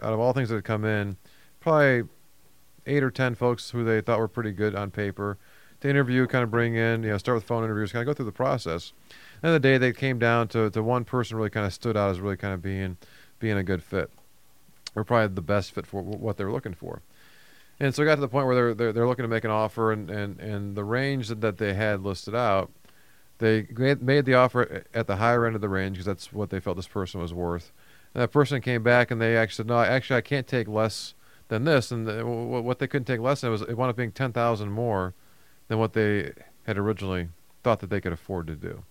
out 0.01 0.13
of 0.13 0.19
all 0.19 0.33
things 0.33 0.49
that 0.49 0.55
had 0.55 0.63
come 0.63 0.85
in, 0.85 1.17
probably 1.59 2.03
eight 2.85 3.03
or 3.03 3.11
ten 3.11 3.33
folks 3.33 3.71
who 3.71 3.83
they 3.83 4.01
thought 4.01 4.19
were 4.19 4.27
pretty 4.27 4.51
good 4.51 4.75
on 4.75 4.91
paper 4.91 5.37
to 5.81 5.89
interview, 5.89 6.27
kind 6.27 6.43
of 6.43 6.51
bring 6.51 6.75
in, 6.75 7.03
you 7.03 7.09
know, 7.09 7.17
start 7.17 7.35
with 7.35 7.43
phone 7.43 7.63
interviews, 7.63 7.91
kind 7.91 8.01
of 8.01 8.07
go 8.07 8.15
through 8.15 8.25
the 8.25 8.31
process. 8.31 8.93
And 9.43 9.53
the 9.53 9.59
day 9.59 9.77
they 9.77 9.91
came 9.91 10.19
down 10.19 10.47
to, 10.49 10.69
to 10.69 10.83
one 10.83 11.05
person 11.05 11.37
really 11.37 11.49
kind 11.49 11.65
of 11.65 11.73
stood 11.73 11.97
out 11.97 12.11
as 12.11 12.19
really 12.19 12.37
kind 12.37 12.53
of 12.53 12.61
being 12.61 12.97
being 13.39 13.57
a 13.57 13.63
good 13.63 13.83
fit, 13.83 14.09
or 14.95 15.03
probably 15.03 15.33
the 15.33 15.41
best 15.41 15.71
fit 15.71 15.85
for 15.85 16.01
what 16.01 16.37
they 16.37 16.45
were 16.45 16.51
looking 16.51 16.73
for. 16.73 17.01
And 17.79 17.93
so 17.93 18.03
it 18.03 18.05
got 18.05 18.15
to 18.15 18.21
the 18.21 18.27
point 18.27 18.45
where 18.45 18.55
they're 18.55 18.73
they're, 18.73 18.93
they're 18.93 19.07
looking 19.07 19.23
to 19.23 19.29
make 19.29 19.43
an 19.43 19.51
offer, 19.51 19.91
and, 19.91 20.09
and, 20.09 20.39
and 20.39 20.75
the 20.75 20.83
range 20.83 21.27
that, 21.27 21.57
they 21.57 21.73
had 21.73 22.03
listed 22.03 22.33
out, 22.33 22.71
they 23.39 23.67
made 23.99 24.23
the 24.23 24.33
offer 24.33 24.85
at 24.93 25.07
the 25.07 25.17
higher 25.17 25.45
end 25.45 25.55
of 25.55 25.61
the 25.61 25.67
range 25.67 25.97
because 25.97 26.05
that's 26.05 26.31
what 26.31 26.49
they 26.51 26.59
felt 26.61 26.77
this 26.77 26.87
person 26.87 27.19
was 27.19 27.33
worth. 27.33 27.73
And 28.13 28.21
that 28.21 28.31
person 28.31 28.61
came 28.61 28.81
back 28.81 29.11
and 29.11 29.21
they 29.21 29.35
actually 29.35 29.55
said, 29.55 29.67
no, 29.67 29.81
actually 29.81 30.17
I 30.17 30.21
can't 30.21 30.47
take 30.47 30.69
less 30.69 31.15
than 31.49 31.65
this. 31.65 31.91
And 31.91 32.07
the, 32.07 32.25
what 32.25 32.79
they 32.79 32.87
couldn't 32.87 33.05
take 33.05 33.19
less 33.19 33.41
than 33.41 33.51
was 33.51 33.61
it 33.61 33.77
wound 33.77 33.89
up 33.89 33.97
being 33.97 34.13
ten 34.13 34.31
thousand 34.31 34.71
more 34.71 35.13
than 35.67 35.77
what 35.77 35.91
they 35.91 36.31
had 36.65 36.77
originally 36.77 37.27
thought 37.61 37.81
that 37.81 37.89
they 37.89 37.99
could 37.99 38.13
afford 38.13 38.47
to 38.47 38.55
do. 38.55 38.83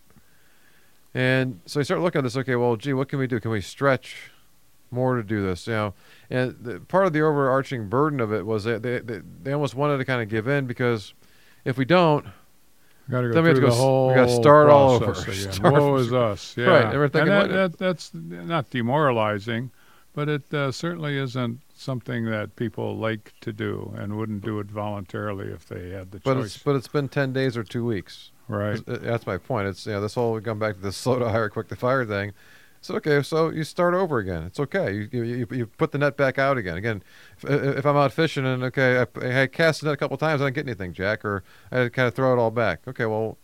And 1.14 1.60
so 1.64 1.80
we 1.80 1.84
start 1.84 2.02
looking 2.02 2.18
at 2.18 2.24
this. 2.24 2.36
Okay, 2.36 2.56
well, 2.56 2.76
gee, 2.76 2.92
what 2.92 3.08
can 3.08 3.18
we 3.18 3.26
do? 3.26 3.40
Can 3.40 3.50
we 3.50 3.62
stretch 3.62 4.30
more 4.90 5.16
to 5.16 5.22
do 5.22 5.42
this? 5.42 5.66
You 5.66 5.72
know, 5.72 5.94
and 6.30 6.56
the, 6.60 6.80
part 6.80 7.06
of 7.06 7.12
the 7.12 7.20
overarching 7.22 7.88
burden 7.88 8.20
of 8.20 8.32
it 8.32 8.44
was 8.46 8.64
that 8.64 8.82
they, 8.82 8.98
they 9.00 9.20
they 9.42 9.52
almost 9.52 9.74
wanted 9.74 9.98
to 9.98 10.04
kind 10.04 10.22
of 10.22 10.28
give 10.28 10.46
in 10.48 10.66
because 10.66 11.14
if 11.64 11.76
we 11.78 11.84
don't, 11.84 12.26
Got 13.10 13.20
to 13.20 13.28
go 13.28 13.34
Then 13.34 13.42
we 13.42 13.48
have 13.50 13.56
through 13.58 13.60
to 13.60 13.60
the 13.60 13.66
go 13.66 13.72
s- 13.74 13.78
whole. 13.78 14.08
we 14.08 14.14
gotta 14.14 14.32
start 14.34 14.70
all 14.70 14.92
over. 14.92 15.12
Again. 15.12 15.52
Start 15.52 15.74
Woe 15.74 15.94
is 15.96 16.12
us. 16.14 16.56
Yeah. 16.56 16.64
Right, 16.66 16.84
and 16.86 16.94
we're 16.94 17.08
thinking, 17.08 17.32
and 17.32 17.50
that, 17.50 17.72
that, 17.72 17.78
that's 17.78 18.10
not 18.14 18.70
demoralizing, 18.70 19.70
but 20.14 20.30
it 20.30 20.54
uh, 20.54 20.72
certainly 20.72 21.18
isn't 21.18 21.60
something 21.76 22.24
that 22.26 22.56
people 22.56 22.96
like 22.96 23.34
to 23.42 23.52
do 23.52 23.92
and 23.98 24.16
wouldn't 24.16 24.42
do 24.42 24.58
it 24.58 24.68
voluntarily 24.68 25.48
if 25.48 25.66
they 25.68 25.90
had 25.90 26.12
the 26.12 26.20
but 26.20 26.34
choice. 26.34 26.54
it's 26.54 26.58
but 26.62 26.76
it's 26.76 26.88
been 26.88 27.08
ten 27.10 27.34
days 27.34 27.58
or 27.58 27.62
two 27.62 27.84
weeks. 27.84 28.30
right. 28.48 28.80
Uh, 28.88 28.96
That's 29.02 29.26
my 29.26 29.36
point. 29.36 29.68
It's 29.68 29.84
you 29.84 29.92
know 29.92 30.00
this 30.00 30.14
whole 30.14 30.32
we 30.32 30.40
come 30.40 30.58
back 30.58 30.76
to 30.76 30.80
this 30.80 30.96
slow 30.96 31.18
to 31.18 31.28
hire, 31.28 31.50
quick 31.50 31.68
to 31.68 31.76
fire 31.76 32.06
thing. 32.06 32.32
So 32.84 32.96
okay, 32.96 33.22
so 33.22 33.48
you 33.48 33.64
start 33.64 33.94
over 33.94 34.18
again. 34.18 34.42
It's 34.42 34.60
okay. 34.60 34.92
You 34.92 35.08
you, 35.10 35.46
you, 35.50 35.66
put 35.66 35.90
the 35.90 35.96
net 35.96 36.18
back 36.18 36.38
out 36.38 36.58
again. 36.58 36.76
Again, 36.76 37.02
if, 37.38 37.44
if 37.78 37.86
I'm 37.86 37.96
out 37.96 38.12
fishing 38.12 38.44
and 38.44 38.62
okay, 38.64 38.98
I, 38.98 39.42
I 39.42 39.46
cast 39.46 39.80
the 39.80 39.86
net 39.86 39.94
a 39.94 39.96
couple 39.96 40.18
times, 40.18 40.42
I 40.42 40.44
didn't 40.44 40.56
get 40.56 40.66
anything, 40.66 40.92
Jack, 40.92 41.24
or 41.24 41.44
I 41.72 41.88
kind 41.88 42.06
of 42.06 42.12
throw 42.12 42.34
it 42.34 42.38
all 42.38 42.50
back. 42.50 42.86
Okay, 42.86 43.06
well, 43.06 43.38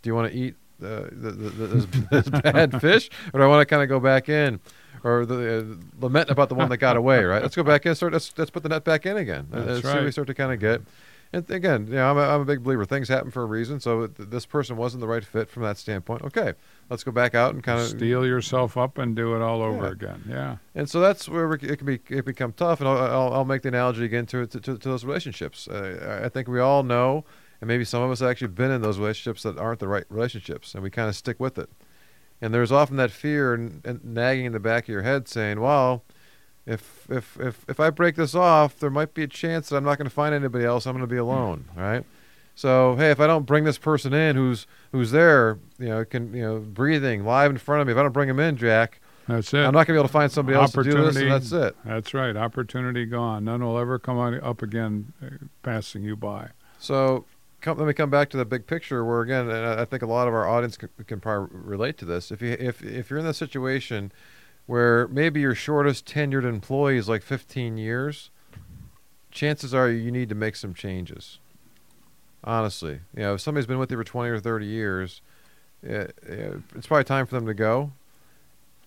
do 0.00 0.08
you 0.08 0.14
want 0.14 0.32
to 0.32 0.38
eat 0.38 0.54
uh, 0.82 1.08
the, 1.12 1.30
the, 1.30 1.50
the, 1.50 1.66
this, 1.66 1.86
this 2.10 2.40
bad 2.40 2.80
fish, 2.80 3.10
or 3.34 3.40
do 3.40 3.44
I 3.44 3.48
want 3.48 3.60
to 3.60 3.66
kind 3.66 3.82
of 3.82 3.90
go 3.90 4.00
back 4.00 4.30
in, 4.30 4.58
or 5.02 5.26
the, 5.26 5.58
uh, 5.58 6.00
lament 6.00 6.30
about 6.30 6.48
the 6.48 6.54
one 6.54 6.70
that 6.70 6.78
got 6.78 6.96
away? 6.96 7.22
Right. 7.22 7.42
Let's 7.42 7.56
go 7.56 7.64
back 7.64 7.84
in. 7.84 7.94
Start. 7.94 8.14
Let's 8.14 8.32
let's 8.38 8.50
put 8.50 8.62
the 8.62 8.70
net 8.70 8.82
back 8.82 9.04
in 9.04 9.18
again. 9.18 9.46
and 9.52 9.68
That's 9.68 9.82
see 9.82 9.88
what 9.88 10.04
we 10.04 10.10
start 10.10 10.28
to 10.28 10.34
kind 10.34 10.54
of 10.54 10.58
get. 10.58 10.80
And 11.34 11.50
again, 11.50 11.88
you 11.88 11.94
know, 11.94 12.10
I'm 12.10 12.16
a, 12.16 12.20
I'm 12.20 12.40
a 12.40 12.44
big 12.44 12.62
believer. 12.62 12.84
Things 12.84 13.08
happen 13.08 13.30
for 13.30 13.42
a 13.42 13.46
reason. 13.46 13.80
So 13.80 14.06
th- 14.06 14.30
this 14.30 14.46
person 14.46 14.76
wasn't 14.76 15.00
the 15.00 15.08
right 15.08 15.24
fit 15.24 15.50
from 15.50 15.64
that 15.64 15.76
standpoint. 15.76 16.22
Okay, 16.22 16.54
let's 16.90 17.02
go 17.04 17.10
back 17.12 17.34
out 17.34 17.54
and 17.54 17.62
kind 17.62 17.80
of 17.80 17.86
Steel 17.86 18.26
yourself 18.26 18.76
up 18.76 18.98
and 18.98 19.14
do 19.16 19.34
it 19.34 19.42
all 19.42 19.62
over 19.62 19.84
Yeah. 19.86 19.90
again. 19.92 20.22
Yeah. 20.28 20.56
And 20.74 20.88
so 20.88 21.00
that's 21.00 21.28
where 21.28 21.52
it 21.52 21.76
can 21.78 21.86
be 21.86 22.00
it 22.08 22.24
become 22.24 22.52
tough. 22.52 22.80
And 22.80 22.88
I'll, 22.88 22.98
I'll, 22.98 23.32
I'll 23.34 23.44
make 23.44 23.62
the 23.62 23.68
analogy 23.68 24.04
again 24.04 24.26
to, 24.26 24.46
to, 24.46 24.60
to, 24.60 24.74
those 24.76 25.04
relationships. 25.04 25.68
Uh, 25.68 26.20
I 26.24 26.28
think 26.28 26.48
we 26.48 26.60
all 26.60 26.82
know, 26.82 27.24
and 27.60 27.68
maybe 27.68 27.84
some 27.84 28.02
of 28.02 28.10
us 28.10 28.20
have 28.20 28.28
actually 28.30 28.48
been 28.48 28.70
in 28.70 28.82
those 28.82 28.98
relationships 28.98 29.42
that 29.44 29.58
aren't 29.58 29.80
the 29.80 29.88
right 29.88 30.04
relationships, 30.10 30.74
and 30.74 30.82
we 30.82 30.90
kind 30.90 31.08
of 31.08 31.16
stick 31.16 31.40
with 31.40 31.58
it. 31.58 31.70
And 32.40 32.52
there's 32.52 32.72
often 32.72 32.96
that 32.96 33.10
fear 33.10 33.54
and, 33.54 33.80
and 33.86 34.04
nagging 34.04 34.44
in 34.44 34.52
the 34.52 34.60
back 34.60 34.84
of 34.84 34.88
your 34.88 35.02
head, 35.02 35.28
saying, 35.28 35.60
"Well, 35.60 36.04
if 36.66 37.06
if 37.10 37.38
if 37.40 37.64
if 37.68 37.80
I 37.80 37.90
break 37.90 38.16
this 38.16 38.34
off, 38.34 38.78
there 38.78 38.90
might 38.90 39.14
be 39.14 39.22
a 39.22 39.26
chance 39.28 39.68
that 39.68 39.76
I'm 39.76 39.84
not 39.84 39.96
going 39.98 40.08
to 40.08 40.14
find 40.14 40.34
anybody 40.34 40.64
else. 40.64 40.84
I'm 40.86 40.92
going 40.94 41.08
to 41.08 41.12
be 41.12 41.16
alone, 41.18 41.66
right?" 41.76 42.04
So 42.54 42.94
hey, 42.96 43.10
if 43.10 43.20
I 43.20 43.26
don't 43.26 43.46
bring 43.46 43.64
this 43.64 43.78
person 43.78 44.12
in, 44.12 44.36
who's 44.36 44.66
who's 44.92 45.10
there, 45.10 45.58
you 45.78 45.88
know, 45.88 46.04
can 46.04 46.32
you 46.34 46.42
know, 46.42 46.58
breathing 46.58 47.24
live 47.24 47.50
in 47.50 47.58
front 47.58 47.80
of 47.80 47.86
me, 47.86 47.92
if 47.92 47.98
I 47.98 48.02
don't 48.02 48.12
bring 48.12 48.28
him 48.28 48.38
in, 48.38 48.56
Jack, 48.56 49.00
That's 49.26 49.52
it. 49.52 49.58
I'm 49.58 49.72
not 49.72 49.86
going 49.86 49.86
to 49.86 49.92
be 49.94 49.98
able 49.98 50.08
to 50.08 50.12
find 50.12 50.30
somebody 50.30 50.56
else 50.56 50.72
to 50.72 50.82
do 50.84 51.02
this, 51.02 51.16
and 51.16 51.30
that's 51.30 51.52
it. 51.52 51.76
That's 51.84 52.14
right. 52.14 52.36
Opportunity 52.36 53.06
gone. 53.06 53.44
None 53.44 53.64
will 53.64 53.78
ever 53.78 53.98
come 53.98 54.18
on, 54.18 54.40
up 54.40 54.62
again, 54.62 55.12
uh, 55.22 55.30
passing 55.62 56.02
you 56.04 56.14
by. 56.14 56.50
So 56.78 57.24
come, 57.60 57.78
let 57.78 57.86
me 57.88 57.92
come 57.92 58.10
back 58.10 58.30
to 58.30 58.36
the 58.36 58.44
big 58.44 58.66
picture, 58.66 59.04
where 59.04 59.22
again, 59.22 59.50
I 59.50 59.84
think 59.84 60.02
a 60.02 60.06
lot 60.06 60.28
of 60.28 60.34
our 60.34 60.46
audience 60.46 60.76
can, 60.76 60.90
can 61.06 61.20
probably 61.20 61.58
relate 61.58 61.98
to 61.98 62.04
this. 62.04 62.30
If 62.30 62.40
you 62.40 62.56
if 62.60 62.84
if 62.84 63.10
you're 63.10 63.18
in 63.18 63.24
that 63.24 63.34
situation 63.34 64.12
where 64.66 65.08
maybe 65.08 65.40
your 65.40 65.54
shortest 65.54 66.06
tenured 66.06 66.44
employee 66.44 66.96
is 66.96 67.08
like 67.08 67.22
15 67.22 67.76
years, 67.76 68.30
chances 69.30 69.74
are 69.74 69.90
you 69.90 70.10
need 70.10 70.28
to 70.30 70.34
make 70.34 70.56
some 70.56 70.72
changes. 70.72 71.38
Honestly, 72.44 73.00
you 73.16 73.22
know, 73.22 73.34
if 73.34 73.40
somebody's 73.40 73.66
been 73.66 73.78
with 73.78 73.90
you 73.90 73.96
for 73.96 74.04
20 74.04 74.30
or 74.30 74.38
30 74.38 74.66
years, 74.66 75.22
uh, 75.88 75.92
uh, 75.94 76.08
it's 76.74 76.86
probably 76.86 77.04
time 77.04 77.26
for 77.26 77.34
them 77.34 77.46
to 77.46 77.54
go. 77.54 77.92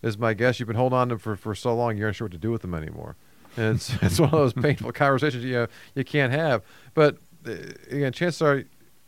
Is 0.03 0.17
my 0.17 0.35
guess. 0.35 0.59
You've 0.59 0.67
been 0.67 0.75
holding 0.75 0.97
on 0.97 1.09
to 1.09 1.15
them 1.15 1.19
for, 1.19 1.35
for 1.35 1.55
so 1.55 1.75
long, 1.75 1.97
you're 1.97 2.07
not 2.07 2.15
sure 2.15 2.25
what 2.25 2.31
to 2.33 2.37
do 2.37 2.51
with 2.51 2.61
them 2.61 2.75
anymore. 2.75 3.15
And 3.57 3.75
it's 3.75 3.91
it's 4.01 4.19
one 4.19 4.29
of 4.29 4.35
those 4.39 4.53
painful 4.53 4.91
conversations 4.91 5.43
you 5.43 5.67
you 5.95 6.03
can't 6.03 6.31
have. 6.31 6.61
But 6.93 7.17
uh, 7.47 7.53
again, 7.89 8.13
chances 8.13 8.41
are, 8.43 8.63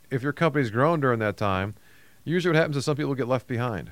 if 0.10 0.24
your 0.24 0.34
company's 0.34 0.72
grown 0.72 1.00
during 1.00 1.20
that 1.20 1.38
time, 1.38 1.76
usually 2.24 2.54
what 2.54 2.60
happens 2.60 2.78
is 2.78 2.86
some 2.86 2.97
people 2.97 3.14
get 3.14 3.28
left 3.28 3.45
behind. 3.47 3.91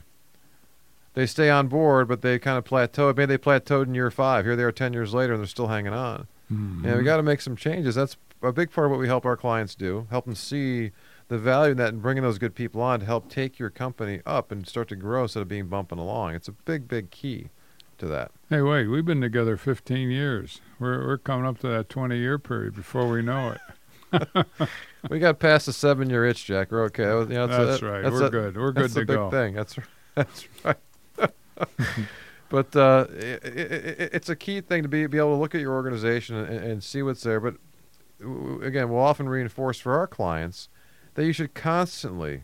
They 1.14 1.28
stay 1.28 1.50
on 1.50 1.68
board, 1.68 2.08
but 2.08 2.22
they 2.22 2.40
kind 2.40 2.58
of 2.58 2.66
plateau. 2.66 3.08
Maybe 3.16 3.26
they 3.26 3.38
plateaued 3.38 3.86
in 3.88 3.96
year 3.96 4.10
five. 4.12 4.46
Here 4.46 4.56
they 4.56 4.64
are 4.64 4.72
10 4.72 4.94
years 4.94 5.14
later, 5.14 5.34
and 5.34 5.42
they're 5.42 5.48
still 5.48 5.68
hanging 5.68 5.94
on. 5.94 6.28
Mhm. 6.52 6.86
And 6.86 6.98
we 6.98 7.04
got 7.04 7.18
to 7.18 7.24
make 7.24 7.42
some 7.42 7.56
changes. 7.56 7.96
That's 7.96 8.18
a 8.42 8.52
big 8.52 8.72
part 8.72 8.86
of 8.86 8.92
what 8.92 9.00
we 9.00 9.08
help 9.08 9.26
our 9.26 9.38
clients 9.38 9.76
do. 9.76 10.08
Help 10.10 10.26
them 10.26 10.36
see 10.36 10.92
the 11.28 11.38
value 11.38 11.72
in 11.72 11.78
that 11.78 11.90
and 11.90 12.02
bringing 12.02 12.24
those 12.24 12.38
good 12.38 12.56
people 12.56 12.82
on 12.82 13.00
to 13.02 13.06
help 13.06 13.30
take 13.30 13.60
your 13.60 13.70
company 13.70 14.22
up 14.26 14.52
and 14.52 14.68
start 14.68 14.88
to 14.90 14.96
grow 14.96 15.24
instead 15.24 15.42
of 15.42 15.48
being 15.48 15.68
bumping 15.68 16.00
along. 16.00 16.36
It's 16.36 16.48
a 16.48 16.54
big, 16.54 16.88
big 16.88 17.10
key 17.12 17.50
to 17.98 18.06
that. 18.06 18.32
Hey, 18.50 18.62
wait, 18.62 18.88
we've 18.88 19.04
been 19.06 19.22
together 19.22 19.58
15 19.58 20.10
years. 20.10 20.62
We're, 20.80 21.06
we're 21.06 21.18
coming 21.18 21.46
up 21.46 21.60
to 21.60 21.68
that 21.68 21.90
20 21.90 22.18
year 22.18 22.38
period 22.40 22.76
before 22.76 23.10
we 23.10 23.22
know 23.22 23.56
it. 24.12 24.28
we 25.10 25.20
got 25.20 25.38
past 25.40 25.66
the 25.66 25.74
seven-year 25.74 26.26
itch, 26.26 26.46
Jack. 26.46 26.72
We're 26.72 26.86
okay. 26.86 27.04
You 27.04 27.26
know, 27.26 27.48
That's 27.48 27.82
that- 27.82 27.86
right. 27.88 28.02
that's 28.04 28.14
We're 28.14 28.26
a- 28.26 28.30
good. 28.30 28.56
We're 28.58 28.72
That's 28.72 28.94
good 28.94 29.08
to 29.08 29.14
big 29.14 29.18
go. 29.18 29.30
thing. 29.30 29.54
That's 29.54 29.76
that's 30.16 30.48
right. 30.64 30.78
but 32.50 32.74
uh, 32.76 33.06
i 33.10 33.14
i 33.14 33.26
i 33.26 33.40
it's 34.14 34.30
a 34.30 34.36
key 34.36 34.62
thing 34.62 34.84
to 34.84 34.88
be 34.90 35.06
be 35.08 35.18
able 35.18 35.34
to 35.36 35.40
look 35.42 35.54
at 35.56 35.62
your 35.62 35.74
organization 35.74 36.36
and, 36.38 36.50
and 36.64 36.84
see 36.84 37.02
what's 37.02 37.22
there. 37.24 37.40
But 37.40 37.56
again, 38.20 38.90
we'll 38.90 39.02
often 39.02 39.30
reinforce 39.30 39.80
for 39.80 39.98
our 39.98 40.08
clients 40.08 40.70
that 41.16 41.26
you 41.26 41.34
should 41.34 41.54
constantly 41.54 42.44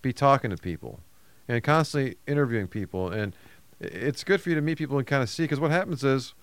be 0.00 0.12
talking 0.12 0.50
to 0.50 0.56
people 0.56 1.00
and 1.48 1.62
constantly 1.62 2.16
interviewing 2.26 2.68
people. 2.68 3.10
And 3.10 3.34
it's 3.80 4.24
good 4.24 4.40
for 4.40 4.48
you 4.48 4.54
to 4.54 4.62
meet 4.62 4.78
people 4.78 4.98
and 4.98 5.06
kind 5.06 5.22
of 5.22 5.28
see 5.28 5.44
because 5.44 5.60
what 5.60 5.70
happens 5.70 6.04
is, 6.04 6.34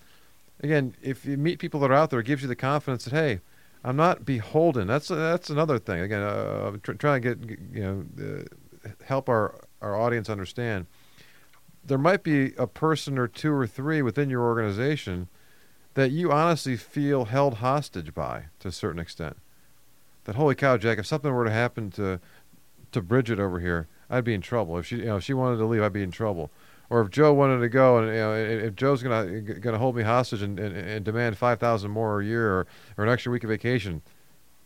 again, 0.61 0.95
if 1.01 1.25
you 1.25 1.37
meet 1.37 1.59
people 1.59 1.79
that 1.81 1.91
are 1.91 1.95
out 1.95 2.09
there, 2.09 2.19
it 2.19 2.25
gives 2.25 2.41
you 2.41 2.47
the 2.47 2.55
confidence 2.55 3.05
that 3.05 3.13
hey. 3.13 3.41
I'm 3.83 3.95
not 3.95 4.25
beholden. 4.25 4.87
That's 4.87 5.07
that's 5.07 5.49
another 5.49 5.79
thing. 5.79 6.01
Again, 6.01 6.21
uh, 6.21 6.65
I'm 6.67 6.79
tr- 6.81 6.93
trying 6.93 7.21
to 7.21 7.35
get 7.35 7.59
you 7.73 7.81
know 7.81 8.05
uh, 8.21 8.89
help 9.05 9.29
our 9.29 9.55
our 9.81 9.95
audience 9.95 10.29
understand. 10.29 10.85
There 11.85 11.97
might 11.97 12.23
be 12.23 12.53
a 12.57 12.67
person 12.67 13.17
or 13.17 13.27
two 13.27 13.53
or 13.53 13.65
three 13.65 14.01
within 14.01 14.29
your 14.29 14.41
organization 14.41 15.29
that 15.99 16.11
you 16.11 16.31
honestly 16.31 16.77
feel 16.77 17.25
held 17.25 17.55
hostage 17.55 18.13
by 18.13 18.45
to 18.59 18.69
a 18.69 18.71
certain 18.71 18.99
extent. 18.99 19.37
That 20.23 20.35
holy 20.35 20.55
cow, 20.55 20.77
Jack! 20.77 20.97
If 20.97 21.05
something 21.05 21.31
were 21.33 21.45
to 21.45 21.51
happen 21.51 21.91
to 21.91 22.19
to 22.91 23.01
Bridget 23.01 23.39
over 23.39 23.59
here, 23.59 23.87
I'd 24.09 24.23
be 24.23 24.33
in 24.33 24.41
trouble. 24.41 24.77
If 24.77 24.85
she 24.87 24.97
you 24.97 25.05
know 25.05 25.17
if 25.17 25.23
she 25.23 25.33
wanted 25.33 25.57
to 25.57 25.65
leave, 25.65 25.81
I'd 25.81 25.93
be 25.93 26.03
in 26.03 26.11
trouble. 26.11 26.51
Or 26.91 27.01
if 27.01 27.11
Joe 27.11 27.33
wanted 27.33 27.59
to 27.59 27.69
go, 27.69 27.99
and 27.99 28.07
you 28.07 28.13
know, 28.15 28.33
if 28.33 28.75
Joe's 28.75 29.03
gonna 29.03 29.41
gonna 29.41 29.77
hold 29.77 29.95
me 29.95 30.01
hostage 30.03 30.41
and, 30.41 30.59
and, 30.59 30.75
and 30.75 31.05
demand 31.05 31.37
five 31.37 31.59
thousand 31.59 31.91
more 31.91 32.21
a 32.21 32.25
year 32.25 32.49
or, 32.51 32.67
or 32.97 33.03
an 33.05 33.11
extra 33.11 33.31
week 33.31 33.43
of 33.43 33.49
vacation, 33.49 34.01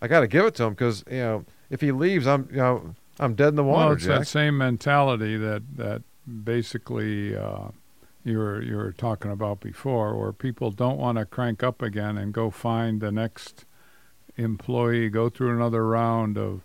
I 0.02 0.08
got 0.08 0.22
to 0.22 0.28
give 0.28 0.46
it 0.46 0.56
to 0.56 0.64
him 0.64 0.70
because 0.74 1.04
you 1.10 1.18
know 1.18 1.46
if 1.70 1.82
he 1.82 1.92
leaves, 1.92 2.26
I'm 2.28 2.48
you 2.52 2.58
know 2.58 2.96
I'm 3.20 3.36
dead 3.36 3.50
in 3.50 3.56
the 3.56 3.64
water, 3.64 3.86
Well, 3.88 3.94
it's 3.96 4.06
Jack. 4.06 4.20
that 4.20 4.26
same 4.28 4.58
mentality 4.58 5.36
that 5.38 5.64
that 5.76 6.02
basically 6.44 7.36
uh, 7.36 7.70
you 8.24 8.38
were 8.38 8.62
you 8.62 8.76
were 8.76 8.92
talking 8.94 9.32
about 9.32 9.60
before, 9.60 10.18
where 10.18 10.32
people 10.34 10.72
don't 10.72 10.98
want 10.98 11.18
to 11.18 11.26
crank 11.26 11.62
up 11.64 11.82
again 11.82 12.18
and 12.18 12.34
go 12.34 12.50
find 12.50 13.02
the 13.02 13.12
next 13.12 13.66
employee, 14.38 15.10
go 15.10 15.30
through 15.30 15.56
another 15.56 15.86
round 15.88 16.38
of 16.38 16.62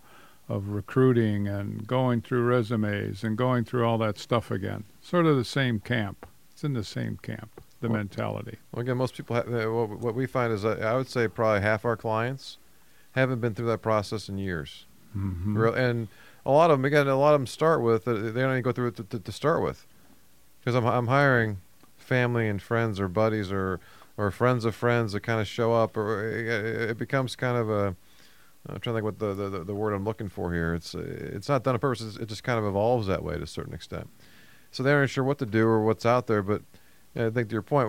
of 0.49 0.69
recruiting 0.71 1.47
and 1.47 1.87
going 1.87 2.23
through 2.23 2.43
resumes 2.43 3.23
and 3.23 3.37
going 3.37 3.65
through 3.65 3.85
all 3.85 3.99
that 3.99 4.17
stuff 4.19 4.51
again. 4.51 4.85
Sort 5.03 5.27
of 5.27 5.37
the 5.37 5.45
same 5.45 5.79
camp. 5.79 6.27
It's 6.53 6.65
in 6.65 6.73
the 6.73 6.85
same 6.85 7.19
camp. 7.23 7.61
The 7.81 7.89
Well- 7.89 7.99
mentality. 7.99 8.57
Well, 8.73 8.81
again, 8.81 8.97
most 8.97 9.15
people, 9.15 9.37
ha- 9.37 9.43
uh, 9.43 9.71
what, 9.71 9.99
what 10.01 10.15
we 10.15 10.27
find 10.27 10.51
is 10.53 10.63
that 10.63 10.83
I 10.83 10.97
would 10.97 11.07
say 11.07 11.29
probably 11.29 11.61
half 11.61 11.85
our 11.85 11.97
clients 11.99 12.57
haven't 13.13 13.41
been 13.41 13.55
through 13.55 13.67
that 13.67 13.83
process 13.83 14.29
in 14.31 14.39
years. 14.39 14.87
hmm 15.13 15.57
And 15.77 16.09
a 16.47 16.51
lot 16.51 16.71
of 16.71 16.79
them, 16.79 16.85
again, 16.87 17.07
a 17.09 17.17
lot 17.17 17.35
of 17.35 17.41
them 17.41 17.47
start 17.47 17.83
with, 17.83 18.09
uh, 18.09 18.15
they 18.15 18.41
don't 18.41 18.51
even 18.53 18.63
go 18.63 18.73
through 18.73 18.89
it 18.89 18.97
to, 18.97 19.05
to, 19.05 19.19
to 19.19 19.33
start 19.33 19.63
with. 19.63 19.87
Because 20.69 20.85
I'm, 20.85 20.87
I'm 20.87 21.07
hiring 21.07 21.63
family 21.97 22.47
and 22.47 22.61
friends 22.61 23.01
or 23.01 23.09
buddies 23.09 23.51
or, 23.51 23.81
or 24.19 24.31
friends 24.31 24.67
of 24.67 24.75
friends 24.75 25.15
that 25.15 25.21
kind 25.21 25.41
of 25.41 25.49
show 25.49 25.73
up, 25.73 25.97
or 25.97 26.29
it, 26.29 26.91
it 26.91 26.99
becomes 26.99 27.35
kind 27.37 27.57
of 27.57 27.71
a, 27.71 27.97
I'm 28.69 28.79
trying 28.79 28.95
to 28.97 29.01
think 29.01 29.05
what 29.05 29.19
the, 29.19 29.33
the, 29.33 29.65
the 29.65 29.75
word 29.75 29.95
I'm 29.95 30.05
looking 30.05 30.29
for 30.29 30.53
here. 30.53 30.75
It's 30.75 30.95
it's 30.95 31.49
not 31.49 31.65
done 31.65 31.73
on 31.73 31.81
purpose. 31.81 32.19
It 32.19 32.27
just 32.27 32.45
kind 32.45 32.59
of 32.59 32.67
evolves 32.67 33.07
that 33.07 33.25
way 33.25 33.37
to 33.37 33.45
a 33.45 33.47
certain 33.47 33.73
extent. 33.73 34.11
So 34.71 34.83
they 34.83 34.93
aren't 34.93 35.09
sure 35.09 35.25
what 35.25 35.39
to 35.39 35.47
do 35.47 35.67
or 35.67 35.83
what's 35.83 36.05
out 36.05 36.27
there. 36.27 36.43
But 36.43 36.61
yeah, 37.15 37.29
I 37.29 37.31
think 37.31 37.49
to 37.49 37.55
your 37.55 37.63
point, 37.63 37.89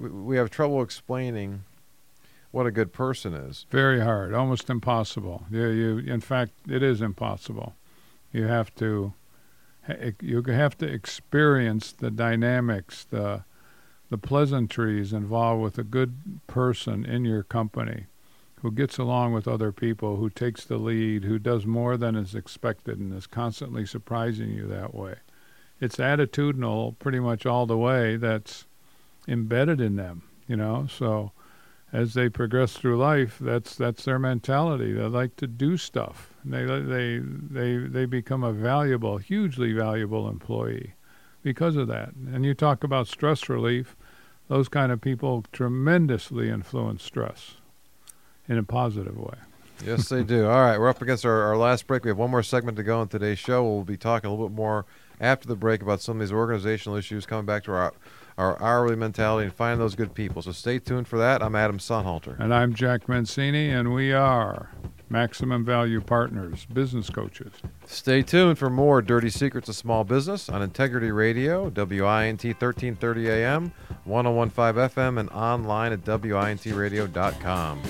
we, 0.00 0.08
we- 0.08 0.36
have 0.38 0.48
trouble 0.48 0.80
explaining 0.82 1.64
what 2.52 2.64
a 2.66 2.70
good 2.70 2.94
person 2.94 3.34
is. 3.34 3.66
Very 3.70 4.00
hard, 4.00 4.32
almost 4.32 4.70
impossible. 4.70 5.44
You, 5.50 5.66
you, 5.66 5.98
in 6.10 6.22
fact, 6.22 6.52
it 6.66 6.82
is 6.82 7.02
impossible. 7.02 7.74
You 8.32 8.44
have 8.44 8.74
to, 8.76 9.12
you 10.20 10.42
have 10.42 10.76
to 10.78 10.86
experience 10.86 11.92
the 11.92 12.10
dynamics, 12.10 13.04
the, 13.04 13.44
the 14.10 14.18
pleasantries 14.18 15.12
involved 15.12 15.62
with 15.62 15.78
a 15.78 15.84
good 15.84 16.40
person 16.46 17.04
in 17.04 17.24
your 17.24 17.42
company, 17.42 18.06
who 18.62 18.70
gets 18.70 18.98
along 18.98 19.32
with 19.32 19.46
other 19.46 19.72
people, 19.72 20.16
who 20.16 20.30
takes 20.30 20.64
the 20.64 20.78
lead, 20.78 21.24
who 21.24 21.38
does 21.38 21.66
more 21.66 21.96
than 21.96 22.16
is 22.16 22.34
expected, 22.34 22.98
and 22.98 23.14
is 23.14 23.26
constantly 23.26 23.86
surprising 23.86 24.50
you 24.50 24.66
that 24.66 24.94
way. 24.94 25.16
It's 25.80 25.96
attitudinal, 25.96 26.98
pretty 26.98 27.20
much 27.20 27.44
all 27.44 27.66
the 27.66 27.76
way. 27.76 28.16
That's 28.16 28.64
embedded 29.28 29.80
in 29.80 29.96
them, 29.96 30.22
you 30.48 30.56
know. 30.56 30.86
So 30.90 31.32
as 31.92 32.14
they 32.14 32.28
progress 32.28 32.72
through 32.74 32.98
life, 32.98 33.36
that's 33.40 33.76
that's 33.76 34.04
their 34.04 34.18
mentality. 34.18 34.92
They 34.92 35.02
like 35.02 35.36
to 35.36 35.46
do 35.46 35.76
stuff. 35.76 36.32
They 36.48 36.64
they 36.64 37.18
they 37.18 37.76
they 37.76 38.04
become 38.06 38.44
a 38.44 38.52
valuable, 38.52 39.18
hugely 39.18 39.72
valuable 39.72 40.28
employee 40.28 40.94
because 41.42 41.76
of 41.76 41.88
that. 41.88 42.12
And 42.14 42.44
you 42.44 42.54
talk 42.54 42.84
about 42.84 43.08
stress 43.08 43.48
relief; 43.48 43.96
those 44.48 44.68
kind 44.68 44.92
of 44.92 45.00
people 45.00 45.44
tremendously 45.50 46.48
influence 46.48 47.02
stress 47.02 47.56
in 48.48 48.58
a 48.58 48.62
positive 48.62 49.18
way. 49.18 49.38
Yes, 49.84 50.08
they 50.08 50.22
do. 50.22 50.46
All 50.46 50.62
right, 50.62 50.78
we're 50.78 50.88
up 50.88 51.02
against 51.02 51.26
our, 51.26 51.42
our 51.42 51.56
last 51.56 51.86
break. 51.86 52.04
We 52.04 52.10
have 52.10 52.16
one 52.16 52.30
more 52.30 52.42
segment 52.42 52.76
to 52.78 52.82
go 52.82 53.02
in 53.02 53.08
today's 53.08 53.38
show. 53.38 53.62
We'll 53.62 53.84
be 53.84 53.98
talking 53.98 54.28
a 54.28 54.32
little 54.32 54.48
bit 54.48 54.54
more 54.56 54.86
after 55.20 55.46
the 55.48 55.56
break 55.56 55.82
about 55.82 56.00
some 56.00 56.16
of 56.16 56.20
these 56.20 56.32
organizational 56.32 56.96
issues, 56.96 57.26
coming 57.26 57.44
back 57.44 57.64
to 57.64 57.72
our 57.72 57.92
our 58.38 58.62
hourly 58.62 58.96
mentality 58.96 59.46
and 59.46 59.54
finding 59.54 59.78
those 59.78 59.94
good 59.94 60.14
people. 60.14 60.42
So 60.42 60.52
stay 60.52 60.78
tuned 60.78 61.08
for 61.08 61.18
that. 61.18 61.42
I'm 61.42 61.56
Adam 61.56 61.78
Sonhalter. 61.78 62.38
And 62.38 62.54
I'm 62.54 62.74
Jack 62.74 63.08
Mancini, 63.08 63.70
and 63.70 63.94
we 63.94 64.12
are 64.12 64.70
Maximum 65.08 65.64
Value 65.64 66.00
Partners, 66.00 66.66
business 66.72 67.10
coaches. 67.10 67.52
Stay 67.86 68.22
tuned 68.22 68.58
for 68.58 68.68
more 68.68 69.00
Dirty 69.02 69.30
Secrets 69.30 69.68
of 69.68 69.76
Small 69.76 70.04
Business 70.04 70.48
on 70.48 70.62
Integrity 70.62 71.10
Radio, 71.10 71.64
WINT 71.70 72.44
1330 72.44 73.28
AM, 73.30 73.72
1015 74.04 74.88
FM, 74.90 75.20
and 75.20 75.30
online 75.30 75.92
at 75.92 76.04
WINTradio.com. 76.04 77.82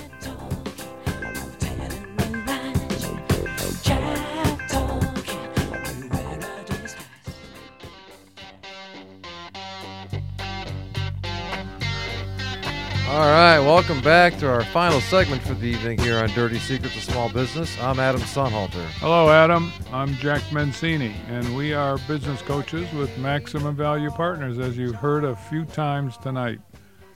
right, 13.25 13.59
welcome 13.59 13.99
back 14.01 14.37
to 14.37 14.47
our 14.47 14.63
final 14.65 15.01
segment 15.01 15.41
for 15.41 15.55
the 15.55 15.65
evening 15.65 15.97
here 15.97 16.17
on 16.17 16.29
Dirty 16.29 16.59
Secrets 16.59 16.95
of 16.97 17.03
Small 17.03 17.29
Business. 17.29 17.75
I'm 17.79 17.99
Adam 17.99 18.21
Sonhalter. 18.21 18.85
Hello, 18.99 19.31
Adam. 19.31 19.71
I'm 19.91 20.13
Jack 20.15 20.41
Mencini, 20.51 21.13
and 21.27 21.55
we 21.55 21.73
are 21.73 21.97
business 22.07 22.41
coaches 22.43 22.91
with 22.93 23.17
Maximum 23.17 23.75
Value 23.75 24.11
Partners, 24.11 24.59
as 24.59 24.77
you've 24.77 24.95
heard 24.95 25.23
a 25.23 25.35
few 25.35 25.65
times 25.65 26.17
tonight. 26.17 26.59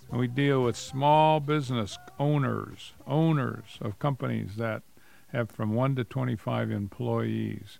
And 0.09 0.19
we 0.19 0.27
deal 0.27 0.63
with 0.63 0.75
small 0.75 1.39
business 1.39 1.97
owners, 2.17 2.93
owners 3.05 3.77
of 3.79 3.99
companies 3.99 4.55
that 4.55 4.81
have 5.27 5.51
from 5.51 5.73
1 5.73 5.95
to 5.97 6.03
25 6.03 6.71
employees. 6.71 7.79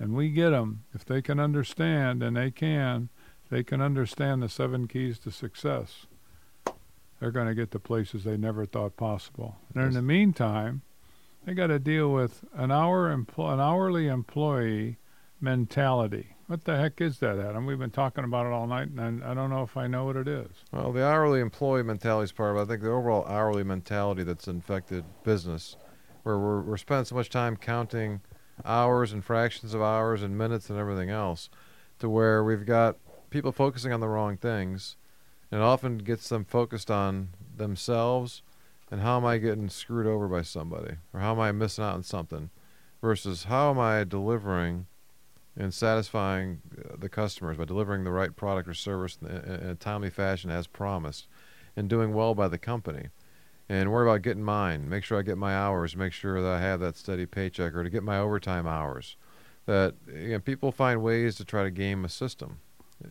And 0.00 0.14
we 0.14 0.30
get 0.30 0.50
them 0.50 0.82
if 0.94 1.04
they 1.04 1.22
can 1.22 1.38
understand, 1.38 2.22
and 2.22 2.36
they 2.36 2.50
can, 2.50 3.08
they 3.50 3.62
can 3.62 3.80
understand 3.80 4.42
the 4.42 4.48
seven 4.48 4.88
keys 4.88 5.18
to 5.20 5.30
success. 5.30 6.06
They're 7.22 7.30
going 7.30 7.46
to 7.46 7.54
get 7.54 7.70
to 7.70 7.78
places 7.78 8.24
they 8.24 8.36
never 8.36 8.66
thought 8.66 8.96
possible. 8.96 9.54
And 9.76 9.84
in 9.84 9.92
the 9.92 10.02
meantime, 10.02 10.82
they 11.44 11.54
got 11.54 11.68
to 11.68 11.78
deal 11.78 12.12
with 12.12 12.42
an 12.52 12.72
hour 12.72 13.16
empl- 13.16 13.52
an 13.52 13.60
hourly 13.60 14.08
employee 14.08 14.96
mentality. 15.40 16.34
What 16.48 16.64
the 16.64 16.76
heck 16.76 17.00
is 17.00 17.20
that, 17.20 17.38
Adam? 17.38 17.64
We've 17.64 17.78
been 17.78 17.90
talking 17.90 18.24
about 18.24 18.46
it 18.46 18.52
all 18.52 18.66
night, 18.66 18.88
and 18.88 19.22
I, 19.22 19.30
I 19.30 19.34
don't 19.34 19.50
know 19.50 19.62
if 19.62 19.76
I 19.76 19.86
know 19.86 20.06
what 20.06 20.16
it 20.16 20.26
is. 20.26 20.50
Well, 20.72 20.90
the 20.90 21.06
hourly 21.06 21.38
employee 21.38 21.84
mentality 21.84 22.24
is 22.24 22.32
part 22.32 22.50
of 22.50 22.56
it. 22.56 22.62
I 22.62 22.64
think 22.64 22.82
the 22.82 22.90
overall 22.90 23.24
hourly 23.28 23.62
mentality 23.62 24.24
that's 24.24 24.48
infected 24.48 25.04
business, 25.22 25.76
where 26.24 26.40
we're, 26.40 26.62
we're 26.62 26.76
spending 26.76 27.04
so 27.04 27.14
much 27.14 27.30
time 27.30 27.56
counting 27.56 28.20
hours 28.64 29.12
and 29.12 29.24
fractions 29.24 29.74
of 29.74 29.80
hours 29.80 30.24
and 30.24 30.36
minutes 30.36 30.70
and 30.70 30.76
everything 30.76 31.10
else, 31.10 31.50
to 32.00 32.08
where 32.08 32.42
we've 32.42 32.66
got 32.66 32.96
people 33.30 33.52
focusing 33.52 33.92
on 33.92 34.00
the 34.00 34.08
wrong 34.08 34.36
things, 34.36 34.96
and 35.52 35.60
it 35.60 35.64
often 35.64 35.98
gets 35.98 36.30
them 36.30 36.44
focused 36.44 36.90
on 36.90 37.28
themselves 37.56 38.42
and 38.90 39.00
how 39.00 39.16
am 39.16 39.24
I 39.24 39.38
getting 39.38 39.68
screwed 39.68 40.06
over 40.06 40.26
by 40.28 40.42
somebody, 40.42 40.96
or 41.14 41.20
how 41.20 41.32
am 41.32 41.40
I 41.40 41.52
missing 41.52 41.84
out 41.84 41.94
on 41.94 42.02
something, 42.02 42.50
versus 43.00 43.44
how 43.44 43.70
am 43.70 43.78
I 43.78 44.04
delivering 44.04 44.86
and 45.56 45.72
satisfying 45.72 46.60
uh, 46.78 46.96
the 46.98 47.08
customers 47.08 47.56
by 47.56 47.64
delivering 47.64 48.04
the 48.04 48.10
right 48.10 48.34
product 48.34 48.68
or 48.68 48.74
service 48.74 49.18
in, 49.20 49.28
a 49.28 49.74
timely 49.74 50.10
fashion 50.10 50.50
as 50.50 50.66
promised, 50.66 51.26
and 51.76 51.88
doing 51.88 52.12
well 52.12 52.34
by 52.34 52.48
the 52.48 52.58
company. 52.58 53.08
And 53.68 53.90
worry 53.90 54.08
about 54.08 54.22
getting 54.22 54.42
mine. 54.42 54.88
Make 54.88 55.04
sure 55.04 55.18
I 55.18 55.22
get 55.22 55.38
my 55.38 55.54
hours. 55.54 55.96
Make 55.96 56.12
sure 56.12 56.42
that 56.42 56.52
I 56.52 56.60
have 56.60 56.80
that 56.80 56.96
steady 56.96 57.24
paycheck, 57.24 57.74
or 57.74 57.84
to 57.84 57.90
get 57.90 58.02
my 58.02 58.18
overtime 58.18 58.66
hours. 58.66 59.16
That 59.64 59.94
you 60.06 60.30
know, 60.30 60.38
people 60.38 60.72
find 60.72 61.02
ways 61.02 61.36
to 61.36 61.44
try 61.44 61.62
to 61.62 61.70
game 61.70 62.04
a 62.04 62.10
system, 62.10 62.58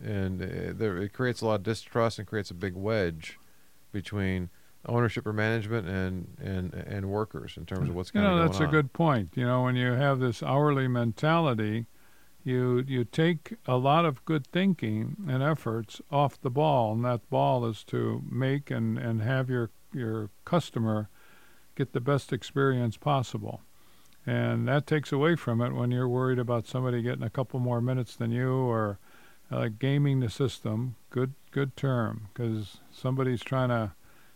and 0.04 0.42
uh, 0.42 0.72
there, 0.74 0.96
it 0.98 1.12
creates 1.12 1.40
a 1.40 1.46
lot 1.46 1.56
of 1.56 1.62
distrust 1.62 2.18
and 2.18 2.26
creates 2.26 2.50
a 2.50 2.54
big 2.54 2.74
wedge 2.74 3.38
between 3.92 4.50
ownership 4.86 5.26
or 5.26 5.32
management 5.32 5.88
and 5.88 6.36
and 6.42 6.74
and 6.74 7.08
workers 7.08 7.56
in 7.56 7.64
terms 7.66 7.88
of 7.88 7.94
what's 7.94 8.10
You 8.14 8.20
kind 8.20 8.26
of 8.26 8.32
know, 8.32 8.38
going 8.38 8.48
that's 8.48 8.60
a 8.60 8.64
on. 8.64 8.70
good 8.70 8.92
point. 8.92 9.30
You 9.34 9.46
know, 9.46 9.62
when 9.62 9.76
you 9.76 9.92
have 9.92 10.18
this 10.18 10.42
hourly 10.42 10.88
mentality, 10.88 11.86
you 12.44 12.84
you 12.86 13.04
take 13.04 13.54
a 13.66 13.76
lot 13.76 14.04
of 14.04 14.24
good 14.24 14.46
thinking 14.48 15.16
and 15.28 15.42
efforts 15.42 16.00
off 16.10 16.40
the 16.40 16.50
ball, 16.50 16.92
and 16.92 17.04
that 17.04 17.28
ball 17.30 17.64
is 17.66 17.84
to 17.84 18.22
make 18.28 18.70
and, 18.70 18.98
and 18.98 19.22
have 19.22 19.48
your 19.48 19.70
your 19.92 20.30
customer 20.44 21.08
get 21.74 21.92
the 21.92 22.00
best 22.00 22.32
experience 22.32 22.96
possible. 22.96 23.60
And 24.26 24.68
that 24.68 24.86
takes 24.86 25.10
away 25.10 25.34
from 25.36 25.60
it 25.60 25.72
when 25.72 25.90
you're 25.90 26.08
worried 26.08 26.38
about 26.38 26.66
somebody 26.66 27.02
getting 27.02 27.24
a 27.24 27.30
couple 27.30 27.58
more 27.60 27.80
minutes 27.80 28.14
than 28.14 28.30
you 28.30 28.52
or 28.52 28.98
uh, 29.52 29.68
gaming 29.78 30.20
the 30.20 30.30
system. 30.30 30.96
Good 31.10 31.34
good 31.50 31.76
term 31.76 32.28
because 32.32 32.78
somebody's 32.90 33.42
trying 33.42 33.68
to 33.68 33.92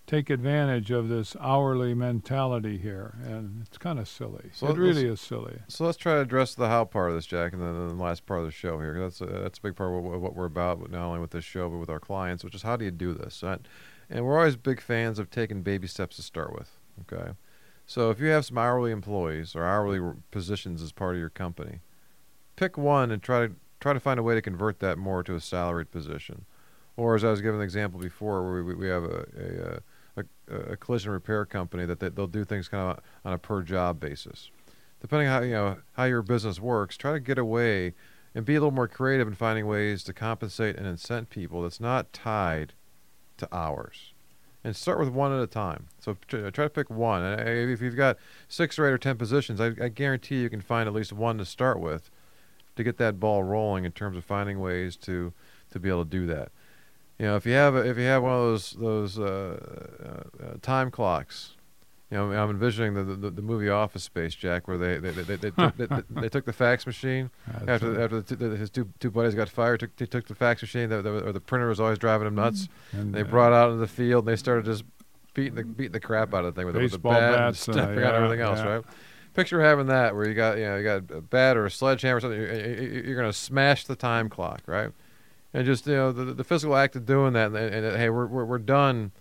take 0.06 0.30
advantage 0.30 0.90
of 0.90 1.08
this 1.08 1.34
hourly 1.40 1.92
mentality 1.92 2.78
here, 2.78 3.16
and 3.24 3.62
it's 3.66 3.76
kind 3.78 3.98
of 3.98 4.08
silly. 4.08 4.50
So 4.52 4.68
it 4.68 4.76
really 4.76 5.06
is 5.06 5.20
silly. 5.20 5.58
So 5.68 5.84
let's 5.84 5.98
try 5.98 6.14
to 6.14 6.20
address 6.20 6.54
the 6.54 6.68
how 6.68 6.84
part 6.84 7.10
of 7.10 7.16
this, 7.16 7.26
Jack, 7.26 7.52
and 7.52 7.60
then 7.60 7.88
the 7.88 8.02
last 8.02 8.24
part 8.24 8.40
of 8.40 8.46
the 8.46 8.52
show 8.52 8.78
here. 8.78 9.00
That's 9.00 9.20
a, 9.20 9.26
that's 9.26 9.58
a 9.58 9.62
big 9.62 9.74
part 9.74 9.92
of 9.92 10.04
what, 10.04 10.20
what 10.20 10.36
we're 10.36 10.44
about, 10.46 10.90
not 10.90 11.06
only 11.06 11.20
with 11.20 11.32
this 11.32 11.44
show 11.44 11.68
but 11.68 11.78
with 11.78 11.90
our 11.90 12.00
clients, 12.00 12.44
which 12.44 12.54
is 12.54 12.62
how 12.62 12.76
do 12.76 12.84
you 12.84 12.90
do 12.90 13.14
this? 13.14 13.42
And, 13.42 13.66
and 14.08 14.24
we're 14.24 14.38
always 14.38 14.56
big 14.56 14.80
fans 14.80 15.18
of 15.18 15.30
taking 15.30 15.62
baby 15.62 15.88
steps 15.88 16.16
to 16.16 16.22
start 16.22 16.54
with. 16.54 16.70
Okay, 17.00 17.32
so 17.86 18.10
if 18.10 18.20
you 18.20 18.28
have 18.28 18.46
some 18.46 18.58
hourly 18.58 18.92
employees 18.92 19.56
or 19.56 19.64
hourly 19.64 20.00
positions 20.30 20.82
as 20.82 20.92
part 20.92 21.16
of 21.16 21.20
your 21.20 21.30
company, 21.30 21.80
pick 22.54 22.78
one 22.78 23.10
and 23.10 23.22
try 23.22 23.48
to 23.48 23.54
try 23.80 23.92
to 23.92 24.00
find 24.00 24.18
a 24.18 24.22
way 24.22 24.34
to 24.34 24.42
convert 24.42 24.80
that 24.80 24.98
more 24.98 25.22
to 25.22 25.34
a 25.34 25.40
salaried 25.40 25.90
position. 25.90 26.44
Or 26.96 27.14
as 27.14 27.24
I 27.24 27.30
was 27.30 27.42
giving 27.42 27.60
an 27.60 27.64
example 27.64 28.00
before, 28.00 28.42
where 28.42 28.64
we, 28.64 28.74
we 28.74 28.88
have 28.88 29.04
a, 29.04 29.82
a, 30.16 30.22
a, 30.50 30.72
a 30.72 30.76
collision 30.76 31.12
repair 31.12 31.44
company 31.44 31.84
that 31.84 32.00
they, 32.00 32.08
they'll 32.08 32.26
do 32.26 32.44
things 32.44 32.68
kind 32.68 32.90
of 32.90 33.02
on 33.24 33.32
a 33.32 33.38
per 33.38 33.62
job 33.62 34.00
basis 34.00 34.50
depending 35.00 35.28
how 35.28 35.40
you 35.40 35.52
know 35.52 35.76
how 35.92 36.04
your 36.04 36.22
business 36.22 36.60
works, 36.60 36.96
try 36.96 37.12
to 37.12 37.20
get 37.20 37.38
away 37.38 37.94
and 38.34 38.44
be 38.44 38.54
a 38.54 38.60
little 38.60 38.70
more 38.70 38.88
creative 38.88 39.26
in 39.28 39.34
finding 39.34 39.66
ways 39.66 40.02
to 40.04 40.12
compensate 40.12 40.76
and 40.76 40.86
incent 40.86 41.30
people 41.30 41.62
that's 41.62 41.80
not 41.80 42.12
tied 42.12 42.72
to 43.38 43.48
hours. 43.54 44.12
And 44.64 44.74
start 44.74 44.98
with 44.98 45.08
one 45.10 45.32
at 45.32 45.40
a 45.40 45.46
time. 45.46 45.86
So 46.00 46.16
try 46.26 46.50
try 46.50 46.64
to 46.64 46.70
pick 46.70 46.90
one. 46.90 47.22
And 47.22 47.40
uh, 47.40 47.72
if 47.72 47.80
you've 47.80 47.96
got 47.96 48.16
six 48.48 48.78
or 48.78 48.86
eight 48.86 48.92
or 48.92 48.98
ten 48.98 49.16
positions, 49.16 49.60
I, 49.60 49.72
I 49.80 49.88
guarantee 49.88 50.42
you 50.42 50.50
can 50.50 50.60
find 50.60 50.88
at 50.88 50.94
least 50.94 51.12
one 51.12 51.38
to 51.38 51.44
start 51.44 51.78
with 51.78 52.10
to 52.76 52.84
get 52.84 52.98
that 52.98 53.18
ball 53.18 53.42
rolling 53.42 53.84
in 53.84 53.92
terms 53.92 54.16
of 54.16 54.24
finding 54.24 54.60
ways 54.60 54.96
to 54.96 55.32
to 55.70 55.80
be 55.80 55.88
able 55.88 56.04
to 56.04 56.10
do 56.10 56.26
that. 56.26 56.50
You 57.18 57.26
know, 57.26 57.36
if 57.36 57.46
you 57.46 57.52
have 57.52 57.74
a, 57.74 57.78
if 57.88 57.96
you 57.96 58.04
have 58.04 58.22
one 58.22 58.32
of 58.32 58.40
those 58.40 58.72
those 58.72 59.18
uh, 59.18 60.22
uh, 60.40 60.44
uh, 60.44 60.54
time 60.62 60.90
clocks 60.90 61.56
you 62.10 62.16
know, 62.16 62.30
I'm 62.30 62.50
envisioning 62.50 62.94
the, 62.94 63.02
the 63.02 63.30
the 63.30 63.42
movie 63.42 63.68
Office 63.68 64.04
Space, 64.04 64.34
Jack, 64.34 64.68
where 64.68 64.78
they 64.78 64.98
they 64.98 65.10
they, 65.10 65.36
they, 65.36 65.50
took, 65.50 65.76
they, 65.76 65.86
they 66.10 66.28
took 66.28 66.44
the 66.44 66.52
fax 66.52 66.86
machine 66.86 67.30
That's 67.46 67.82
after 67.82 68.00
after 68.00 68.20
the, 68.20 68.36
the, 68.36 68.56
his 68.56 68.70
two 68.70 68.88
two 69.00 69.10
buddies 69.10 69.34
got 69.34 69.48
fired. 69.48 69.80
Took, 69.80 69.96
they 69.96 70.06
took 70.06 70.28
the 70.28 70.34
fax 70.36 70.62
machine, 70.62 70.88
the, 70.88 71.02
the, 71.02 71.26
or 71.26 71.32
the 71.32 71.40
printer 71.40 71.68
was 71.68 71.80
always 71.80 71.98
driving 71.98 72.26
them 72.26 72.36
nuts. 72.36 72.68
and, 72.92 73.12
They 73.12 73.22
uh, 73.22 73.24
brought 73.24 73.52
out 73.52 73.70
into 73.70 73.80
the 73.80 73.88
field. 73.88 74.24
and 74.24 74.32
They 74.32 74.36
started 74.36 74.66
just 74.66 74.84
beating 75.34 75.56
the 75.56 75.64
beating 75.64 75.92
the 75.92 76.00
crap 76.00 76.32
out 76.32 76.44
of 76.44 76.54
the 76.54 76.60
thing 76.60 76.66
with, 76.66 76.76
it- 76.76 76.82
with 76.82 76.92
the 76.92 76.98
bat 76.98 77.32
bats 77.36 77.66
and 77.66 77.76
and, 77.80 77.98
uh, 77.98 78.00
yeah, 78.00 78.12
everything 78.12 78.40
else, 78.40 78.58
yeah. 78.60 78.66
right? 78.66 78.84
Picture 79.36 79.60
having 79.62 79.86
that 79.86 80.14
where 80.14 80.26
you 80.26 80.34
got 80.34 80.56
you 80.58 80.64
know 80.64 80.76
you 80.78 80.82
got 80.82 81.10
a 81.14 81.20
bat 81.20 81.56
or 81.56 81.66
a 81.66 81.70
sledgehammer 81.70 82.16
or 82.16 82.20
something. 82.20 82.40
you- 82.40 82.46
you- 82.46 83.02
You're 83.06 83.16
going 83.20 83.30
to 83.30 83.36
smash 83.38 83.84
the 83.84 83.94
time 83.94 84.28
clock, 84.30 84.62
right? 84.66 84.90
And 85.54 85.64
just 85.66 85.86
you 85.86 85.94
know 85.94 86.10
the, 86.10 86.24
the 86.32 86.42
physical 86.44 86.74
act 86.76 86.96
of 86.96 87.04
doing 87.06 87.34
that, 87.34 87.48
and, 87.48 87.56
and, 87.56 87.84
and 87.86 87.96
hey, 87.96 88.08
we're, 88.10 88.26
we're 88.26 88.44
we're 88.46 88.58
done 88.58 89.12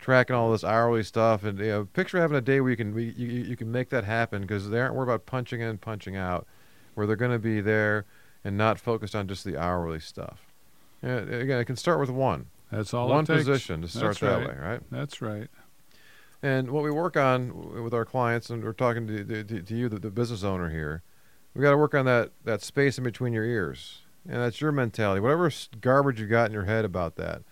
tracking 0.00 0.34
all 0.34 0.50
this 0.50 0.64
hourly 0.64 1.02
stuff, 1.04 1.44
and 1.44 1.58
you 1.58 1.66
know, 1.66 1.84
picture 1.84 2.20
having 2.20 2.36
a 2.36 2.40
day 2.40 2.60
where 2.60 2.70
you 2.70 2.76
can 2.76 2.94
you, 2.94 3.12
you, 3.16 3.26
you 3.44 3.56
can 3.56 3.70
make 3.70 3.90
that 3.90 4.04
happen 4.04 4.42
because 4.42 4.68
they 4.70 4.80
aren't 4.80 4.94
worried 4.94 5.08
about 5.08 5.24
punching 5.26 5.60
in, 5.60 5.78
punching 5.78 6.16
out, 6.16 6.46
where 6.94 7.06
they're 7.06 7.16
going 7.16 7.30
to 7.32 7.38
be 7.38 7.60
there 7.60 8.04
and 8.44 8.56
not 8.58 8.78
focused 8.80 9.14
on 9.14 9.28
just 9.28 9.44
the 9.44 9.56
hourly 9.56 10.00
stuff. 10.00 10.40
Yeah, 11.02 11.18
again, 11.18 11.58
it 11.60 11.64
can 11.66 11.76
start 11.76 12.00
with 12.00 12.10
one, 12.10 12.46
That's 12.72 12.92
all 12.94 13.08
one 13.08 13.24
it 13.24 13.26
takes. 13.28 13.44
position 13.44 13.82
to 13.82 13.88
start 13.88 14.18
That's 14.18 14.20
that 14.20 14.38
right. 14.38 14.48
way, 14.48 14.56
right? 14.68 14.80
That's 14.90 15.20
right. 15.22 15.48
And 16.42 16.70
what 16.70 16.82
we 16.82 16.90
work 16.90 17.16
on 17.16 17.82
with 17.82 17.92
our 17.92 18.04
clients, 18.04 18.48
and 18.48 18.64
we're 18.64 18.72
talking 18.72 19.06
to, 19.06 19.24
to, 19.24 19.62
to- 19.62 19.76
you, 19.76 19.88
the, 19.88 19.98
the 19.98 20.10
business 20.10 20.42
owner 20.42 20.70
here, 20.70 21.02
we 21.54 21.62
got 21.62 21.70
to 21.70 21.76
work 21.76 21.94
on 21.94 22.06
that, 22.06 22.32
that 22.44 22.62
space 22.62 22.96
in 22.96 23.04
between 23.04 23.32
your 23.32 23.44
ears. 23.44 24.02
And 24.26 24.36
that's 24.36 24.60
your 24.60 24.72
mentality. 24.72 25.20
Whatever 25.20 25.50
garbage 25.80 26.20
you 26.20 26.26
got 26.26 26.46
in 26.46 26.52
your 26.52 26.64
head 26.64 26.84
about 26.84 27.16
that. 27.16 27.42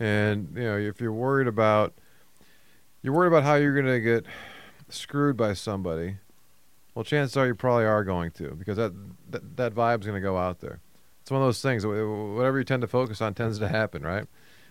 And, 0.00 0.52
you 0.56 0.64
know, 0.64 0.76
if 0.76 1.00
you're 1.00 1.12
worried 1.12 1.46
about, 1.46 1.94
you're 3.02 3.12
worried 3.12 3.28
about 3.28 3.44
how 3.44 3.54
you're 3.54 3.74
going 3.74 3.86
to 3.86 4.00
get 4.00 4.26
screwed 4.88 5.36
by 5.36 5.52
somebody, 5.52 6.16
well, 6.94 7.04
chances 7.04 7.36
are 7.36 7.46
you 7.46 7.54
probably 7.54 7.84
are 7.84 8.04
going 8.04 8.30
to 8.32 8.50
because 8.50 8.76
that, 8.76 8.92
that, 9.30 9.56
that 9.56 9.74
vibe's 9.74 10.06
going 10.06 10.20
to 10.20 10.26
go 10.26 10.36
out 10.36 10.60
there. 10.60 10.80
It's 11.22 11.30
one 11.30 11.40
of 11.40 11.46
those 11.46 11.62
things, 11.62 11.86
whatever 11.86 12.58
you 12.58 12.64
tend 12.64 12.82
to 12.82 12.88
focus 12.88 13.20
on 13.20 13.34
tends 13.34 13.58
to 13.60 13.68
happen, 13.68 14.02
right? 14.02 14.26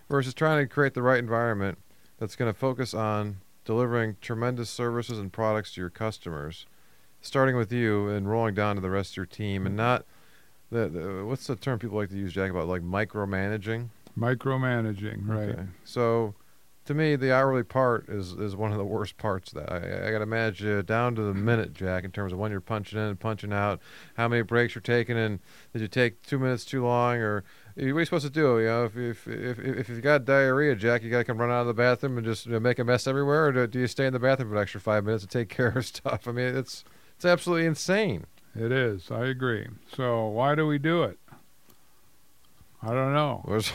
Versus 0.09 0.33
trying 0.33 0.63
to 0.63 0.67
create 0.67 0.93
the 0.93 1.01
right 1.01 1.19
environment 1.19 1.77
that's 2.19 2.35
going 2.35 2.51
to 2.51 2.57
focus 2.57 2.93
on 2.93 3.37
delivering 3.65 4.17
tremendous 4.21 4.69
services 4.69 5.19
and 5.19 5.31
products 5.31 5.73
to 5.73 5.81
your 5.81 5.89
customers, 5.89 6.65
starting 7.21 7.55
with 7.55 7.71
you 7.71 8.09
and 8.09 8.29
rolling 8.29 8.55
down 8.55 8.75
to 8.75 8.81
the 8.81 8.89
rest 8.89 9.11
of 9.11 9.17
your 9.17 9.25
team, 9.25 9.65
and 9.65 9.75
not 9.75 10.05
the, 10.71 10.87
the 10.89 11.25
what's 11.25 11.47
the 11.47 11.55
term 11.55 11.79
people 11.79 11.97
like 11.97 12.09
to 12.09 12.17
use, 12.17 12.33
Jack, 12.33 12.49
about 12.49 12.67
like 12.67 12.81
micromanaging. 12.81 13.89
Micromanaging, 14.17 15.27
right? 15.27 15.49
Okay. 15.49 15.63
So, 15.83 16.33
to 16.85 16.93
me, 16.93 17.15
the 17.15 17.33
hourly 17.33 17.63
part 17.63 18.09
is 18.09 18.33
is 18.33 18.55
one 18.55 18.71
of 18.71 18.77
the 18.77 18.85
worst 18.85 19.17
parts. 19.17 19.53
Of 19.53 19.65
that 19.65 19.71
I, 19.71 20.07
I 20.07 20.11
got 20.11 20.19
to 20.19 20.25
manage 20.25 20.63
you 20.63 20.81
down 20.81 21.15
to 21.15 21.21
the 21.21 21.33
minute, 21.33 21.73
Jack, 21.73 22.03
in 22.03 22.11
terms 22.11 22.33
of 22.33 22.39
when 22.39 22.51
you're 22.51 22.61
punching 22.61 22.97
in 22.97 23.05
and 23.05 23.19
punching 23.19 23.53
out, 23.53 23.79
how 24.15 24.27
many 24.27 24.41
breaks 24.41 24.75
you're 24.75 24.81
taking, 24.81 25.17
and 25.17 25.39
did 25.73 25.81
you 25.81 25.87
take 25.87 26.21
two 26.23 26.39
minutes 26.39 26.65
too 26.65 26.83
long, 26.83 27.17
or 27.17 27.43
what 27.75 27.83
are 27.85 27.87
you 27.99 28.05
supposed 28.05 28.25
to 28.25 28.31
do? 28.31 28.59
You 28.59 28.65
know, 28.67 28.85
if 28.85 28.97
if 28.97 29.27
if, 29.27 29.59
if 29.59 29.89
you've 29.89 30.01
got 30.01 30.25
diarrhea, 30.25 30.75
Jack, 30.75 31.03
you 31.03 31.09
got 31.09 31.19
to 31.19 31.23
come 31.23 31.37
run 31.37 31.49
out 31.51 31.61
of 31.61 31.67
the 31.67 31.73
bathroom 31.73 32.17
and 32.17 32.25
just 32.25 32.45
you 32.45 32.53
know, 32.53 32.59
make 32.59 32.79
a 32.79 32.83
mess 32.83 33.07
everywhere, 33.07 33.47
or 33.47 33.51
do, 33.51 33.67
do 33.67 33.79
you 33.79 33.87
stay 33.87 34.05
in 34.05 34.13
the 34.13 34.19
bathroom 34.19 34.49
for 34.49 34.55
an 34.55 34.61
extra 34.61 34.79
five 34.81 35.03
minutes 35.05 35.23
to 35.23 35.29
take 35.29 35.49
care 35.57 35.69
of 35.69 35.85
stuff? 35.85 36.27
I 36.27 36.31
mean, 36.31 36.55
it's 36.55 36.83
it's 37.15 37.25
absolutely 37.25 37.65
insane. 37.65 38.25
It 38.55 38.71
is. 38.71 39.09
I 39.09 39.25
agree. 39.27 39.67
So 39.95 40.27
why 40.27 40.55
do 40.55 40.67
we 40.67 40.77
do 40.77 41.03
it? 41.03 41.17
I 42.83 42.87
don't 42.93 43.13
know. 43.13 43.45
There's, 43.47 43.71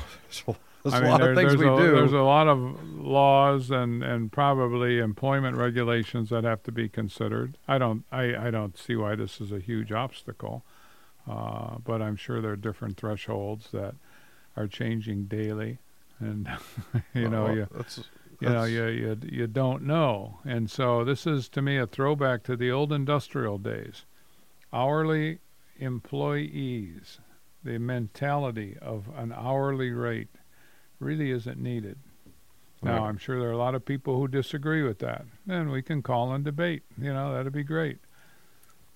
There's 0.82 0.94
I 0.94 0.98
a 0.98 1.00
mean, 1.00 1.10
lot 1.10 1.20
there- 1.20 1.30
of 1.30 1.36
things 1.36 1.56
we 1.56 1.66
a, 1.66 1.76
do. 1.76 1.92
There's 1.94 2.12
a 2.12 2.18
lot 2.18 2.48
of 2.48 2.58
laws 2.94 3.70
and, 3.70 4.02
and 4.02 4.30
probably 4.30 4.98
employment 4.98 5.56
regulations 5.56 6.28
that 6.30 6.44
have 6.44 6.62
to 6.64 6.72
be 6.72 6.88
considered. 6.88 7.56
I 7.66 7.78
don't 7.78 8.04
I, 8.12 8.36
I 8.36 8.50
don't 8.50 8.76
see 8.78 8.96
why 8.96 9.14
this 9.14 9.40
is 9.40 9.50
a 9.52 9.58
huge 9.60 9.92
obstacle, 9.92 10.64
uh, 11.28 11.76
but 11.84 12.00
I'm 12.02 12.16
sure 12.16 12.40
there 12.40 12.52
are 12.52 12.56
different 12.56 12.96
thresholds 12.96 13.70
that 13.72 13.94
are 14.56 14.66
changing 14.66 15.24
daily, 15.24 15.78
and 16.18 16.48
you 17.14 17.28
know 17.28 17.44
Well, 17.44 17.56
you 17.56 17.68
that's, 17.70 18.00
you 18.40 18.48
know 18.48 18.64
you, 18.64 18.86
you 18.86 19.18
you 19.24 19.46
don't 19.46 19.82
know, 19.82 20.38
and 20.44 20.70
so 20.70 21.04
this 21.04 21.26
is 21.26 21.48
to 21.50 21.62
me 21.62 21.78
a 21.78 21.86
throwback 21.86 22.42
to 22.44 22.56
the 22.56 22.70
old 22.70 22.92
industrial 22.92 23.58
days, 23.58 24.04
hourly 24.72 25.38
employees, 25.78 27.18
the 27.64 27.78
mentality 27.78 28.76
of 28.80 29.08
an 29.16 29.32
hourly 29.32 29.90
rate 29.90 30.28
really 31.00 31.30
isn't 31.30 31.58
needed. 31.58 31.98
Now. 32.82 33.06
I'm 33.06 33.18
sure 33.18 33.40
there 33.40 33.48
are 33.48 33.52
a 33.52 33.58
lot 33.58 33.74
of 33.74 33.84
people 33.84 34.16
who 34.16 34.28
disagree 34.28 34.82
with 34.82 34.98
that, 35.00 35.24
and 35.48 35.70
we 35.72 35.82
can 35.82 36.02
call 36.02 36.32
and 36.32 36.44
debate. 36.44 36.82
You 37.00 37.12
know, 37.12 37.34
that'd 37.34 37.52
be 37.52 37.64
great. 37.64 37.98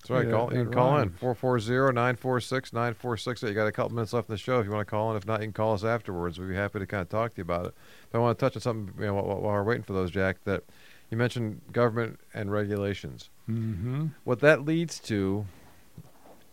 That's 0.01 0.09
right. 0.09 0.25
Yeah, 0.25 0.31
call, 0.31 0.53
you 0.53 0.63
can 0.63 0.73
call 0.73 0.99
in 0.99 1.13
rhymes. 1.21 1.39
440-946-9468. 1.39 3.47
You 3.47 3.53
got 3.53 3.67
a 3.67 3.71
couple 3.71 3.93
minutes 3.93 4.13
left 4.13 4.29
in 4.29 4.33
the 4.33 4.39
show 4.39 4.59
if 4.59 4.65
you 4.65 4.71
want 4.71 4.87
to 4.87 4.89
call 4.89 5.11
in. 5.11 5.17
If 5.17 5.27
not, 5.27 5.41
you 5.41 5.45
can 5.45 5.53
call 5.53 5.73
us 5.73 5.83
afterwards. 5.83 6.39
We'd 6.39 6.49
be 6.49 6.55
happy 6.55 6.79
to 6.79 6.87
kind 6.87 7.01
of 7.01 7.09
talk 7.09 7.35
to 7.35 7.37
you 7.37 7.43
about 7.43 7.67
it. 7.67 7.75
But 8.11 8.17
I 8.17 8.21
want 8.21 8.39
to 8.39 8.45
touch 8.45 8.55
on 8.55 8.61
something 8.61 8.95
you 8.99 9.05
know, 9.05 9.13
while, 9.13 9.25
while 9.25 9.53
we're 9.53 9.63
waiting 9.63 9.83
for 9.83 9.93
those, 9.93 10.09
Jack, 10.09 10.43
that 10.45 10.63
you 11.11 11.17
mentioned 11.17 11.61
government 11.71 12.19
and 12.33 12.51
regulations. 12.51 13.29
Mm-hmm. 13.49 14.07
What 14.23 14.39
that 14.39 14.65
leads 14.65 14.99
to 15.01 15.45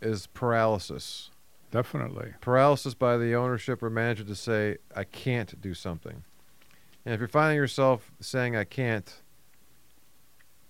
is 0.02 0.26
paralysis. 0.26 1.30
Definitely. 1.70 2.32
Paralysis 2.40 2.94
by 2.94 3.16
the 3.16 3.34
ownership 3.34 3.82
or 3.82 3.90
manager 3.90 4.24
to 4.24 4.34
say, 4.34 4.78
I 4.94 5.04
can't 5.04 5.60
do 5.60 5.74
something. 5.74 6.24
And 7.04 7.14
if 7.14 7.20
you're 7.20 7.28
finding 7.28 7.56
yourself 7.56 8.10
saying, 8.20 8.56
I 8.56 8.64
can't, 8.64 9.22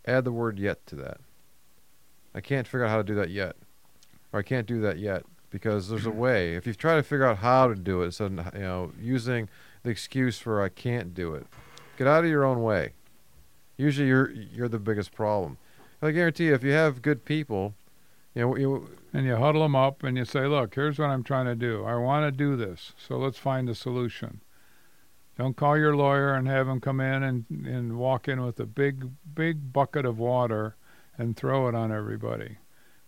add 0.07 0.25
the 0.25 0.33
word 0.33 0.59
yet 0.59 0.87
to 0.87 0.97
that. 0.97 1.21
I 2.35 2.41
can't 2.41 2.67
figure 2.67 2.85
out 2.85 2.91
how 2.91 2.99
to 2.99 3.05
do 3.05 3.15
that 3.15 3.31
yet. 3.31 3.57
Or 4.33 4.41
I 4.41 4.43
can't 4.43 4.67
do 4.67 4.81
that 4.83 4.99
yet. 4.99 5.25
Because 5.51 5.89
there's 5.89 6.05
a 6.05 6.11
way. 6.11 6.57
If 6.57 6.67
you 6.67 6.75
try 6.75 6.97
to 6.97 7.03
figure 7.03 7.25
out 7.25 7.39
how 7.39 7.69
to 7.69 7.75
do 7.75 8.03
it, 8.03 8.21
of 8.21 8.31
you 8.31 8.61
know, 8.61 8.93
using 9.01 9.49
the 9.83 9.89
excuse 9.89 10.39
for 10.39 10.63
I 10.63 10.69
can't 10.69 11.15
do 11.15 11.35
it, 11.35 11.47
get 11.97 12.07
out 12.07 12.25
of 12.25 12.31
your 12.31 12.45
own 12.45 12.63
way. 12.63 12.93
Usually 13.79 14.09
you're 14.09 14.31
you're 14.31 14.69
the 14.69 14.79
biggest 14.79 15.13
problem. 15.13 15.57
I 16.03 16.11
guarantee 16.11 16.47
you, 16.47 16.55
if 16.55 16.63
you 16.63 16.73
have 16.73 17.01
good 17.01 17.25
people, 17.25 17.75
you 18.35 18.43
know, 18.43 18.57
you, 18.57 18.91
And 19.13 19.25
you 19.25 19.37
huddle 19.37 19.63
them 19.63 19.75
up 19.75 20.03
and 20.03 20.17
you 20.17 20.25
say, 20.25 20.47
look, 20.47 20.75
here's 20.75 20.99
what 20.99 21.09
I'm 21.09 21.25
trying 21.25 21.47
to 21.47 21.55
do. 21.55 21.85
I 21.85 21.97
want 21.97 22.27
to 22.27 22.31
do 22.31 22.57
this, 22.57 22.93
so 22.99 23.17
let's 23.17 23.39
find 23.39 23.69
a 23.69 23.75
solution. 23.75 24.43
Don't 25.39 25.57
call 25.57 25.79
your 25.79 25.97
lawyer 25.97 26.35
and 26.35 26.47
have 26.47 26.69
him 26.69 26.81
come 26.81 27.01
in 27.01 27.23
and, 27.23 27.45
and 27.51 27.99
walk 27.99 28.29
in 28.29 28.45
with 28.45 28.61
a 28.61 28.67
big, 28.67 29.09
big 29.35 29.73
bucket 29.73 30.05
of 30.05 30.19
water 30.19 30.77
and 31.19 31.37
throw 31.37 31.69
it 31.69 31.75
on 31.75 31.93
everybody. 31.93 32.59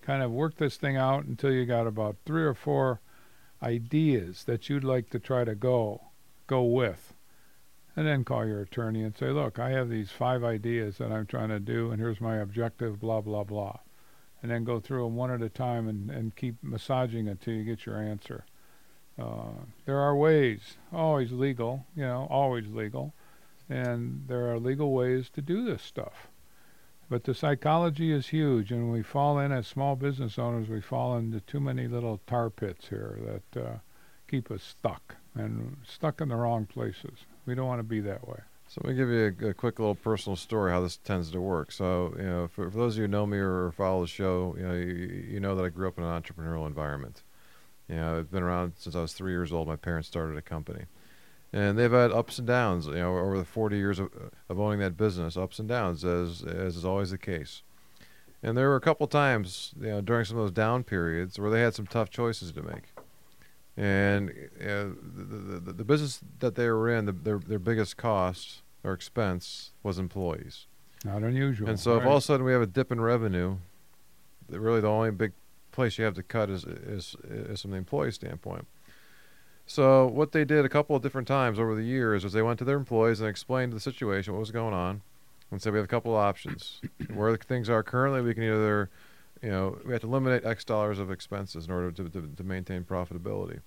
Kind 0.02 0.22
of 0.22 0.30
work 0.30 0.56
this 0.56 0.76
thing 0.76 0.96
out 0.96 1.24
until 1.24 1.52
you 1.52 1.64
got 1.64 1.86
about 1.86 2.16
three 2.26 2.44
or 2.44 2.54
four 2.54 3.00
ideas 3.62 4.44
that 4.44 4.68
you'd 4.68 4.84
like 4.84 5.08
to 5.10 5.18
try 5.18 5.44
to 5.44 5.54
go 5.54 6.02
go 6.46 6.62
with. 6.62 7.14
And 7.96 8.06
then 8.06 8.24
call 8.24 8.46
your 8.46 8.62
attorney 8.62 9.02
and 9.02 9.16
say, 9.16 9.30
look, 9.30 9.58
I 9.58 9.70
have 9.70 9.88
these 9.88 10.10
five 10.10 10.44
ideas 10.44 10.98
that 10.98 11.12
I'm 11.12 11.26
trying 11.26 11.48
to 11.48 11.60
do, 11.60 11.90
and 11.90 12.00
here's 12.00 12.20
my 12.20 12.36
objective, 12.36 13.00
blah, 13.00 13.20
blah, 13.20 13.44
blah 13.44 13.78
and 14.42 14.50
then 14.50 14.64
go 14.64 14.80
through 14.80 15.04
them 15.04 15.16
one 15.16 15.30
at 15.30 15.42
a 15.42 15.48
time 15.48 15.88
and, 15.88 16.10
and 16.10 16.36
keep 16.36 16.56
massaging 16.62 17.26
it 17.26 17.40
till 17.40 17.54
you 17.54 17.64
get 17.64 17.86
your 17.86 17.98
answer. 17.98 18.44
Uh, 19.18 19.64
there 19.84 19.98
are 19.98 20.16
ways, 20.16 20.76
always 20.92 21.30
legal, 21.30 21.84
you 21.94 22.02
know, 22.02 22.26
always 22.30 22.68
legal, 22.68 23.12
and 23.68 24.24
there 24.28 24.50
are 24.50 24.58
legal 24.58 24.92
ways 24.92 25.28
to 25.30 25.42
do 25.42 25.64
this 25.64 25.82
stuff. 25.82 26.29
But 27.10 27.24
the 27.24 27.34
psychology 27.34 28.12
is 28.12 28.28
huge, 28.28 28.70
and 28.70 28.92
we 28.92 29.02
fall 29.02 29.40
in 29.40 29.50
as 29.50 29.66
small 29.66 29.96
business 29.96 30.38
owners. 30.38 30.68
We 30.68 30.80
fall 30.80 31.16
into 31.18 31.40
too 31.40 31.58
many 31.58 31.88
little 31.88 32.20
tar 32.28 32.50
pits 32.50 32.88
here 32.88 33.18
that 33.52 33.60
uh, 33.60 33.78
keep 34.28 34.48
us 34.48 34.62
stuck 34.62 35.16
and 35.34 35.76
stuck 35.84 36.20
in 36.20 36.28
the 36.28 36.36
wrong 36.36 36.66
places. 36.66 37.26
We 37.46 37.56
don't 37.56 37.66
want 37.66 37.80
to 37.80 37.84
be 37.84 38.00
that 38.02 38.28
way. 38.28 38.38
So 38.68 38.82
let 38.84 38.92
me 38.92 38.96
give 38.96 39.08
you 39.08 39.34
a, 39.40 39.48
a 39.48 39.54
quick 39.54 39.80
little 39.80 39.96
personal 39.96 40.36
story 40.36 40.70
how 40.70 40.80
this 40.80 40.98
tends 40.98 41.32
to 41.32 41.40
work. 41.40 41.72
So 41.72 42.14
you 42.16 42.22
know, 42.22 42.46
for, 42.46 42.70
for 42.70 42.78
those 42.78 42.94
of 42.94 42.98
you 42.98 43.04
who 43.04 43.08
know 43.08 43.26
me 43.26 43.38
or 43.38 43.72
follow 43.72 44.02
the 44.02 44.06
show, 44.06 44.54
you 44.56 44.62
know, 44.62 44.74
you, 44.74 45.24
you 45.30 45.40
know 45.40 45.56
that 45.56 45.64
I 45.64 45.68
grew 45.68 45.88
up 45.88 45.98
in 45.98 46.04
an 46.04 46.22
entrepreneurial 46.22 46.68
environment. 46.68 47.24
You 47.88 47.96
know, 47.96 48.18
I've 48.18 48.30
been 48.30 48.44
around 48.44 48.74
since 48.76 48.94
I 48.94 49.00
was 49.00 49.14
three 49.14 49.32
years 49.32 49.52
old. 49.52 49.66
My 49.66 49.74
parents 49.74 50.06
started 50.06 50.36
a 50.36 50.42
company, 50.42 50.84
and 51.52 51.78
they've 51.78 51.90
had 51.90 52.12
ups 52.12 52.38
and 52.38 52.46
downs. 52.46 52.86
You 52.86 52.94
know, 52.94 53.16
over 53.16 53.38
the 53.38 53.44
40 53.44 53.76
years 53.76 53.98
of, 53.98 54.10
of 54.48 54.60
owning 54.60 54.80
that 54.80 54.96
business, 54.96 55.36
ups 55.36 55.58
and 55.58 55.68
downs, 55.68 56.04
as 56.04 56.42
as 56.42 56.76
is 56.76 56.84
always 56.84 57.10
the 57.10 57.18
case. 57.18 57.62
And 58.42 58.56
there 58.56 58.68
were 58.68 58.76
a 58.76 58.80
couple 58.80 59.06
times, 59.06 59.74
you 59.78 59.88
know, 59.88 60.00
during 60.00 60.24
some 60.24 60.38
of 60.38 60.44
those 60.44 60.52
down 60.52 60.82
periods 60.82 61.38
where 61.38 61.50
they 61.50 61.60
had 61.60 61.74
some 61.74 61.86
tough 61.86 62.08
choices 62.08 62.52
to 62.52 62.62
make. 62.62 62.94
And 63.76 64.30
uh, 64.60 64.94
the, 65.02 65.60
the, 65.60 65.72
the 65.72 65.84
business 65.84 66.20
that 66.38 66.54
they 66.54 66.68
were 66.68 66.90
in, 66.90 67.06
the, 67.06 67.12
their 67.12 67.38
their 67.38 67.58
biggest 67.58 67.96
cost 67.96 68.62
or 68.82 68.92
expense 68.92 69.72
was 69.82 69.98
employees. 69.98 70.66
Not 71.04 71.22
unusual. 71.22 71.68
And 71.68 71.80
so, 71.80 71.96
if 71.96 72.04
all 72.04 72.16
of 72.16 72.18
a 72.18 72.20
sudden 72.20 72.44
we 72.44 72.52
have 72.52 72.62
a 72.62 72.66
dip 72.66 72.92
in 72.92 73.00
revenue, 73.00 73.56
really 74.48 74.80
the 74.80 74.88
only 74.88 75.10
big 75.10 75.32
place 75.72 75.98
you 75.98 76.04
have 76.04 76.14
to 76.14 76.22
cut 76.22 76.50
is, 76.50 76.64
is 76.64 77.16
is 77.28 77.62
from 77.62 77.70
the 77.72 77.76
employee 77.76 78.12
standpoint. 78.12 78.66
So 79.70 80.08
what 80.08 80.32
they 80.32 80.44
did 80.44 80.64
a 80.64 80.68
couple 80.68 80.96
of 80.96 81.02
different 81.02 81.28
times 81.28 81.60
over 81.60 81.76
the 81.76 81.84
years 81.84 82.24
was 82.24 82.32
they 82.32 82.42
went 82.42 82.58
to 82.58 82.64
their 82.64 82.76
employees 82.76 83.20
and 83.20 83.28
explained 83.28 83.72
the 83.72 83.78
situation, 83.78 84.32
what 84.32 84.40
was 84.40 84.50
going 84.50 84.74
on, 84.74 85.02
and 85.48 85.62
said 85.62 85.72
we 85.72 85.78
have 85.78 85.84
a 85.84 85.88
couple 85.88 86.10
of 86.10 86.18
options. 86.18 86.80
Where 87.14 87.36
things 87.36 87.70
are 87.70 87.84
currently, 87.84 88.20
we 88.20 88.34
can 88.34 88.42
either, 88.42 88.90
you 89.40 89.48
know, 89.48 89.78
we 89.86 89.92
have 89.92 90.00
to 90.00 90.08
eliminate 90.08 90.44
X 90.44 90.64
dollars 90.64 90.98
of 90.98 91.12
expenses 91.12 91.66
in 91.66 91.72
order 91.72 91.92
to, 91.92 92.08
to, 92.08 92.28
to 92.36 92.42
maintain 92.42 92.82
profitability. 92.82 93.60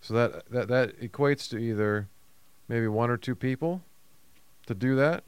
So 0.00 0.14
that, 0.14 0.50
that 0.50 0.68
that 0.68 0.98
equates 1.02 1.50
to 1.50 1.58
either 1.58 2.08
maybe 2.66 2.88
one 2.88 3.10
or 3.10 3.18
two 3.18 3.34
people 3.34 3.82
to 4.64 4.74
do 4.74 4.96
that, 4.96 5.22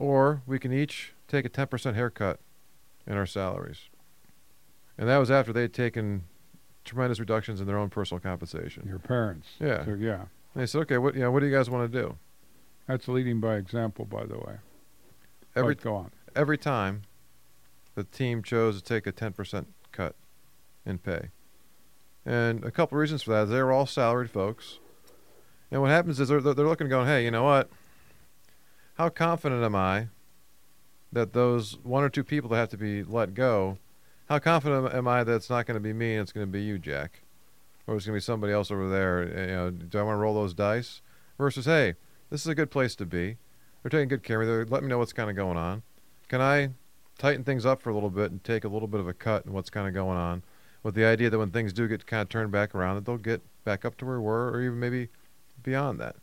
or 0.00 0.42
we 0.44 0.58
can 0.58 0.72
each 0.72 1.12
take 1.28 1.44
a 1.44 1.48
10% 1.48 1.94
haircut 1.94 2.40
in 3.06 3.16
our 3.16 3.26
salaries. 3.26 3.82
And 4.98 5.08
that 5.08 5.18
was 5.18 5.30
after 5.30 5.52
they'd 5.52 5.72
taken 5.72 6.24
tremendous 6.88 7.20
reductions 7.20 7.60
in 7.60 7.66
their 7.66 7.78
own 7.78 7.90
personal 7.90 8.20
compensation. 8.20 8.84
your 8.86 8.98
parents. 8.98 9.46
Yeah. 9.60 9.84
So, 9.84 9.94
yeah. 9.94 10.22
And 10.54 10.62
they 10.62 10.66
said, 10.66 10.80
okay, 10.82 10.98
what, 10.98 11.14
you 11.14 11.20
know, 11.20 11.30
what 11.30 11.40
do 11.40 11.46
you 11.46 11.54
guys 11.54 11.70
want 11.70 11.90
to 11.90 12.00
do? 12.00 12.16
That's 12.86 13.06
leading 13.06 13.38
by 13.40 13.56
example, 13.56 14.04
by 14.04 14.24
the 14.24 14.38
way. 14.38 14.56
Every, 15.54 15.74
But 15.74 15.84
go 15.84 15.94
on. 15.94 16.10
every 16.34 16.58
time 16.58 17.02
the 17.94 18.04
team 18.04 18.42
chose 18.42 18.80
to 18.80 18.82
take 18.82 19.06
a 19.06 19.12
10% 19.12 19.66
cut 19.92 20.14
in 20.86 20.98
pay. 20.98 21.28
And 22.24 22.64
a 22.64 22.70
couple 22.70 22.98
reasons 22.98 23.22
for 23.22 23.30
that 23.32 23.44
is 23.44 23.50
they 23.50 23.62
were 23.62 23.72
all 23.72 23.86
salaried 23.86 24.30
folks. 24.30 24.78
And 25.70 25.80
what 25.82 25.90
happens 25.90 26.18
is 26.20 26.28
they're, 26.28 26.40
they're 26.40 26.66
looking 26.66 26.88
going, 26.88 27.06
hey, 27.06 27.24
you 27.24 27.30
know 27.30 27.44
what? 27.44 27.68
How 28.94 29.08
confident 29.08 29.62
am 29.62 29.74
I 29.74 30.08
that 31.12 31.32
those 31.32 31.78
one 31.82 32.04
or 32.04 32.08
two 32.08 32.24
people 32.24 32.50
that 32.50 32.56
have 32.56 32.68
to 32.70 32.76
be 32.76 33.02
let 33.02 33.34
go, 33.34 33.78
how 34.28 34.38
confident 34.38 34.92
am 34.94 35.08
I 35.08 35.24
that 35.24 35.34
it's 35.34 35.50
not 35.50 35.66
going 35.66 35.76
to 35.76 35.80
be 35.80 35.92
me 35.92 36.14
and 36.14 36.22
it's 36.22 36.32
going 36.32 36.46
to 36.46 36.50
be 36.50 36.62
you, 36.62 36.78
Jack? 36.78 37.22
Or 37.86 37.96
it's 37.96 38.04
going 38.04 38.14
to 38.14 38.20
be 38.20 38.24
somebody 38.24 38.52
else 38.52 38.70
over 38.70 38.88
there? 38.88 39.22
Eh, 39.22 39.40
you 39.46 39.56
know, 39.56 39.70
do 39.70 39.98
I 39.98 40.02
want 40.02 40.16
to 40.16 40.20
roll 40.20 40.34
those 40.34 40.52
dice? 40.52 41.00
Versus, 41.38 41.64
hey, 41.64 41.94
this 42.30 42.42
is 42.42 42.46
a 42.46 42.54
good 42.54 42.70
place 42.70 42.94
to 42.96 43.06
be. 43.06 43.38
They're 43.82 43.90
taking 43.90 44.08
good 44.08 44.22
care 44.22 44.42
of 44.42 44.46
me. 44.46 44.52
They're 44.52 44.66
letting 44.66 44.88
me 44.88 44.90
know 44.90 44.98
what's 44.98 45.12
kind 45.12 45.30
of 45.30 45.36
going 45.36 45.56
on. 45.56 45.82
Can 46.28 46.42
I 46.42 46.70
tighten 47.16 47.42
things 47.42 47.64
up 47.64 47.80
for 47.80 47.90
a 47.90 47.94
little 47.94 48.10
bit 48.10 48.30
and 48.30 48.42
take 48.44 48.64
a 48.64 48.68
little 48.68 48.88
bit 48.88 49.00
of 49.00 49.08
a 49.08 49.14
cut 49.14 49.46
in 49.46 49.52
what's 49.52 49.70
kind 49.70 49.88
of 49.88 49.94
going 49.94 50.18
on 50.18 50.42
with 50.82 50.94
the 50.94 51.04
idea 51.04 51.30
that 51.30 51.38
when 51.38 51.50
things 51.50 51.72
do 51.72 51.88
get 51.88 52.06
kind 52.06 52.22
of 52.22 52.28
turned 52.28 52.52
back 52.52 52.74
around, 52.74 52.96
that 52.96 53.06
they'll 53.06 53.16
get 53.16 53.40
back 53.64 53.84
up 53.84 53.96
to 53.98 54.04
where 54.04 54.20
we 54.20 54.26
were 54.26 54.50
or 54.50 54.60
even 54.60 54.78
maybe 54.78 55.08
beyond 55.62 55.98
that. 56.00 56.16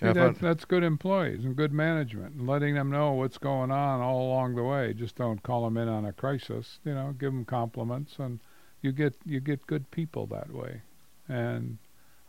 See, 0.00 0.06
if 0.06 0.38
that's, 0.40 0.64
good 0.64 0.82
employees 0.82 1.44
and 1.44 1.54
good 1.54 1.72
management 1.72 2.34
and 2.34 2.48
letting 2.48 2.74
them 2.74 2.90
know 2.90 3.12
what's 3.12 3.38
going 3.38 3.70
on 3.70 4.00
all 4.00 4.22
along 4.22 4.56
the 4.56 4.64
way. 4.64 4.92
Just 4.92 5.14
don't 5.14 5.42
call 5.42 5.64
them 5.64 5.76
in 5.76 5.88
on 5.88 6.04
a 6.04 6.12
crisis. 6.12 6.80
You 6.84 6.94
know, 6.94 7.14
give 7.16 7.32
them 7.32 7.44
compliments, 7.44 8.16
and 8.18 8.40
you 8.82 8.90
get 8.90 9.14
you 9.24 9.38
get 9.38 9.66
good 9.68 9.90
people 9.92 10.26
that 10.26 10.52
way. 10.52 10.82
And 11.28 11.78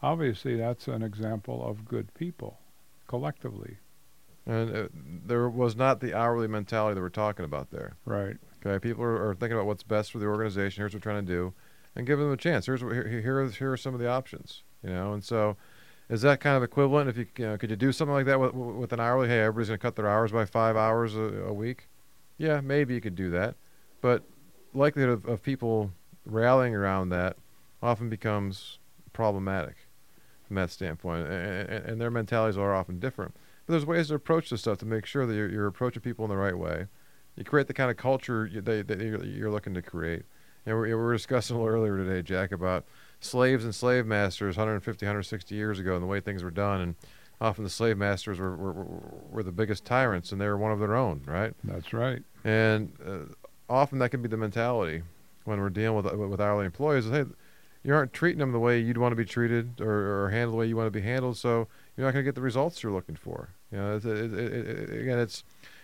obviously, 0.03 0.55
that's 0.57 0.87
an 0.87 1.01
example 1.01 1.67
of 1.67 1.85
good 1.85 2.13
people, 2.13 2.59
collectively. 3.07 3.77
And 4.45 4.75
uh, 4.75 4.87
there 5.25 5.49
was 5.49 5.75
not 5.75 6.01
the 6.01 6.13
hourly 6.13 6.47
mentality 6.47 6.93
that 6.93 7.01
we're 7.01 7.09
talking 7.09 7.45
about 7.45 7.71
there. 7.71 7.95
Right. 8.05 8.37
Okay, 8.63 8.77
people 8.77 9.03
are, 9.03 9.29
are 9.29 9.33
thinking 9.33 9.57
about 9.57 9.65
what's 9.65 9.81
best 9.81 10.11
for 10.11 10.19
the 10.19 10.27
organization. 10.27 10.81
Here's 10.81 10.93
what 10.93 11.03
we're 11.03 11.11
trying 11.11 11.25
to 11.25 11.31
do, 11.31 11.53
and 11.95 12.05
give 12.05 12.19
them 12.19 12.31
a 12.31 12.37
chance. 12.37 12.67
Here's 12.67 12.83
what, 12.83 12.93
here, 12.93 13.07
here, 13.07 13.49
here 13.49 13.71
are 13.71 13.77
some 13.77 13.95
of 13.95 13.99
the 13.99 14.07
options. 14.07 14.61
You 14.83 14.91
know, 14.91 15.13
and 15.13 15.23
so 15.23 15.57
is 16.09 16.21
that 16.21 16.39
kind 16.39 16.55
of 16.55 16.63
equivalent? 16.63 17.09
If 17.09 17.17
you, 17.17 17.27
you 17.37 17.45
know, 17.45 17.57
could 17.57 17.69
you 17.69 17.75
do 17.75 17.91
something 17.91 18.13
like 18.13 18.25
that 18.25 18.39
with, 18.39 18.53
with 18.53 18.93
an 18.93 18.99
hourly? 18.99 19.27
Hey, 19.27 19.39
everybody's 19.39 19.69
going 19.69 19.79
to 19.79 19.81
cut 19.81 19.95
their 19.95 20.07
hours 20.09 20.31
by 20.31 20.45
five 20.45 20.75
hours 20.75 21.15
a, 21.15 21.45
a 21.47 21.53
week. 21.53 21.87
Yeah, 22.37 22.61
maybe 22.61 22.93
you 22.93 23.01
could 23.01 23.15
do 23.15 23.29
that, 23.31 23.55
but 24.01 24.23
likelihood 24.73 25.11
of, 25.11 25.25
of 25.25 25.41
people 25.41 25.91
rallying 26.25 26.75
around 26.75 27.09
that 27.09 27.37
often 27.81 28.09
becomes 28.09 28.79
problematic 29.13 29.75
from 30.45 30.57
that 30.57 30.69
standpoint, 30.69 31.27
and, 31.27 31.69
and, 31.69 31.85
and 31.85 32.01
their 32.01 32.11
mentalities 32.11 32.57
are 32.57 32.75
often 32.75 32.99
different. 32.99 33.33
But 33.65 33.73
there's 33.73 33.85
ways 33.85 34.09
to 34.09 34.15
approach 34.15 34.49
this 34.49 34.61
stuff 34.61 34.77
to 34.79 34.85
make 34.85 35.05
sure 35.05 35.25
that 35.25 35.33
you're, 35.33 35.49
you're 35.49 35.67
approaching 35.67 36.01
people 36.01 36.25
in 36.25 36.29
the 36.29 36.37
right 36.37 36.57
way. 36.57 36.87
You 37.35 37.43
create 37.43 37.67
the 37.67 37.73
kind 37.73 37.89
of 37.89 37.97
culture 37.97 38.45
you, 38.45 38.61
that, 38.61 38.87
that 38.87 38.99
you're, 38.99 39.23
you're 39.23 39.51
looking 39.51 39.73
to 39.73 39.81
create. 39.81 40.23
And 40.65 40.79
we, 40.79 40.89
we 40.89 40.93
were 40.95 41.13
discussing 41.13 41.55
a 41.55 41.59
little 41.59 41.73
earlier 41.73 41.97
today, 41.97 42.21
Jack, 42.21 42.51
about 42.51 42.85
slaves 43.19 43.63
and 43.63 43.73
slave 43.73 44.05
masters 44.05 44.57
150, 44.57 45.05
160 45.05 45.55
years 45.55 45.79
ago 45.79 45.93
and 45.93 46.03
the 46.03 46.07
way 46.07 46.19
things 46.19 46.43
were 46.43 46.51
done. 46.51 46.81
And 46.81 46.95
often 47.41 47.63
the 47.63 47.69
slave 47.69 47.97
masters 47.97 48.39
were, 48.39 48.55
were, 48.55 48.85
were 49.29 49.43
the 49.43 49.51
biggest 49.51 49.85
tyrants 49.85 50.31
and 50.31 50.39
they 50.39 50.47
were 50.47 50.57
one 50.57 50.71
of 50.71 50.79
their 50.79 50.95
own, 50.95 51.21
right? 51.25 51.53
That's 51.63 51.93
right. 51.93 52.21
And 52.43 52.93
uh, 53.05 53.33
often 53.69 53.99
that 53.99 54.09
can 54.09 54.21
be 54.21 54.29
the 54.29 54.37
mentality 54.37 55.03
when 55.45 55.59
we're 55.59 55.69
dealing 55.69 56.03
with 56.03 56.13
with 56.13 56.41
hourly 56.41 56.65
employees. 56.65 57.05
Is, 57.05 57.11
hey, 57.11 57.25
you 57.83 57.93
aren't 57.93 58.13
treating 58.13 58.39
them 58.39 58.51
the 58.51 58.59
way 58.59 58.79
you'd 58.79 58.97
want 58.97 59.11
to 59.11 59.15
be 59.15 59.25
treated 59.25 59.79
or, 59.79 60.25
or 60.25 60.29
handled 60.29 60.53
the 60.53 60.57
way 60.57 60.65
you 60.65 60.75
want 60.75 60.87
to 60.87 60.91
be 60.91 61.01
handled, 61.01 61.37
so 61.37 61.67
you're 61.95 62.05
not 62.05 62.13
going 62.13 62.25
to 62.25 62.27
get 62.27 62.35
the 62.35 62.41
results 62.41 62.81
you're 62.81 62.91
looking 62.91 63.15
for. 63.15 63.49
You 63.71 63.77
know, 63.77 63.95
it, 63.95 64.05
it, 64.05 64.33
it, 64.33 65.01
again, 65.01 65.19
it's 65.19 65.43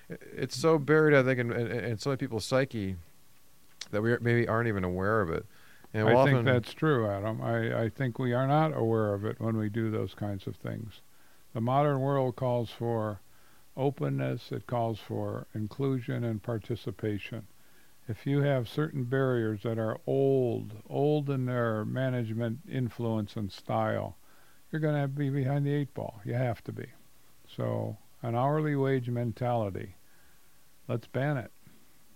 it's 0.10 0.58
so 0.58 0.78
buried, 0.78 1.16
I 1.16 1.24
think, 1.24 1.40
in, 1.40 1.52
in, 1.52 1.68
in 1.68 1.98
so 1.98 2.10
many 2.10 2.18
people's 2.18 2.44
psyche 2.44 2.96
that 3.92 4.02
we 4.02 4.18
maybe 4.20 4.48
aren't 4.48 4.68
even 4.68 4.84
aware 4.84 5.22
of 5.22 5.30
it. 5.30 5.46
I 5.94 6.26
think 6.26 6.46
that's 6.46 6.74
true, 6.74 7.10
Adam. 7.10 7.42
I, 7.42 7.84
I 7.84 7.90
think 7.90 8.18
we 8.18 8.34
are 8.34 8.48
not 8.48 8.76
aware 8.76 9.14
of 9.14 9.26
it 9.26 9.40
when 9.40 9.58
we 9.58 9.70
do 9.70 9.92
those 9.92 10.14
kinds 10.14 10.48
of 10.48 10.56
things. 10.56 11.02
The 11.54 11.62
modern 11.62 12.00
world 12.00 12.38
calls 12.38 12.70
for 12.70 13.20
openness, 13.76 14.52
it 14.52 14.68
calls 14.68 15.00
for 15.00 15.48
inclusion 15.54 16.24
and 16.24 16.42
participation. 16.42 17.48
If 18.08 18.26
you 18.26 18.42
have 18.42 18.70
certain 18.70 19.04
barriers 19.04 19.64
that 19.64 19.78
are 19.78 20.00
old, 20.08 20.74
old 20.90 21.30
in 21.30 21.46
their 21.46 21.86
management 21.86 22.60
influence 22.70 23.36
and 23.36 23.52
style, 23.52 24.18
you're 24.72 24.82
going 24.82 25.02
to 25.02 25.08
be 25.08 25.30
behind 25.30 25.66
the 25.66 25.74
eight 25.74 25.94
ball. 25.94 26.22
You 26.24 26.34
have 26.34 26.64
to 26.64 26.72
be. 26.72 26.88
So, 27.48 27.98
an 28.22 28.36
hourly 28.36 28.76
wage 28.76 29.10
mentality, 29.10 29.96
let's 30.88 31.08
ban 31.08 31.38
it. 31.38 31.52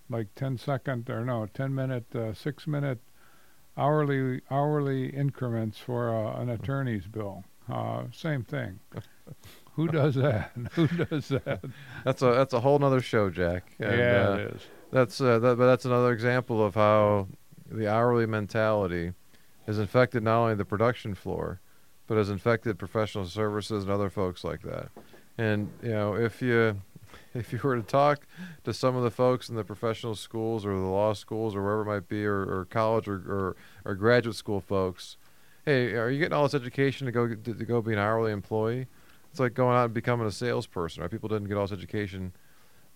Like 0.09 0.33
10 0.35 0.57
second, 0.57 1.09
or 1.09 1.25
no, 1.25 1.45
10 1.47 1.75
minute, 1.75 2.15
uh, 2.15 2.33
6 2.33 2.67
minute 2.67 2.99
hourly 3.77 4.41
hourly 4.49 5.09
increments 5.09 5.77
for 5.77 6.13
uh, 6.13 6.39
an 6.41 6.49
attorney's 6.49 7.05
bill. 7.05 7.43
Uh, 7.71 8.03
same 8.11 8.43
thing. 8.43 8.79
Who 9.73 9.87
does 9.99 10.15
that? 10.15 10.51
Who 10.71 10.87
does 10.87 11.29
that? 11.29 11.61
that's 12.03 12.21
a 12.21 12.25
that's 12.27 12.53
a 12.53 12.59
whole 12.59 12.79
nother 12.79 13.01
show, 13.01 13.29
Jack. 13.29 13.73
And, 13.79 13.97
yeah, 13.97 14.29
uh, 14.29 14.33
it 14.35 14.55
is. 14.55 14.61
That's 14.91 15.21
uh, 15.21 15.39
that, 15.39 15.57
but 15.57 15.65
that's 15.65 15.85
another 15.85 16.13
example 16.13 16.63
of 16.63 16.75
how 16.75 17.27
the 17.69 17.91
hourly 17.91 18.25
mentality 18.25 19.13
has 19.65 19.79
infected 19.79 20.23
not 20.23 20.41
only 20.41 20.55
the 20.55 20.65
production 20.65 21.15
floor, 21.15 21.59
but 22.07 22.17
has 22.17 22.29
infected 22.29 22.77
professional 22.77 23.25
services 23.25 23.83
and 23.83 23.91
other 23.91 24.09
folks 24.09 24.43
like 24.43 24.61
that. 24.61 24.89
And 25.37 25.69
you 25.81 25.89
know, 25.89 26.15
if 26.15 26.41
you 26.41 26.81
if 27.39 27.51
you 27.51 27.59
were 27.61 27.75
to 27.75 27.83
talk 27.83 28.25
to 28.63 28.73
some 28.73 28.95
of 28.95 29.03
the 29.03 29.11
folks 29.11 29.49
in 29.49 29.55
the 29.55 29.63
professional 29.63 30.15
schools 30.15 30.65
or 30.65 30.71
the 30.73 30.85
law 30.85 31.13
schools 31.13 31.55
or 31.55 31.61
wherever 31.61 31.81
it 31.81 31.85
might 31.85 32.07
be, 32.07 32.25
or, 32.25 32.41
or 32.41 32.67
college 32.69 33.07
or, 33.07 33.15
or 33.15 33.55
or 33.83 33.95
graduate 33.95 34.35
school 34.35 34.61
folks, 34.61 35.17
hey, 35.65 35.93
are 35.93 36.09
you 36.09 36.19
getting 36.19 36.33
all 36.33 36.43
this 36.43 36.53
education 36.53 37.05
to 37.05 37.11
go 37.11 37.27
to, 37.27 37.53
to 37.53 37.65
go 37.65 37.81
be 37.81 37.93
an 37.93 37.99
hourly 37.99 38.31
employee? 38.31 38.87
It's 39.29 39.39
like 39.39 39.53
going 39.53 39.75
out 39.75 39.85
and 39.85 39.93
becoming 39.93 40.25
a 40.25 40.31
salesperson. 40.31 41.01
Right? 41.01 41.11
People 41.11 41.29
didn't 41.29 41.49
get 41.49 41.57
all 41.57 41.67
this 41.67 41.77
education 41.77 42.33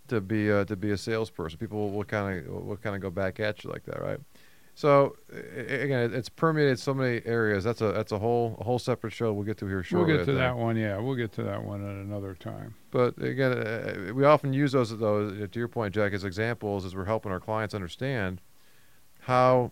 to 0.08 0.22
be 0.22 0.52
uh, 0.52 0.66
to 0.66 0.76
be 0.76 0.92
a 0.92 0.98
salesperson. 0.98 1.60
People 1.60 1.92
will 1.92 2.06
kind 2.06 2.48
of 2.48 2.66
will 2.66 2.78
kind 2.78 2.96
of 2.96 3.02
go 3.02 3.10
back 3.10 3.40
at 3.40 3.64
you 3.64 3.70
like 3.70 3.84
that, 3.86 4.02
right? 4.02 4.20
So 4.80 5.18
again, 5.30 6.14
it's 6.14 6.30
permeated 6.30 6.80
so 6.80 6.94
many 6.94 7.22
areas. 7.26 7.66
That's 7.66 7.82
a 7.82 7.92
that's 7.92 8.14
a 8.14 8.18
whole 8.18 8.56
a 8.62 8.64
whole 8.64 8.80
separate 8.80 9.12
show 9.12 9.34
we'll 9.34 9.44
get 9.44 9.58
to 9.58 9.68
here 9.68 9.84
shortly. 9.84 10.14
We'll 10.14 10.18
get 10.20 10.26
to 10.32 10.38
that 10.38 10.56
one. 10.56 10.78
Yeah, 10.78 10.98
we'll 11.00 11.18
get 11.18 11.34
to 11.34 11.44
that 11.44 11.62
one 11.66 11.84
at 11.84 11.96
another 11.98 12.34
time. 12.34 12.76
But 12.90 13.22
again, 13.22 13.52
uh, 13.52 14.14
we 14.16 14.24
often 14.24 14.54
use 14.54 14.72
those 14.72 14.98
though. 14.98 15.28
uh, 15.28 15.48
To 15.48 15.60
your 15.60 15.68
point, 15.68 15.94
Jack, 15.94 16.14
as 16.14 16.24
examples 16.24 16.86
as 16.86 16.96
we're 16.96 17.04
helping 17.04 17.30
our 17.30 17.42
clients 17.42 17.76
understand 17.76 18.40
how 19.24 19.72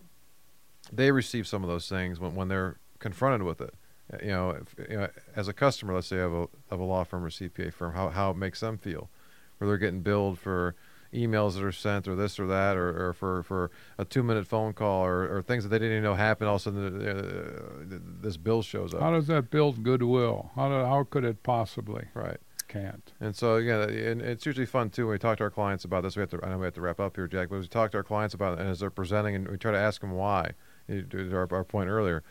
they 0.92 1.10
receive 1.10 1.46
some 1.48 1.64
of 1.64 1.70
those 1.70 1.88
things 1.88 2.20
when 2.20 2.34
when 2.34 2.48
they're 2.48 2.76
confronted 2.98 3.44
with 3.44 3.62
it. 3.62 3.72
Uh, 4.12 4.18
You 4.20 4.28
know, 4.28 4.50
if, 4.50 4.90
you 4.90 4.96
know, 4.98 5.08
as 5.34 5.48
a 5.48 5.54
customer, 5.54 5.94
let's 5.94 6.08
say 6.08 6.18
of 6.20 6.34
a 6.34 6.48
of 6.70 6.80
a 6.80 6.84
law 6.84 7.04
firm 7.04 7.24
or 7.24 7.30
CPA 7.30 7.72
firm, 7.72 7.94
how 7.94 8.10
how 8.10 8.32
it 8.32 8.36
makes 8.36 8.60
them 8.60 8.76
feel, 8.76 9.08
where 9.56 9.68
they're 9.68 9.78
getting 9.78 10.02
billed 10.02 10.38
for 10.38 10.74
emails 11.12 11.54
that 11.54 11.62
are 11.64 11.72
sent 11.72 12.06
or 12.06 12.14
this 12.14 12.38
or 12.38 12.46
that 12.46 12.76
or, 12.76 13.08
or 13.08 13.12
for, 13.14 13.42
for 13.42 13.70
a 13.96 14.04
two 14.04 14.22
minute 14.22 14.46
phone 14.46 14.72
call 14.72 15.04
or, 15.04 15.36
or 15.36 15.42
things 15.42 15.64
that 15.64 15.70
they 15.70 15.78
didn't 15.78 15.92
even 15.92 16.02
know 16.02 16.14
happened 16.14 16.48
all 16.48 16.56
of 16.56 16.60
a 16.60 16.64
sudden 16.64 17.08
uh, 17.08 17.98
this 18.20 18.36
bill 18.36 18.62
shows 18.62 18.92
up 18.92 19.00
How 19.00 19.10
does 19.12 19.26
that 19.28 19.50
build 19.50 19.82
goodwill? 19.82 20.50
How 20.54 20.68
do, 20.68 20.74
how 20.74 21.04
could 21.08 21.24
it 21.24 21.42
possibly? 21.42 22.04
right 22.14 22.38
Can't. 22.68 23.12
and 23.20 23.34
so 23.34 23.56
yeah, 23.56 23.84
and 23.84 24.20
it's 24.20 24.44
usually 24.44 24.66
fun 24.66 24.90
too 24.90 25.06
when 25.06 25.12
we 25.12 25.18
talk 25.18 25.38
to 25.38 25.44
our 25.44 25.50
clients 25.50 25.84
about 25.84 26.02
this 26.02 26.16
we 26.16 26.20
have 26.20 26.30
to 26.30 26.40
I 26.42 26.50
know 26.50 26.58
we 26.58 26.66
have 26.66 26.74
to 26.74 26.82
wrap 26.82 27.00
up 27.00 27.16
here 27.16 27.26
Jack 27.26 27.48
but 27.48 27.56
as 27.56 27.62
we 27.64 27.68
talk 27.68 27.90
to 27.92 27.96
our 27.96 28.04
clients 28.04 28.34
about 28.34 28.58
it 28.58 28.60
and 28.60 28.68
as 28.68 28.80
they're 28.80 28.90
presenting 28.90 29.34
and 29.34 29.48
we 29.48 29.56
try 29.56 29.72
to 29.72 29.78
ask 29.78 30.02
them 30.02 30.12
why 30.12 30.52
to 30.88 31.30
our, 31.34 31.48
our 31.50 31.64
point 31.64 31.88
earlier 31.88 32.22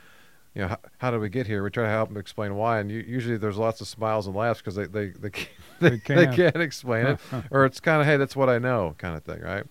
you 0.57 0.63
know 0.63 0.69
how, 0.69 0.79
how 0.97 1.11
did 1.11 1.19
we 1.21 1.29
get 1.29 1.45
here 1.45 1.61
we 1.63 1.69
try 1.69 1.83
to 1.83 1.89
help 1.89 2.09
them 2.09 2.17
explain 2.17 2.55
why 2.55 2.79
and 2.79 2.89
you, 2.89 2.99
usually 3.07 3.37
there's 3.37 3.57
lots 3.57 3.79
of 3.79 3.87
smiles 3.87 4.25
and 4.25 4.35
laughs 4.35 4.59
because 4.59 4.75
they 4.75 4.87
they, 4.87 5.09
they, 5.09 5.29
can't, 5.29 5.49
they, 5.79 5.89
They 6.15 6.25
they 6.25 6.35
can't. 6.35 6.55
explain 6.57 7.05
it 7.05 7.19
or 7.51 7.65
it's 7.65 7.79
kind 7.79 8.01
of 8.01 8.07
hey 8.07 8.17
that's 8.17 8.35
what 8.35 8.49
i 8.49 8.57
know 8.57 8.95
kind 8.97 9.15
of 9.15 9.23
thing 9.23 9.41
right 9.41 9.65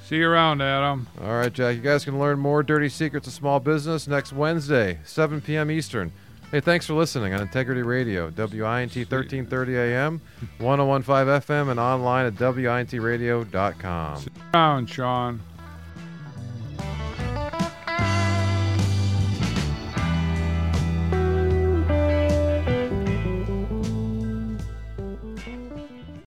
See 0.05 0.17
you 0.17 0.29
around, 0.29 0.61
Adam. 0.61 1.07
All 1.21 1.33
right, 1.33 1.51
Jack, 1.51 1.75
you 1.75 1.81
guys 1.81 2.05
can 2.05 2.17
learn 2.19 2.39
more 2.39 2.63
Dirty 2.63 2.87
Secrets 2.87 3.27
of 3.27 3.33
Small 3.33 3.59
Business 3.59 4.07
next 4.07 4.31
Wednesday, 4.31 4.99
7 5.03 5.41
p.m. 5.41 5.69
Eastern. 5.69 6.13
Hey, 6.51 6.61
thanks 6.61 6.85
for 6.85 6.93
listening 6.93 7.33
on 7.33 7.41
Integrity 7.41 7.81
Radio, 7.81 8.27
WINT 8.29 8.95
1330 8.95 9.75
AM, 9.75 10.21
1015 10.59 11.41
FM, 11.41 11.71
and 11.71 11.79
online 11.79 12.25
at 12.25 12.35
WINTradio.com. 12.35 14.25
Around, 14.53 14.87
Sean. 14.87 15.41